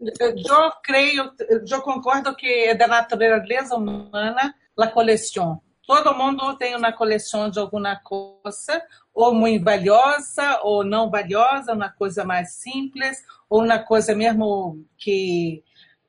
Eu 0.00 0.72
creio, 0.82 1.32
eu 1.70 1.82
concordo 1.82 2.34
que 2.34 2.46
é 2.46 2.74
da 2.74 2.86
natureza 2.86 3.76
humana 3.76 4.54
a 4.76 4.88
coleção. 4.88 5.62
Todo 5.86 6.14
mundo 6.14 6.56
tem 6.56 6.74
uma 6.74 6.92
coleção 6.92 7.50
de 7.50 7.58
alguma 7.58 7.96
coisa, 7.96 8.82
ou 9.12 9.34
muito 9.34 9.62
valiosa, 9.62 10.60
ou 10.62 10.82
não 10.82 11.10
valiosa, 11.10 11.74
uma 11.74 11.90
coisa 11.90 12.24
mais 12.24 12.54
simples, 12.54 13.22
ou 13.48 13.62
uma 13.62 13.78
coisa 13.78 14.14
mesmo 14.14 14.82
que, 14.96 15.62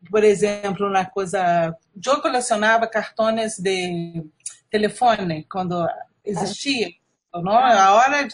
por 0.09 0.23
exemplo, 0.23 0.87
uma 0.87 1.05
coisa. 1.05 1.75
Eu 2.05 2.21
colecionava 2.21 2.87
cartões 2.87 3.57
de 3.59 4.23
telefone 4.69 5.45
quando 5.49 5.85
existia, 6.25 6.89
não? 7.33 7.53
a 7.53 7.93
hora 7.95 8.27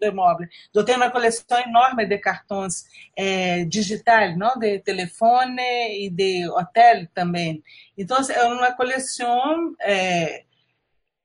do 0.00 0.06
imóvel. 0.06 0.48
Eu 0.74 0.84
tenho 0.84 0.98
uma 0.98 1.10
coleção 1.10 1.58
enorme 1.60 2.06
de 2.06 2.18
cartões 2.18 2.84
é, 3.16 3.64
digitais, 3.64 4.36
não? 4.36 4.58
de 4.58 4.78
telefone 4.80 6.06
e 6.06 6.10
de 6.10 6.48
hotel 6.48 7.06
também. 7.14 7.62
Então, 7.96 8.18
é 8.30 8.44
uma 8.44 8.72
coleção 8.72 9.74
é, 9.80 10.44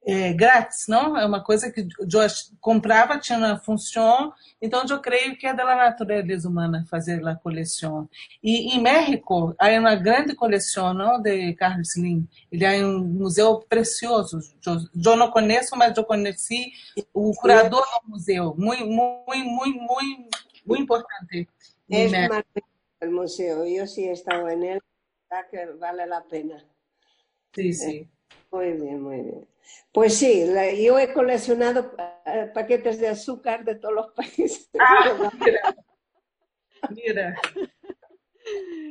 é, 0.05 0.33
grátis, 0.33 0.85
não? 0.87 1.17
É 1.17 1.25
uma 1.25 1.41
coisa 1.41 1.71
que 1.71 1.81
eu 1.81 2.07
comprava, 2.59 3.17
tinha 3.17 3.37
uma 3.37 3.57
função, 3.57 4.33
então 4.61 4.83
eu 4.89 4.99
creio 4.99 5.37
que 5.37 5.47
é 5.47 5.53
da 5.53 5.63
natureza 5.63 6.49
humana 6.49 6.85
fazer 6.89 7.25
a 7.25 7.35
coleção. 7.35 8.09
E 8.43 8.75
em 8.75 8.81
México, 8.81 9.55
há 9.57 9.69
uma 9.79 9.95
grande 9.95 10.35
coleção 10.35 10.93
não, 10.93 11.21
de 11.21 11.53
Carlos 11.53 11.95
Slim. 11.95 12.27
Ele 12.51 12.65
é 12.65 12.85
um 12.85 12.99
museu 12.99 13.59
precioso. 13.59 14.39
Eu, 14.65 15.15
não 15.15 15.31
conheço, 15.31 15.75
mas 15.77 15.95
eu 15.95 16.03
conheci 16.03 16.71
o 17.13 17.31
curador 17.33 17.85
do 18.03 18.09
museu, 18.09 18.53
muito, 18.57 18.85
muito, 18.85 19.25
muito, 19.27 19.79
muito, 19.79 20.29
muito 20.65 20.83
importante. 20.83 21.47
É 21.89 22.07
maravilhoso 22.07 22.43
o 23.03 23.11
museu. 23.11 23.65
Eu 23.65 23.87
sim 23.87 24.09
estava 24.11 24.55
nele, 24.55 24.81
que 25.49 25.65
vale 25.73 26.01
a 26.01 26.21
pena. 26.21 26.63
Sim, 27.55 27.71
sim. 27.71 28.09
Muy 28.51 28.73
bien, 28.73 29.01
muy 29.01 29.21
bien. 29.21 29.52
Pues 29.91 30.17
sí, 30.17 30.45
la, 30.45 30.71
yo 30.71 30.97
he 30.97 31.13
coleccionado 31.13 31.93
uh, 32.25 32.53
paquetes 32.53 32.99
de 32.99 33.09
azúcar 33.09 33.63
de 33.63 33.75
todos 33.75 33.93
los 33.93 34.11
países. 34.15 34.69
Ah, 34.79 35.31
mira. 35.39 35.75
mira. 36.89 37.35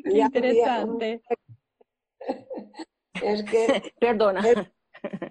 Qué 0.04 0.18
interesante. 0.18 1.22
Es 3.22 3.44
que... 3.44 3.92
Perdona. 4.00 4.40
Es, 4.40 4.58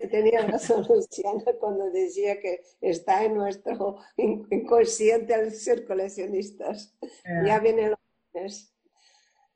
tenía 0.09 0.45
razón 0.47 0.85
Luciana 0.87 1.43
cuando 1.59 1.89
decía 1.91 2.39
que 2.39 2.61
está 2.81 3.23
en 3.23 3.35
nuestro 3.35 3.97
inconsciente 4.17 5.33
al 5.33 5.51
ser 5.51 5.85
coleccionistas. 5.85 6.95
Yeah. 7.23 7.45
Ya 7.45 7.59
vienen 7.59 7.95
los 8.33 8.75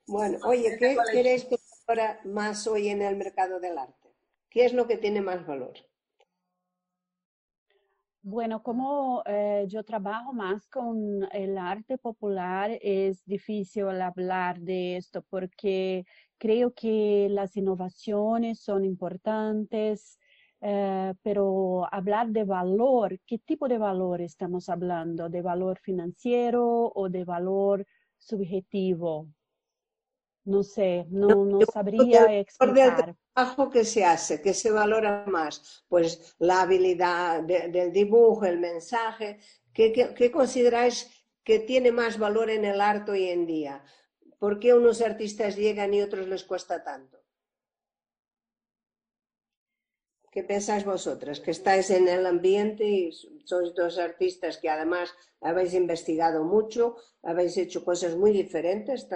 Bueno, 0.08 0.40
oye, 0.46 0.78
¿qué 0.78 0.98
queréis 1.12 1.46
que 1.46 1.58
ahora 1.88 2.20
más 2.24 2.66
hoy 2.68 2.90
en 2.90 3.02
el 3.02 3.16
mercado 3.16 3.60
del 3.60 3.78
arte? 3.78 4.05
¿Qué 4.56 4.64
es 4.64 4.74
lo 4.74 4.88
que 4.88 4.96
tiene 4.96 5.20
más 5.20 5.46
valor? 5.46 5.74
Bueno, 8.22 8.64
como 8.64 9.22
eh, 9.26 9.66
yo 9.68 9.84
trabajo 9.84 10.32
más 10.32 10.66
con 10.70 11.28
el 11.34 11.58
arte 11.58 11.98
popular, 11.98 12.72
es 12.82 13.26
difícil 13.26 14.02
hablar 14.02 14.62
de 14.62 14.96
esto 14.96 15.24
porque 15.30 16.06
creo 16.38 16.74
que 16.74 17.28
las 17.30 17.58
innovaciones 17.58 18.62
son 18.62 18.86
importantes, 18.86 20.20
eh, 20.62 21.14
pero 21.22 21.94
hablar 21.94 22.30
de 22.30 22.46
valor, 22.46 23.20
¿qué 23.28 23.38
tipo 23.40 23.68
de 23.68 23.78
valor 23.78 24.22
estamos 24.22 24.70
hablando? 24.70 25.28
¿De 25.28 25.42
valor 25.42 25.80
financiero 25.80 26.94
o 26.96 27.10
de 27.10 27.26
valor 27.26 27.86
subjetivo? 28.18 29.35
No 30.46 30.62
sé, 30.62 31.08
no, 31.10 31.44
no 31.44 31.60
sabría 31.62 32.40
explicar 32.40 33.16
trabajo 33.34 33.70
que 33.70 33.84
se 33.84 34.06
hace, 34.06 34.42
que 34.42 34.54
se 34.54 34.70
valora 34.72 35.26
más? 35.28 35.84
Pues 35.88 36.36
la 36.38 36.62
habilidad 36.62 37.42
de, 37.42 37.70
del 37.70 37.92
dibujo, 37.92 38.46
el 38.46 38.60
mensaje. 38.60 39.40
¿Qué, 39.74 39.92
qué, 39.92 40.14
qué 40.14 40.32
consideráis 40.32 41.10
que 41.44 41.60
tiene 41.60 41.92
más 41.92 42.20
valor 42.20 42.50
en 42.52 42.64
el 42.64 42.80
arte 42.80 43.12
hoy 43.12 43.30
en 43.30 43.48
día? 43.48 43.84
¿Por 44.38 44.60
qué 44.60 44.74
unos 44.74 45.02
artistas 45.02 45.56
llegan 45.56 45.94
y 45.94 46.02
otros 46.02 46.28
les 46.28 46.44
cuesta 46.44 46.84
tanto? 46.84 47.25
¿Qué 50.36 50.44
pensáis 50.44 50.84
vosotras? 50.84 51.40
Que 51.40 51.52
estáis 51.52 51.90
en 51.92 52.10
el 52.10 52.26
ambiente 52.26 52.84
y 52.84 53.14
sois 53.46 53.74
dos 53.74 53.98
artistas 53.98 54.58
que 54.58 54.70
además 54.70 55.08
habéis 55.40 55.74
investigado 55.74 56.44
mucho, 56.44 56.98
habéis 57.24 57.56
hecho 57.56 57.86
cosas 57.86 58.18
muy 58.18 58.32
diferentes 58.34 59.08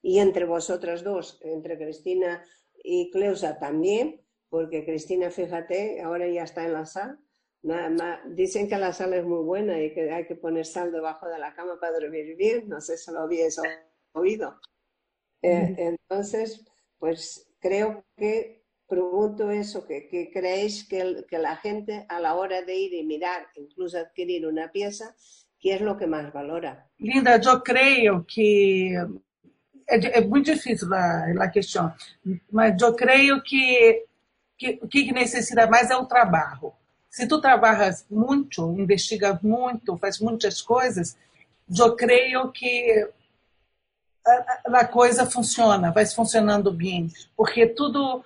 y 0.00 0.20
entre 0.20 0.46
vosotras 0.46 1.04
dos, 1.04 1.38
entre 1.42 1.76
Cristina 1.76 2.42
y 2.82 3.10
Cleusa 3.10 3.58
también, 3.58 4.22
porque 4.48 4.86
Cristina, 4.86 5.30
fíjate, 5.30 6.00
ahora 6.00 6.26
ya 6.28 6.44
está 6.44 6.64
en 6.64 6.72
la 6.72 6.86
sal. 6.86 7.18
Dicen 8.30 8.66
que 8.66 8.78
la 8.78 8.94
sal 8.94 9.12
es 9.12 9.24
muy 9.26 9.44
buena 9.44 9.78
y 9.82 9.92
que 9.92 10.10
hay 10.10 10.24
que 10.26 10.36
poner 10.36 10.64
sal 10.64 10.90
debajo 10.90 11.28
de 11.28 11.38
la 11.38 11.54
cama 11.54 11.78
para 11.78 12.00
dormir 12.00 12.36
bien. 12.36 12.70
No 12.70 12.80
sé 12.80 12.96
si 12.96 13.12
lo 13.12 13.20
habéis 13.20 13.60
oído. 14.14 14.58
Eh, 15.42 15.74
entonces, 15.76 16.64
pues 16.98 17.50
creo 17.60 18.02
que 18.16 18.63
pregunto 18.86 19.50
eso, 19.50 19.86
que, 19.86 20.06
que 20.08 20.30
creéis 20.30 20.84
que, 20.84 21.24
que, 21.28 21.38
la 21.38 21.56
gente 21.56 22.06
a 22.08 22.20
la 22.20 22.34
hora 22.34 22.62
de 22.62 22.74
ir 22.76 22.94
y 22.94 23.02
mirar, 23.04 23.48
incluso 23.56 23.98
adquirir 23.98 24.46
una 24.46 24.70
pieza, 24.70 25.14
¿qué 25.58 25.74
es 25.74 25.80
lo 25.80 25.96
que 25.96 26.06
más 26.06 26.32
valora? 26.32 26.88
Linda, 26.98 27.40
yo 27.40 27.62
creo 27.62 28.24
que 28.26 28.94
é, 29.88 30.18
é 30.18 30.20
muito 30.20 30.52
difícil 30.52 30.92
a, 30.92 31.44
a 31.44 31.48
questão, 31.48 31.92
mas 32.50 32.80
eu 32.80 32.94
creio 32.94 33.42
que, 33.42 34.04
que 34.56 34.78
o 34.82 34.88
que 34.88 35.12
necessita 35.12 35.66
mais 35.66 35.90
é 35.90 35.96
o 35.96 36.06
trabalho. 36.06 36.72
Se 37.10 37.28
tu 37.28 37.40
trabalhas 37.40 38.04
muito, 38.10 38.74
investigas 38.78 39.40
muito, 39.40 39.96
faz 39.96 40.18
muitas 40.18 40.60
coisas, 40.60 41.16
eu 41.78 41.94
creio 41.94 42.50
que 42.50 43.08
a, 44.26 44.80
a 44.80 44.84
coisa 44.86 45.24
funciona, 45.30 45.92
vai 45.92 46.06
funcionando 46.06 46.72
bem, 46.72 47.10
porque 47.36 47.66
tudo 47.66 48.24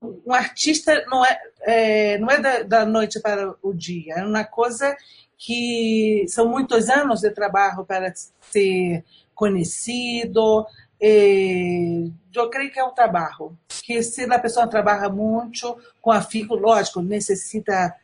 um 0.00 0.32
artista 0.32 1.04
não 1.08 1.24
é, 1.24 1.40
é 1.62 2.18
não 2.18 2.30
é 2.30 2.40
da, 2.40 2.62
da, 2.62 2.86
noite 2.86 3.20
para 3.20 3.54
o 3.62 3.72
dia, 3.74 4.14
é 4.14 4.24
uma 4.24 4.44
coisa 4.44 4.96
que 5.36 6.24
são 6.28 6.48
muitos 6.48 6.88
anos 6.88 7.20
de 7.20 7.30
trabalho 7.30 7.84
para 7.84 8.12
ser 8.40 9.04
conhecido. 9.34 10.66
Eu 11.00 12.50
creio 12.50 12.72
que 12.72 12.78
é 12.80 12.84
um 12.84 12.92
trabalho. 12.92 13.56
Que 13.68 14.02
se 14.02 14.24
a 14.24 14.38
pessoa 14.38 14.66
trabalha 14.66 15.08
muito 15.08 15.78
com 16.02 16.10
afinco, 16.10 16.56
lógico, 16.56 17.00
necessita 17.00 17.94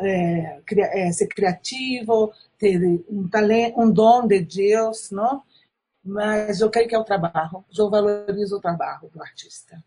é, 0.00 0.60
é, 0.70 1.12
ser 1.12 1.26
criativo, 1.26 2.32
ter 2.58 2.78
um 3.08 3.28
talento, 3.28 3.80
um 3.80 3.90
dom 3.90 4.26
de 4.26 4.40
Deus, 4.40 5.10
não? 5.10 5.42
Mas 6.02 6.60
eu 6.60 6.70
creio 6.70 6.88
que 6.88 6.94
é 6.94 6.98
o 6.98 7.04
trabalho. 7.04 7.64
Eu 7.76 7.90
valorizo 7.90 8.56
o 8.56 8.60
trabalho 8.60 9.10
do 9.12 9.20
artista. 9.20 9.82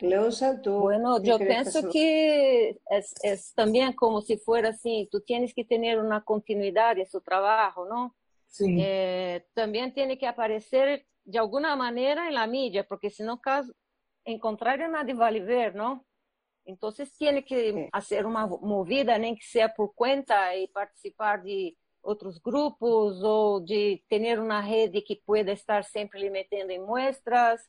Bueno, 0.00 1.22
yo 1.22 1.38
pienso 1.38 1.88
que 1.90 2.78
es, 2.90 3.14
es, 3.22 3.54
también 3.54 3.94
como 3.94 4.20
si 4.20 4.36
fuera 4.36 4.70
así, 4.70 5.08
tú 5.10 5.20
tienes 5.20 5.54
que 5.54 5.64
tener 5.64 5.98
una 5.98 6.22
continuidad 6.22 6.96
de 6.96 7.06
su 7.06 7.20
trabajo, 7.22 7.86
¿no? 7.86 8.14
Sí. 8.46 8.76
Eh, 8.78 9.46
también 9.54 9.94
tiene 9.94 10.18
que 10.18 10.26
aparecer 10.26 11.06
de 11.24 11.38
alguna 11.38 11.74
manera 11.76 12.28
en 12.28 12.34
la 12.34 12.46
media, 12.46 12.86
porque 12.86 13.10
si 13.10 13.22
no, 13.22 13.40
caso, 13.40 13.72
en 14.24 14.38
contrario, 14.38 14.86
nadie 14.88 15.14
va 15.14 15.28
a 15.28 15.30
ver, 15.30 15.74
¿no? 15.74 16.04
Entonces 16.66 17.16
tiene 17.16 17.44
que 17.44 17.72
sí. 17.72 17.88
hacer 17.92 18.26
una 18.26 18.46
movida, 18.46 19.18
nem 19.18 19.36
que 19.36 19.46
sea 19.46 19.72
por 19.72 19.94
cuenta 19.94 20.54
y 20.56 20.66
participar 20.68 21.42
de 21.42 21.76
outros 22.02 22.38
grupos 22.38 23.22
ou 23.22 23.60
de 23.60 24.02
ter 24.08 24.38
uma 24.38 24.60
rede 24.60 25.00
que 25.00 25.22
pueda 25.24 25.52
estar 25.52 25.84
sempre 25.84 26.20
lhe 26.20 26.30
metendo 26.30 26.70
em 26.72 26.78
muestras 26.78 27.60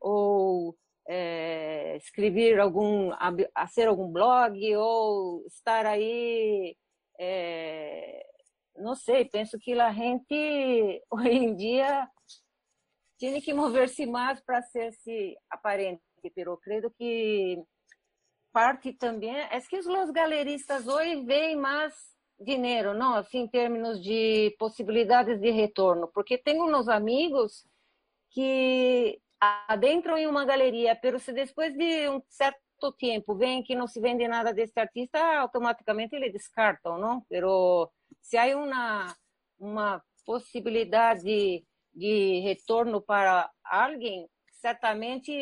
ou 0.00 0.76
é, 1.06 1.96
escrever 1.96 2.58
algum, 2.58 3.10
fazer 3.54 3.88
algum 3.88 4.10
blog 4.10 4.76
ou 4.76 5.44
estar 5.46 5.86
aí, 5.86 6.76
é, 7.18 8.26
não 8.76 8.94
sei, 8.94 9.24
penso 9.24 9.58
que 9.58 9.72
a 9.78 9.92
gente 9.92 11.02
hoje 11.10 11.30
em 11.30 11.54
dia 11.54 12.08
tem 13.18 13.40
que 13.40 13.54
mover-se 13.54 14.04
mais 14.04 14.40
para 14.40 14.60
ser-se 14.62 15.36
aparente, 15.50 16.02
pero 16.34 16.56
creio 16.58 16.90
que 16.90 17.62
parte 18.52 18.92
também 18.92 19.34
é 19.36 19.60
que 19.60 19.78
os 19.78 20.10
galeristas 20.10 20.86
hoje 20.86 21.22
veem 21.24 21.56
mais 21.56 21.94
dinheiro, 22.38 22.92
não, 22.92 23.14
assim, 23.14 23.40
em 23.40 23.48
termos 23.48 24.02
de 24.02 24.54
possibilidades 24.58 25.40
de 25.40 25.50
retorno, 25.50 26.08
porque 26.12 26.36
tenho 26.36 26.64
uns 26.64 26.88
amigos 26.88 27.66
que 28.30 29.18
adentram 29.40 30.16
em 30.16 30.26
uma 30.26 30.44
galeria, 30.44 30.96
pero 30.96 31.18
se 31.18 31.32
depois 31.32 31.74
de 31.74 32.08
um 32.08 32.22
certo 32.28 32.92
tempo 32.98 33.34
vem 33.34 33.62
que 33.62 33.74
não 33.74 33.86
se 33.86 34.00
vende 34.00 34.26
nada 34.28 34.52
desse 34.52 34.78
artista, 34.78 35.18
automaticamente 35.38 36.14
eles 36.14 36.32
descartam, 36.32 36.98
não? 36.98 37.22
Pero 37.28 37.90
se 38.20 38.36
há 38.36 38.56
uma 38.56 39.14
uma 39.58 40.02
possibilidade 40.24 41.64
de 41.94 42.40
retorno 42.40 43.00
para 43.00 43.50
alguém, 43.64 44.28
certamente 44.60 45.32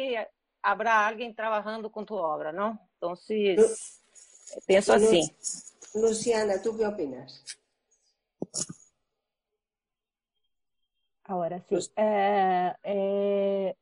haverá 0.63 1.07
alguém 1.07 1.35
trabalhando 1.35 1.91
com 1.91 2.05
tua 2.05 2.23
obra, 2.23 2.53
não? 2.53 2.79
Então, 2.97 3.17
se 3.17 3.57
penso 4.67 4.93
assim. 4.93 5.23
Luciana, 5.95 6.61
¿tú 6.61 6.77
qué 6.77 6.87
opinas? 6.87 7.45
Ahora 11.25 11.61
sí. 11.61 11.77
Eh, 11.97 12.75
eh, 12.83 13.77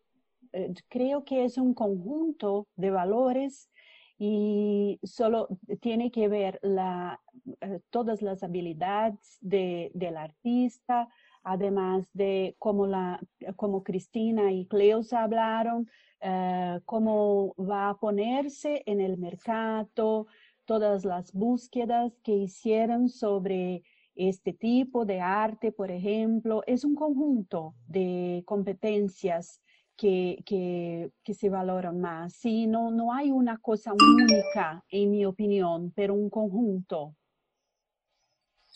Eh, 0.52 0.74
creo 0.88 1.24
que 1.24 1.44
es 1.44 1.58
un 1.58 1.74
conjunto 1.74 2.66
de 2.76 2.90
valores 2.90 3.70
y 4.18 5.00
solo 5.02 5.48
tiene 5.80 6.10
que 6.10 6.28
ver 6.28 6.60
eh, 6.62 7.80
todas 7.90 8.22
las 8.22 8.42
habilidades 8.42 9.38
de, 9.40 9.90
del 9.94 10.16
artista, 10.16 11.08
además 11.42 12.08
de 12.12 12.54
como, 12.58 12.86
la, 12.86 13.20
como 13.56 13.82
Cristina 13.82 14.52
y 14.52 14.66
Cleusa 14.66 15.24
hablaron, 15.24 15.88
eh, 16.20 16.80
cómo 16.84 17.54
va 17.58 17.88
a 17.88 17.98
ponerse 17.98 18.82
en 18.86 19.00
el 19.00 19.18
mercado, 19.18 20.26
todas 20.66 21.04
las 21.04 21.32
búsquedas 21.32 22.12
que 22.22 22.32
hicieron 22.32 23.08
sobre 23.08 23.82
este 24.14 24.52
tipo 24.52 25.04
de 25.04 25.20
arte, 25.20 25.72
por 25.72 25.90
ejemplo, 25.90 26.62
es 26.66 26.84
un 26.84 26.94
conjunto 26.94 27.74
de 27.88 28.44
competencias 28.46 29.60
que, 29.96 30.42
que, 30.44 31.12
que, 31.22 31.34
se 31.34 31.48
valoran 31.48 32.00
más. 32.00 32.34
Sí, 32.34 32.66
no, 32.66 32.90
no 32.90 33.12
hay 33.12 33.30
una 33.30 33.58
cosa 33.58 33.92
única, 33.92 34.84
en 34.88 35.10
mi 35.10 35.24
opinión, 35.24 35.92
pero 35.94 36.14
un 36.14 36.30
conjunto. 36.30 37.14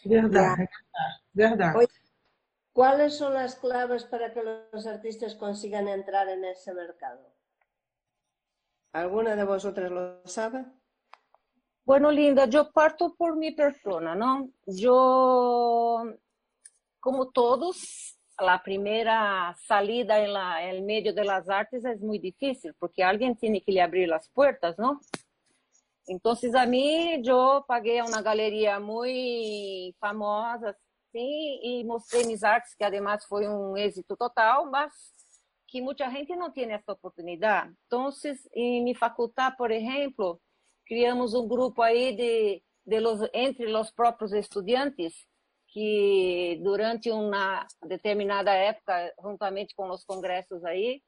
Verdad, 0.05 0.57
verdad. 1.33 1.75
¿Cuáles 2.73 3.17
son 3.17 3.33
las 3.35 3.57
claves 3.57 4.05
para 4.05 4.35
que 4.35 4.43
los 4.43 4.87
artistas 4.87 5.35
consigan 5.35 5.89
entrar 5.89 6.29
en 6.29 6.45
ese 6.45 6.75
mercado? 6.75 7.35
¿Alguna 8.93 9.35
de 9.35 9.45
vosotras 9.45 9.91
lo 9.91 10.27
sabe? 10.27 10.67
Bueno, 11.85 12.11
Linda, 12.11 12.47
yo 12.47 12.73
parto 12.73 13.14
por 13.14 13.37
mi 13.37 13.53
persona, 13.53 14.14
¿no? 14.14 14.51
Yo, 14.67 16.03
como 16.99 17.31
todos, 17.31 18.16
la 18.39 18.62
primera 18.62 19.55
salida 19.66 20.18
medio 20.82 21.12
de 21.14 21.24
las 21.24 21.49
artes 21.49 21.84
es 21.84 22.01
muy 22.01 22.18
difícil, 22.18 22.74
porque 22.78 23.03
alguien 23.03 23.37
tiene 23.37 23.62
que 23.62 23.72
le 23.72 23.80
abrir 23.80 24.09
las 24.09 24.28
puertas, 24.28 24.78
¿no? 24.78 25.01
Entonces, 26.07 26.55
a 26.55 26.66
mí, 26.66 27.20
yo 27.22 27.64
pagué 27.66 27.99
a 27.99 28.05
una 28.05 28.22
galería 28.22 28.78
muy 28.78 29.95
famosa, 29.99 30.76
sí, 31.12 31.59
y 31.62 31.84
mostré 31.84 32.24
mis 32.24 32.45
artes, 32.45 32.76
que 32.76 32.84
además 32.84 33.26
fue 33.26 33.49
un 33.49 33.76
éxito 33.76 34.16
total, 34.16 34.70
mas 34.70 34.93
que 35.66 35.80
mucha 35.82 36.09
gente 36.11 36.37
não 36.37 36.53
tem 36.53 36.70
essa 36.70 36.93
oportunidade. 36.93 37.74
Então, 37.87 38.11
em 38.55 38.84
minha 38.84 38.97
faculdade, 38.97 39.57
por 39.57 39.70
exemplo, 39.72 40.41
criamos 40.84 41.34
um 41.34 41.49
grupo 41.49 41.82
aí 41.82 42.14
de, 42.14 42.62
de 42.87 43.01
los, 43.01 43.28
entre 43.32 43.66
os 43.74 43.91
próprios 43.91 44.32
estudantes 44.32 45.26
que 45.77 46.59
durante 46.62 47.11
uma 47.11 47.66
determinada 47.87 48.51
época, 48.51 49.12
juntamente 49.22 49.74
com 49.77 49.91
os 49.91 50.07
congressos 50.07 50.64
aí, 50.64 51.03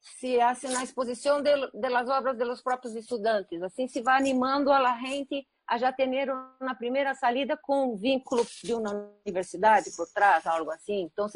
se 0.00 0.40
hace 0.40 0.68
na 0.68 0.84
exposição 0.84 1.42
de, 1.42 1.50
de 1.74 1.88
las 1.88 2.08
obras 2.08 2.38
de 2.38 2.44
los 2.44 2.62
próprios 2.62 2.94
estudantes. 2.94 3.60
Assim 3.60 3.88
se 3.88 4.00
vai 4.00 4.16
animando 4.16 4.70
a 4.70 4.78
la 4.78 4.96
gente 5.00 5.44
a 5.66 5.76
já 5.78 5.92
ter 5.92 6.30
uma 6.60 6.76
primeira 6.76 7.12
salida 7.12 7.58
com 7.60 7.92
um 7.92 7.96
vínculo 7.96 8.46
de 8.62 8.72
uma 8.72 9.10
universidade 9.26 9.90
por 9.96 10.06
trás, 10.14 10.46
algo 10.46 10.70
assim. 10.70 11.00
Então, 11.12 11.26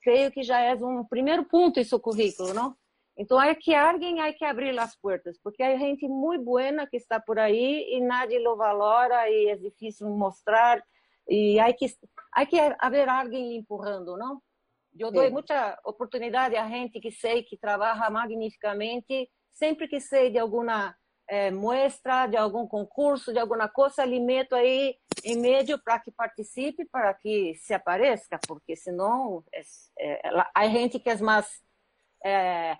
creio 0.00 0.30
que 0.30 0.44
já 0.44 0.60
é 0.60 0.76
um 0.76 1.04
primeiro 1.04 1.46
ponto 1.46 1.84
seu 1.84 1.98
currículo, 1.98 2.54
não? 2.54 2.76
Então, 3.16 3.42
é 3.42 3.56
que 3.56 3.74
alguém 3.74 4.20
há 4.20 4.32
que 4.32 4.44
abrir 4.44 4.78
as 4.78 4.94
portas, 4.94 5.36
porque 5.42 5.64
há 5.64 5.76
gente 5.76 6.06
muito 6.06 6.44
boa 6.44 6.86
que 6.86 6.96
está 6.96 7.18
por 7.18 7.40
aí 7.40 7.92
e 7.92 8.00
nadie 8.00 8.38
lo 8.38 8.54
valora 8.54 9.28
e 9.28 9.48
é 9.48 9.56
difícil 9.56 10.08
mostrar 10.10 10.80
e 11.28 11.60
há 11.60 11.72
que 11.72 11.86
há 12.32 12.46
que 12.46 12.58
haver 12.78 13.08
alguém 13.08 13.56
empurrando, 13.56 14.16
não? 14.16 14.40
Eu 14.98 15.12
dou 15.12 15.30
muita 15.30 15.78
oportunidade 15.84 16.56
a 16.56 16.66
gente 16.66 16.98
que 16.98 17.10
sei 17.10 17.42
que 17.42 17.56
trabalha 17.56 18.10
magnificamente, 18.10 19.30
sempre 19.52 19.86
que 19.86 20.00
sei 20.00 20.30
de 20.30 20.38
alguma 20.38 20.96
é, 21.28 21.50
muestra, 21.50 22.26
de 22.26 22.36
algum 22.36 22.66
concurso, 22.66 23.32
de 23.32 23.38
alguma 23.38 23.68
coisa, 23.68 24.04
lhe 24.04 24.18
meto 24.18 24.54
aí 24.54 24.96
em 25.22 25.36
meio 25.36 25.78
para 25.82 26.00
que 26.00 26.10
participe, 26.10 26.86
para 26.86 27.12
que 27.14 27.54
se 27.56 27.74
apareça, 27.74 28.38
porque 28.46 28.74
senão 28.74 29.44
é, 29.52 29.62
é, 29.98 30.20
há 30.54 30.66
gente 30.68 30.98
que 30.98 31.10
é 31.10 31.16
mais 31.16 31.62
é, 32.24 32.76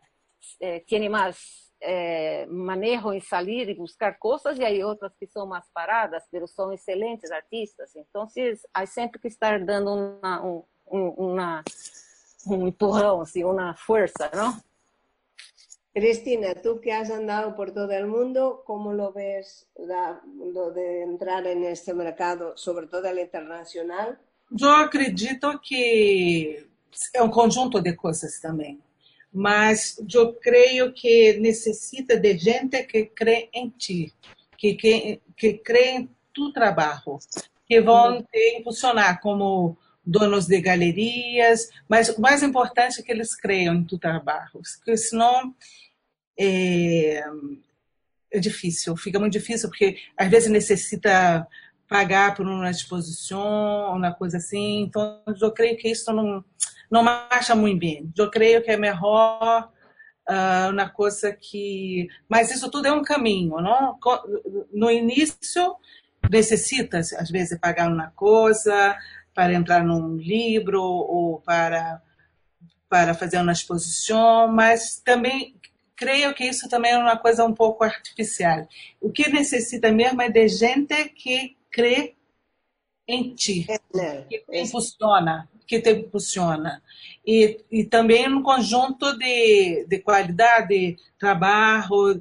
é, 0.60 0.80
tem 0.80 1.08
mais 1.08 1.67
é, 1.80 2.46
manejo 2.46 3.12
em 3.12 3.20
sair 3.20 3.68
e 3.68 3.74
buscar 3.74 4.18
coisas 4.18 4.58
e 4.58 4.64
aí 4.64 4.82
outras 4.82 5.12
que 5.18 5.26
são 5.26 5.46
mais 5.46 5.64
paradas, 5.72 6.24
mas 6.32 6.50
são 6.52 6.72
excelentes 6.72 7.30
artistas. 7.30 7.94
Então, 7.96 8.26
há 8.74 8.86
sempre 8.86 9.20
que 9.20 9.28
estar 9.28 9.64
dando 9.64 9.92
uma, 9.92 10.42
um, 10.44 10.64
uma, 10.90 11.64
um 12.46 12.66
empurrão, 12.66 13.20
assim, 13.20 13.44
uma 13.44 13.74
força, 13.74 14.30
não? 14.34 14.60
Cristina, 15.94 16.54
tú 16.54 16.78
que 16.80 16.90
has 16.90 17.10
andado 17.10 17.56
por 17.56 17.72
todo 17.72 17.90
el 17.90 18.06
mundo, 18.06 18.62
¿cómo 18.64 18.92
lo 18.92 19.12
ves 19.12 19.66
la, 19.76 20.20
lo 20.38 20.70
de 20.70 21.02
entrar 21.02 21.44
en 21.46 21.64
este 21.64 21.92
mercado, 21.92 22.56
sobre 22.56 22.86
todo 22.86 23.08
el 23.08 23.18
internacional? 23.18 24.16
Eu 24.60 24.70
acredito 24.70 25.58
que 25.60 26.66
é 27.14 27.22
um 27.22 27.30
conjunto 27.30 27.80
de 27.80 27.94
coisas 27.94 28.38
também, 28.40 28.80
mas 29.32 29.96
eu 30.12 30.32
creio 30.34 30.92
que 30.92 31.34
necessita 31.34 32.18
de 32.18 32.36
gente 32.38 32.82
que 32.84 33.04
crê 33.06 33.48
em 33.52 33.68
ti, 33.68 34.12
que, 34.56 34.74
que, 34.74 35.20
que 35.36 35.54
crê 35.54 35.90
em 35.90 36.10
tu 36.32 36.52
trabalho, 36.52 37.18
que 37.66 37.80
vão 37.80 38.22
te 38.22 38.58
impulsionar 38.58 39.20
como 39.20 39.76
donos 40.04 40.46
de 40.46 40.60
galerias, 40.60 41.68
mas 41.86 42.08
o 42.08 42.20
mais 42.20 42.42
importante 42.42 43.00
é 43.00 43.02
que 43.02 43.12
eles 43.12 43.36
creiam 43.36 43.74
em 43.74 43.84
tu 43.84 43.98
trabalho, 43.98 44.50
porque 44.52 44.96
senão 44.96 45.54
é, 46.38 47.22
é 48.30 48.38
difícil, 48.38 48.96
fica 48.96 49.18
muito 49.18 49.34
difícil, 49.34 49.68
porque 49.68 49.98
às 50.16 50.30
vezes 50.30 50.50
necessita 50.50 51.46
pagar 51.88 52.34
por 52.34 52.46
uma 52.46 52.70
exposição, 52.70 53.96
uma 53.96 54.12
coisa 54.12 54.36
assim. 54.36 54.82
Então, 54.82 55.20
eu 55.40 55.50
creio 55.50 55.76
que 55.76 55.88
isso 55.88 56.12
não, 56.12 56.44
não 56.90 57.02
marcha 57.02 57.54
muito 57.54 57.80
bem. 57.80 58.12
Eu 58.16 58.30
creio 58.30 58.62
que 58.62 58.70
é 58.70 58.76
melhor 58.76 59.70
uh, 60.28 60.70
uma 60.70 60.88
coisa 60.88 61.32
que. 61.32 62.08
Mas 62.28 62.50
isso 62.50 62.70
tudo 62.70 62.86
é 62.86 62.92
um 62.92 63.02
caminho, 63.02 63.56
não? 63.60 63.98
No 64.72 64.90
início, 64.90 65.76
necessita, 66.30 66.98
às 66.98 67.30
vezes, 67.30 67.58
pagar 67.58 67.90
uma 67.90 68.10
coisa 68.10 68.96
para 69.34 69.54
entrar 69.54 69.82
num 69.82 70.16
livro 70.16 70.82
ou 70.82 71.40
para, 71.40 72.02
para 72.88 73.14
fazer 73.14 73.38
uma 73.38 73.52
exposição, 73.52 74.48
mas 74.48 75.00
também 75.00 75.54
creio 75.96 76.32
que 76.34 76.44
isso 76.44 76.68
também 76.68 76.92
é 76.92 76.98
uma 76.98 77.16
coisa 77.16 77.44
um 77.44 77.54
pouco 77.54 77.82
artificial. 77.82 78.66
O 79.00 79.10
que 79.10 79.28
necessita 79.28 79.90
mesmo 79.90 80.22
é 80.22 80.28
de 80.28 80.48
gente 80.48 81.08
que 81.10 81.56
crê 81.78 82.16
em 83.06 83.34
ti, 83.36 83.64
é, 83.68 84.22
que 84.22 84.38
te 84.40 84.58
impulsiona, 84.58 85.48
que 85.64 85.80
te 85.80 85.92
impulsiona. 85.92 86.82
E, 87.24 87.64
e 87.70 87.84
também 87.84 88.28
um 88.28 88.42
conjunto 88.42 89.16
de, 89.16 89.86
de 89.86 90.00
qualidade 90.00 90.68
de 90.68 90.96
trabalho 91.16 92.20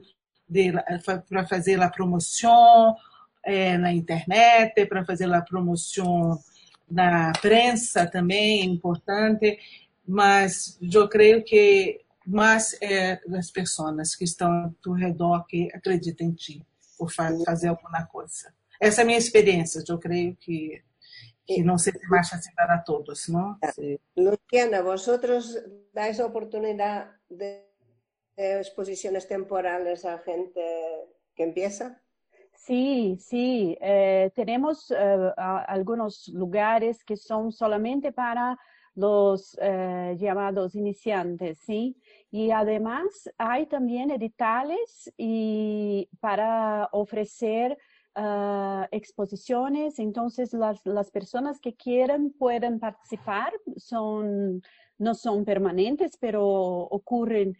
para 1.27 1.47
fazer 1.47 1.81
a 1.81 1.89
promoção 1.89 2.95
é, 3.43 3.77
na 3.79 3.91
internet, 3.91 4.85
para 4.85 5.03
fazer 5.03 5.33
a 5.33 5.41
promoção 5.41 6.39
na 6.89 7.33
prensa 7.41 8.05
também 8.05 8.61
é 8.61 8.63
importante, 8.63 9.59
mas 10.07 10.77
eu 10.81 11.09
creio 11.09 11.43
que 11.43 11.99
mas 12.29 12.77
é 12.81 13.21
das 13.25 13.49
pessoas 13.49 14.13
que 14.13 14.25
estão 14.25 14.75
ao 14.85 14.93
redor 14.93 15.45
que 15.47 15.69
acreditam 15.73 16.27
em 16.27 16.33
ti 16.33 16.65
por 16.97 17.09
fazer 17.09 17.69
alguma 17.69 18.05
coisa. 18.05 18.53
Essa 18.79 19.01
é 19.01 19.03
a 19.03 19.05
minha 19.05 19.17
experiência, 19.17 19.83
eu 19.87 19.97
creio 19.97 20.35
que 20.35 20.81
que 21.47 21.63
não 21.63 21.77
se 21.77 21.93
marcha 22.09 22.35
assim 22.35 22.53
para 22.53 22.77
todos, 22.79 23.29
não? 23.29 23.57
Sí. 23.73 23.97
Luciana, 24.17 24.83
vosotros 24.83 25.55
dais 25.93 26.19
oportunidade 26.19 27.09
de 27.29 27.63
exposiciones 28.35 29.25
temporales 29.25 30.03
a 30.03 30.17
gente 30.17 30.59
que 31.33 31.43
empieza? 31.43 32.01
Sí, 32.53 33.17
sí. 33.19 33.77
Eh, 33.79 34.29
tenemos 34.35 34.91
eh, 34.91 35.33
algunos 35.37 36.27
lugares 36.27 37.03
que 37.03 37.15
son 37.15 37.51
solamente 37.51 38.11
para 38.11 38.57
los 38.95 39.57
eh, 39.61 40.15
llamados 40.17 40.75
iniciantes, 40.75 41.59
¿sí? 41.59 41.95
Y 42.31 42.51
además 42.51 43.29
hay 43.37 43.67
también 43.67 44.11
editales 44.11 45.13
y 45.17 46.09
para 46.19 46.89
ofrecer 46.91 47.77
uh, 48.17 48.85
exposiciones, 48.91 49.99
entonces 49.99 50.53
las, 50.53 50.85
las, 50.85 51.11
personas 51.11 51.59
que 51.59 51.75
quieran 51.75 52.31
pueden 52.31 52.79
participar, 52.79 53.53
son, 53.77 54.61
no 54.97 55.13
son 55.13 55.45
permanentes, 55.45 56.17
pero 56.19 56.45
ocurren 56.45 57.57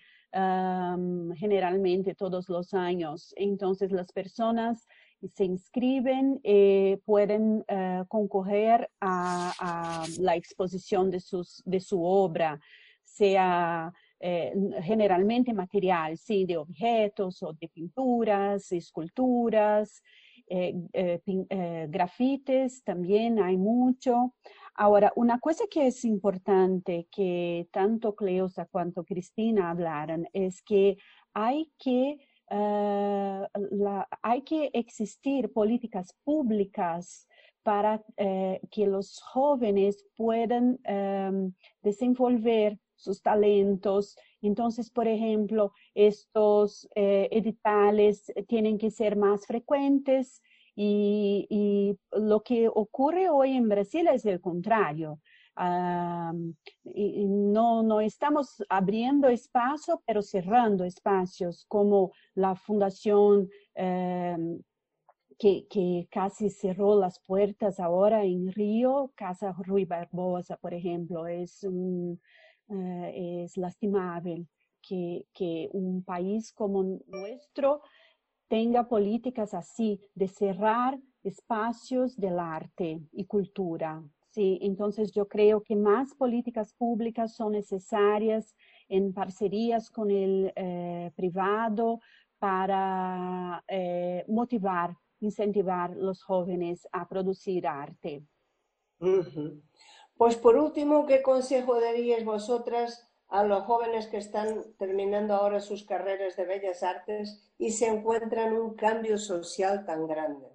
generalmente 1.35 2.13
todos 2.13 2.47
los 2.49 2.73
años. 2.75 3.33
Entonces 3.37 3.91
las 3.91 4.11
personas 4.11 4.85
se 5.33 5.45
inscriben, 5.45 6.39
eh, 6.43 6.99
pueden 7.05 7.65
uh, 7.69 8.05
concurrir 8.07 8.87
a, 9.01 9.53
a, 9.59 10.05
la 10.19 10.35
exposición 10.35 11.09
de, 11.09 11.19
sus, 11.19 11.63
de 11.65 11.79
su 11.79 12.03
obra, 12.03 12.59
sea 13.03 13.91
eh, 14.19 14.53
generalmente 14.83 15.53
material, 15.53 16.17
sí, 16.17 16.45
de 16.45 16.57
objetos 16.57 17.41
o 17.41 17.53
de 17.53 17.67
pinturas, 17.67 18.71
esculturas, 18.71 20.03
eh, 20.49 20.75
eh, 20.93 21.21
eh, 21.49 21.87
grafites, 21.89 22.81
también 22.83 23.39
hay 23.39 23.57
mucho. 23.57 24.33
Ahora, 24.75 25.11
una 25.17 25.39
cosa 25.39 25.65
que 25.69 25.87
es 25.87 26.05
importante 26.05 27.07
que 27.11 27.67
tanto 27.71 28.15
Cleusa 28.15 28.65
cuanto 28.65 29.03
Cristina 29.03 29.69
hablaron 29.69 30.27
es 30.31 30.61
que 30.61 30.97
hay 31.33 31.71
que, 31.77 32.19
hay 34.21 34.41
que 34.43 34.69
existir 34.73 35.51
políticas 35.51 36.15
públicas 36.23 37.27
para 37.63 38.01
que 38.15 38.87
los 38.87 39.19
jóvenes 39.19 40.05
puedan 40.15 40.79
um, 40.87 41.53
desenvolver 41.81 42.79
sus 42.97 43.21
talentos. 43.21 44.17
Entonces, 44.41 44.91
por 44.91 45.07
ejemplo, 45.07 45.71
estos 45.93 46.89
eh, 46.95 47.29
editales 47.31 48.33
tienen 48.47 48.77
que 48.77 48.91
ser 48.91 49.15
más 49.15 49.45
frecuentes 49.45 50.41
y, 50.75 51.97
lo 52.11 52.41
que 52.41 52.67
ocurre 52.67 53.29
hoy 53.29 53.53
en 53.53 53.67
Brasil 53.67 54.07
es 54.07 54.25
el 54.25 54.39
contrario. 54.39 55.19
Y 56.83 57.25
no, 57.25 57.81
no 57.81 57.99
estamos 57.99 58.63
abriendo 58.69 59.27
espacio, 59.27 60.03
pero 60.05 60.21
cerrando 60.21 60.83
espacios 60.83 61.65
como 61.67 62.11
la 62.35 62.55
Fundación 62.55 63.49
uh, 63.75 64.61
que, 65.39 65.67
que, 65.67 66.07
casi 66.11 66.51
cerró 66.51 66.99
las 66.99 67.19
puertas 67.25 67.79
ahora 67.79 68.23
en 68.23 68.51
Río, 68.51 69.11
Casa 69.15 69.55
Rui 69.57 69.85
Barbosa, 69.85 70.57
por 70.57 70.75
ejemplo, 70.75 71.27
es 71.27 71.63
un, 71.63 72.19
uh, 72.67 73.11
es 73.13 73.57
lastimable 73.57 74.47
que, 74.81 75.25
que, 75.33 75.69
un 75.73 76.03
país 76.03 76.53
como 76.53 76.83
nuestro 77.07 77.81
tenga 78.47 78.87
políticas 78.87 79.53
así 79.53 79.99
de 80.15 80.27
cerrar 80.27 80.97
espacios 81.23 82.15
del 82.15 82.39
arte 82.39 83.01
y 83.11 83.25
cultura. 83.25 84.03
Sí, 84.29 84.59
entonces 84.61 85.11
yo 85.11 85.27
creo 85.27 85.61
que 85.61 85.75
más 85.75 86.13
políticas 86.13 86.73
públicas 86.73 87.35
son 87.35 87.53
necesarias 87.53 88.55
en 88.87 89.13
parcerías 89.13 89.89
con 89.89 90.11
el 90.11 90.53
eh, 90.55 91.11
privado 91.15 91.99
para 92.37 93.63
eh, 93.67 94.23
motivar, 94.27 94.95
incentivar 95.19 95.95
los 95.95 96.23
jóvenes 96.23 96.87
a 96.91 97.07
producir 97.07 97.67
arte. 97.67 98.23
Pues 100.17 100.35
por 100.35 100.55
último, 100.57 101.05
¿qué 101.05 101.21
consejo 101.21 101.79
daríais 101.79 102.25
vosotras 102.25 103.07
a 103.27 103.43
los 103.43 103.63
jóvenes 103.65 104.07
que 104.07 104.17
están 104.17 104.73
terminando 104.77 105.35
ahora 105.35 105.59
sus 105.59 105.83
carreras 105.83 106.35
de 106.35 106.45
bellas 106.45 106.81
artes 106.81 107.53
y 107.59 107.71
se 107.71 107.87
encuentran 107.87 108.53
un 108.53 108.75
cambio 108.75 109.17
social 109.19 109.85
tan 109.85 110.07
grande? 110.07 110.47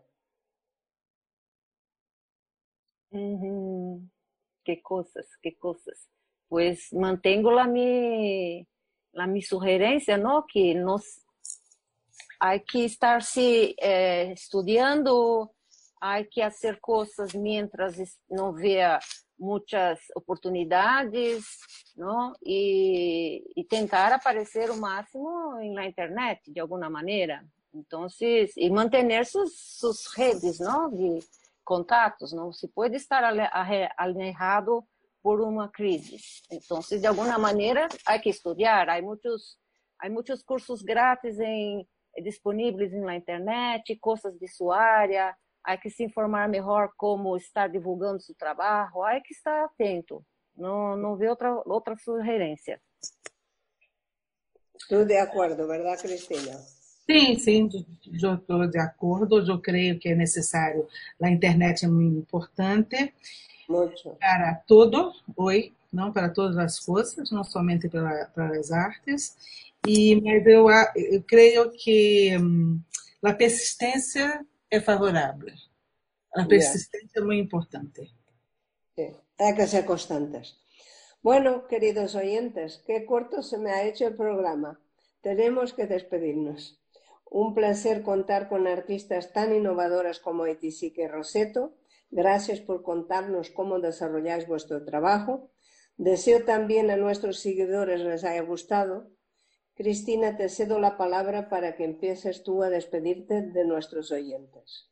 Qué 4.64 4.82
cosas, 4.82 5.26
qué 5.40 5.56
cosas. 5.56 6.08
Pues 6.48 6.92
mantengo 6.92 7.52
la 7.52 7.66
mi, 7.66 8.66
la 9.12 9.26
mi 9.26 9.42
sugerencia, 9.42 10.16
¿no? 10.16 10.44
Que 10.52 10.74
nos 10.74 11.24
hay 12.40 12.64
que 12.64 12.86
estar 12.86 13.22
se 13.22 13.76
eh, 13.80 14.32
estudiando, 14.32 15.54
hay 16.00 16.28
que 16.28 16.42
hacer 16.42 16.80
cosas 16.80 17.36
mientras 17.36 17.96
no 18.28 18.52
vea 18.52 18.98
muchas 19.42 20.00
oportunidades, 20.14 21.44
¿no? 21.96 22.34
Y, 22.40 23.44
y, 23.54 23.64
tentar 23.64 24.12
aparecer 24.12 24.70
o 24.70 24.76
máximo 24.76 25.58
en 25.60 25.74
la 25.74 25.84
internet, 25.84 26.40
de 26.46 26.60
alguna 26.60 26.88
manera. 26.88 27.44
Entonces, 27.74 28.52
y 28.56 28.70
mantener 28.70 29.26
sus, 29.26 29.58
sus 29.58 30.14
redes, 30.16 30.60
¿no? 30.60 30.88
De 30.90 31.22
contatos, 31.64 32.32
¿no? 32.32 32.52
Se 32.52 32.68
puede 32.68 32.96
estar 32.96 33.24
alejado 33.96 34.86
por 35.20 35.40
una 35.40 35.70
crisis. 35.70 36.42
Entonces, 36.50 37.00
de 37.00 37.08
alguna 37.08 37.38
manera, 37.38 37.88
hay 38.04 38.20
que 38.20 38.30
estudiar. 38.30 38.90
Hay 38.90 39.02
muchos, 39.02 39.58
hay 39.98 40.10
muchos 40.10 40.42
cursos 40.44 40.82
gratis 40.82 41.38
en, 41.38 41.86
disponíveis 42.16 42.92
na 42.92 43.16
internet, 43.16 43.82
coisas 44.00 44.38
de 44.38 44.48
sua 44.48 45.00
área, 45.00 45.38
há 45.64 45.76
que 45.76 45.90
se 45.90 46.04
informar 46.04 46.48
melhor 46.48 46.90
como 46.96 47.36
estar 47.36 47.68
divulgando 47.68 48.20
seu 48.20 48.34
trabalho, 48.34 49.02
há 49.02 49.20
que 49.20 49.32
estar 49.32 49.64
atento, 49.64 50.24
não, 50.56 50.96
não 50.96 51.16
vê 51.16 51.28
outra, 51.28 51.62
outra 51.66 51.96
sugerência. 51.96 52.80
Estou 54.76 55.04
de 55.04 55.16
acordo, 55.16 55.66
verdade, 55.66 56.02
Cristina? 56.02 56.58
Sim, 57.06 57.36
sim, 57.36 57.68
eu 58.22 58.34
estou 58.34 58.66
de 58.66 58.78
acordo. 58.78 59.38
Eu 59.38 59.60
creio 59.60 59.98
que 59.98 60.08
é 60.08 60.14
necessário. 60.14 60.86
A 61.20 61.30
internet 61.30 61.84
é 61.84 61.88
muito 61.88 62.18
importante 62.18 63.12
muito. 63.68 64.16
para 64.20 64.54
todo, 64.66 65.12
oi, 65.36 65.72
não 65.92 66.12
para 66.12 66.28
todas 66.28 66.56
as 66.56 66.78
forças, 66.78 67.30
não 67.30 67.44
somente 67.44 67.88
para, 67.88 68.26
para 68.26 68.58
as 68.58 68.70
artes. 68.70 69.36
E 69.86 70.20
mas 70.20 70.46
eu, 70.46 70.66
eu 70.96 71.22
creio 71.22 71.70
que 71.70 72.36
um, 72.38 72.80
a 73.22 73.32
persistência 73.32 74.44
é 74.72 74.80
favorável. 74.80 75.54
A 76.34 76.48
persistencia 76.48 77.12
yeah. 77.12 77.20
es 77.20 77.26
muy 77.28 77.38
importante. 77.38 78.10
Sí, 78.96 79.06
hay 79.38 79.54
que 79.54 79.66
ser 79.66 79.84
constantes. 79.84 80.56
Bueno, 81.20 81.68
queridos 81.68 82.14
oyentes, 82.14 82.82
qué 82.86 83.04
corto 83.04 83.42
se 83.42 83.58
me 83.58 83.70
ha 83.70 83.84
hecho 83.84 84.06
el 84.06 84.16
programa. 84.16 84.80
Tenemos 85.20 85.74
que 85.74 85.86
despedirnos. 85.86 86.80
Un 87.30 87.54
placer 87.54 88.02
contar 88.02 88.48
con 88.48 88.66
artistas 88.66 89.32
tan 89.34 89.54
innovadoras 89.54 90.18
como 90.20 90.46
Etisique 90.46 91.06
Roseto. 91.06 91.76
Gracias 92.10 92.60
por 92.60 92.82
contarnos 92.82 93.50
cómo 93.50 93.78
desarrolláis 93.78 94.46
vuestro 94.46 94.84
trabajo. 94.84 95.50
Deseo 95.98 96.44
también 96.44 96.90
a 96.90 96.96
nuestros 96.96 97.38
seguidores 97.40 98.00
les 98.00 98.24
haya 98.24 98.42
gustado. 98.42 99.11
Cristina, 99.82 100.36
te 100.36 100.48
cedo 100.48 100.78
la 100.78 100.96
palabra 100.96 101.48
para 101.48 101.74
que 101.74 101.84
empieces 101.84 102.44
tú 102.44 102.62
a 102.62 102.70
despedirte 102.70 103.42
de 103.42 103.64
nuestros 103.64 104.12
oyentes. 104.12 104.88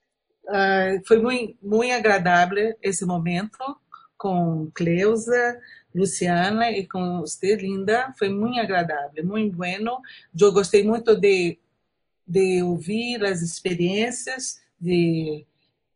Uh, 0.48 1.00
foi 1.06 1.20
muito, 1.22 1.56
muito 1.62 1.92
agradável 1.92 2.74
esse 2.82 3.06
momento 3.06 3.58
com 4.18 4.68
Cleusa, 4.74 5.60
Luciana 5.94 6.72
e 6.72 6.88
com 6.88 7.20
você, 7.20 7.54
Linda. 7.54 8.12
Foi 8.18 8.30
muito 8.30 8.58
agradável, 8.58 9.24
muito 9.24 9.56
bueno. 9.56 10.00
Eu 10.36 10.52
gostei 10.52 10.82
muito 10.82 11.14
de, 11.14 11.56
de 12.26 12.60
ouvir 12.60 13.24
as 13.24 13.42
experiências 13.42 14.60
de, 14.80 15.46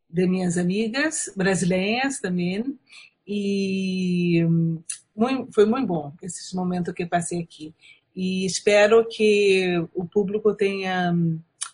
de 0.09 0.26
minhas 0.28 0.57
amigas 0.57 1.32
brasileiras 1.34 2.20
também. 2.20 2.78
E 3.26 4.45
muito, 5.16 5.53
foi 5.53 5.66
muito 5.66 5.88
bom 5.88 6.12
esse 6.22 6.55
momento 6.55 6.95
que 6.95 7.05
passei 7.05 7.40
aqui. 7.40 7.74
E 8.14 8.46
espero 8.46 9.08
que 9.08 9.78
o 9.92 10.06
público 10.06 10.54
tenha 10.54 11.12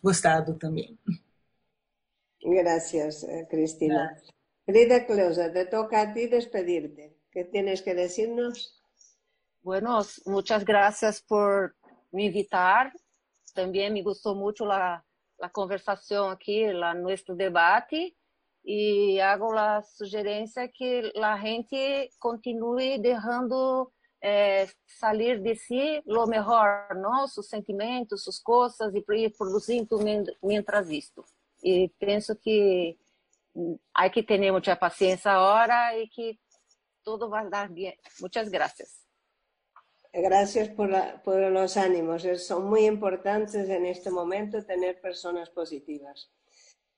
gostado 0.03 0.59
também. 0.59 0.99
Gracias, 2.43 3.23
eh, 3.25 3.45
Cristina. 3.45 4.07
Gracias. 4.07 4.41
Querida 4.65 5.05
Cleusa, 5.05 5.53
te 5.53 5.67
toca 5.67 6.01
a 6.01 6.13
ti 6.15 6.29
despedirte. 6.29 7.17
¿Qué 7.31 7.45
tienes 7.45 7.83
que 7.83 7.95
decirnos? 7.95 8.81
Bueno, 9.63 10.01
muchas 10.27 10.65
gracias 10.65 11.21
por 11.21 11.77
me 12.13 12.25
invitar. 12.25 12.93
También 13.53 13.93
me 13.93 14.03
gustó 14.03 14.35
mucho 14.35 14.65
la, 14.65 15.05
la 15.39 15.51
conversación 15.51 16.31
aquí, 16.31 16.67
la, 16.67 16.95
nuestro 16.95 17.35
debate. 17.35 18.17
Y 18.63 19.19
hago 19.19 19.53
la 19.53 19.83
sugerencia 19.83 20.69
que 20.69 21.11
la 21.15 21.39
gente 21.39 22.11
continúe 22.19 22.99
dejando 23.01 23.93
eh, 24.21 24.69
salir 24.87 25.41
de 25.41 25.57
sí 25.57 26.03
lo 26.05 26.27
mejor, 26.27 26.97
¿no? 26.97 27.27
Sus 27.29 27.49
sentimientos, 27.49 28.23
sus 28.23 28.41
cosas 28.41 28.93
y 28.95 29.29
produciendo 29.31 29.99
mientras 30.43 30.87
visto. 30.87 31.25
e 31.63 31.91
penso 31.99 32.39
que 32.39 32.99
há 33.95 34.11
que 34.11 34.23
ter 34.23 34.41
muita 34.51 34.77
paciência 34.77 35.33
agora 35.33 35.97
e 35.97 36.09
que 36.09 36.39
tudo 37.05 37.29
vai 37.29 37.49
dar 37.49 37.69
bem. 37.69 37.97
Muitas 38.21 38.49
graças. 38.49 39.01
Gracias 40.13 40.69
por, 40.71 40.91
la, 40.91 41.23
por 41.23 41.39
los 41.39 41.77
ánimos. 41.77 42.27
Son 42.45 42.69
muy 42.69 42.87
importantes 42.87 43.69
en 43.69 43.87
este 43.87 44.11
momento 44.11 44.65
tener 44.65 45.01
personas 45.01 45.51
positivas. 45.51 46.33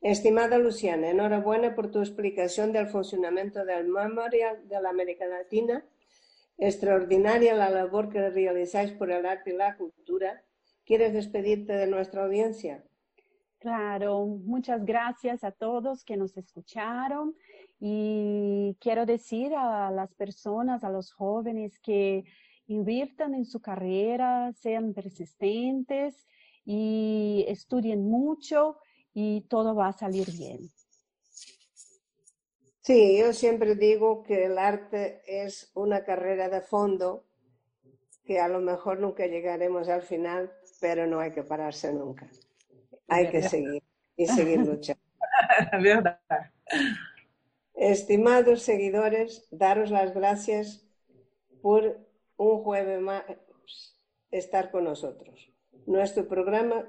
Estimada 0.01 0.59
Luciana, 0.59 1.11
enhorabuena 1.11 1.75
por 1.75 1.91
tu 1.91 2.01
explicación 2.01 2.73
del 2.73 2.89
funcionamiento 2.89 3.65
del 3.65 3.87
Memorial 3.87 4.67
de 4.67 4.81
la 4.81 4.89
América 4.91 5.27
Latina. 5.27 5.85
Extraordinaria 6.65 7.55
la 7.55 7.71
labor 7.71 8.09
que 8.09 8.31
realizáis 8.31 8.93
por 8.93 9.11
el 9.11 9.27
arte 9.27 9.51
y 9.51 9.57
la 9.57 9.77
cultura. 9.77 10.45
¿Quieres 10.85 11.13
despedirte 11.13 11.73
de 11.73 11.89
nuestra 11.89 12.23
audiencia? 12.23 12.85
Claro, 13.59 14.27
muchas 14.27 14.85
gracias 14.85 15.43
a 15.43 15.51
todos 15.51 16.05
que 16.05 16.17
nos 16.17 16.37
escucharon 16.37 17.35
y 17.81 18.77
quiero 18.81 19.07
decir 19.07 19.53
a 19.57 19.91
las 19.91 20.15
personas, 20.15 20.85
a 20.85 20.91
los 20.91 21.13
jóvenes 21.13 21.81
que 21.81 22.23
inviertan 22.69 23.35
en 23.35 23.45
su 23.45 23.61
carrera, 23.61 24.53
sean 24.53 24.95
persistentes 24.95 26.29
y 26.65 27.45
estudien 27.49 28.09
mucho 28.09 28.77
y 29.13 29.41
todo 29.49 29.75
va 29.75 29.89
a 29.89 29.93
salir 29.93 30.31
bien. 30.31 30.71
Sí, 32.83 33.17
yo 33.17 33.33
siempre 33.33 33.77
digo 33.77 34.25
que 34.25 34.47
el 34.47 34.59
arte 34.59 35.23
es 35.25 35.71
una 35.75 36.05
carrera 36.05 36.49
de 36.49 36.61
fondo 36.61 37.25
que 38.25 38.41
a 38.41 38.49
lo 38.49 38.61
mejor 38.61 38.99
nunca 38.99 39.25
llegaremos 39.27 39.89
al 39.89 40.03
final, 40.03 40.53
pero 40.81 41.07
no 41.07 41.21
hay 41.21 41.31
que 41.31 41.45
pararse 41.45 41.93
nunca. 41.93 42.29
Hay 43.07 43.31
que 43.31 43.43
seguir 43.43 43.85
y 44.17 44.27
seguir 44.27 44.59
luchando. 44.61 45.01
Estimados 47.75 48.63
seguidores, 48.63 49.47
daros 49.53 49.93
las 49.93 50.13
gracias 50.13 50.85
por 51.63 52.01
un 52.37 52.65
jueves 52.65 53.01
más 53.01 53.23
estar 54.33 54.73
con 54.73 54.85
nosotros. 54.85 55.53
Nuestro 55.87 56.27
programa 56.27 56.85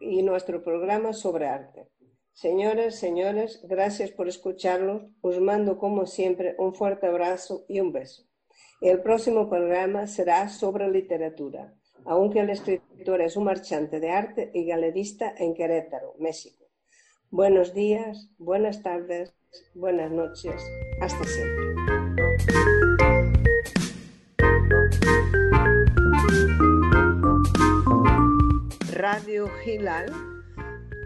y 0.00 0.22
nuestro 0.22 0.64
programa 0.64 1.12
sobre 1.12 1.46
arte. 1.46 1.88
Señoras, 2.40 2.94
señores, 2.94 3.60
gracias 3.64 4.12
por 4.12 4.28
escucharlos. 4.28 5.02
Os 5.22 5.40
mando, 5.40 5.76
como 5.76 6.06
siempre, 6.06 6.54
un 6.56 6.72
fuerte 6.72 7.08
abrazo 7.08 7.64
y 7.66 7.80
un 7.80 7.90
beso. 7.90 8.28
El 8.80 9.02
próximo 9.02 9.48
programa 9.50 10.06
será 10.06 10.48
sobre 10.48 10.88
literatura, 10.88 11.74
aunque 12.04 12.38
el 12.38 12.50
escritor 12.50 13.22
es 13.22 13.36
un 13.36 13.42
marchante 13.42 13.98
de 13.98 14.10
arte 14.10 14.52
y 14.54 14.66
galerista 14.66 15.34
en 15.36 15.52
Querétaro, 15.52 16.14
México. 16.20 16.64
Buenos 17.28 17.74
días, 17.74 18.30
buenas 18.38 18.84
tardes, 18.84 19.34
buenas 19.74 20.12
noches. 20.12 20.62
Hasta 21.00 21.24
siempre. 21.24 21.74
Radio 28.92 29.48
Gilal, 29.64 30.12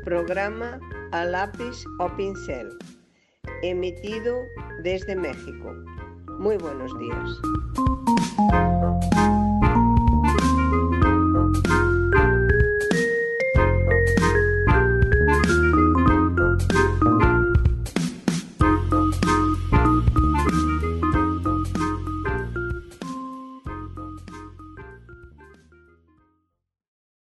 programa 0.04 0.78
a 1.12 1.24
lápiz 1.24 1.84
o 1.98 2.08
pincel, 2.16 2.68
emitido 3.62 4.34
desde 4.82 5.14
México. 5.14 5.74
Muy 6.38 6.56
buenos 6.56 6.90
días. 6.98 8.81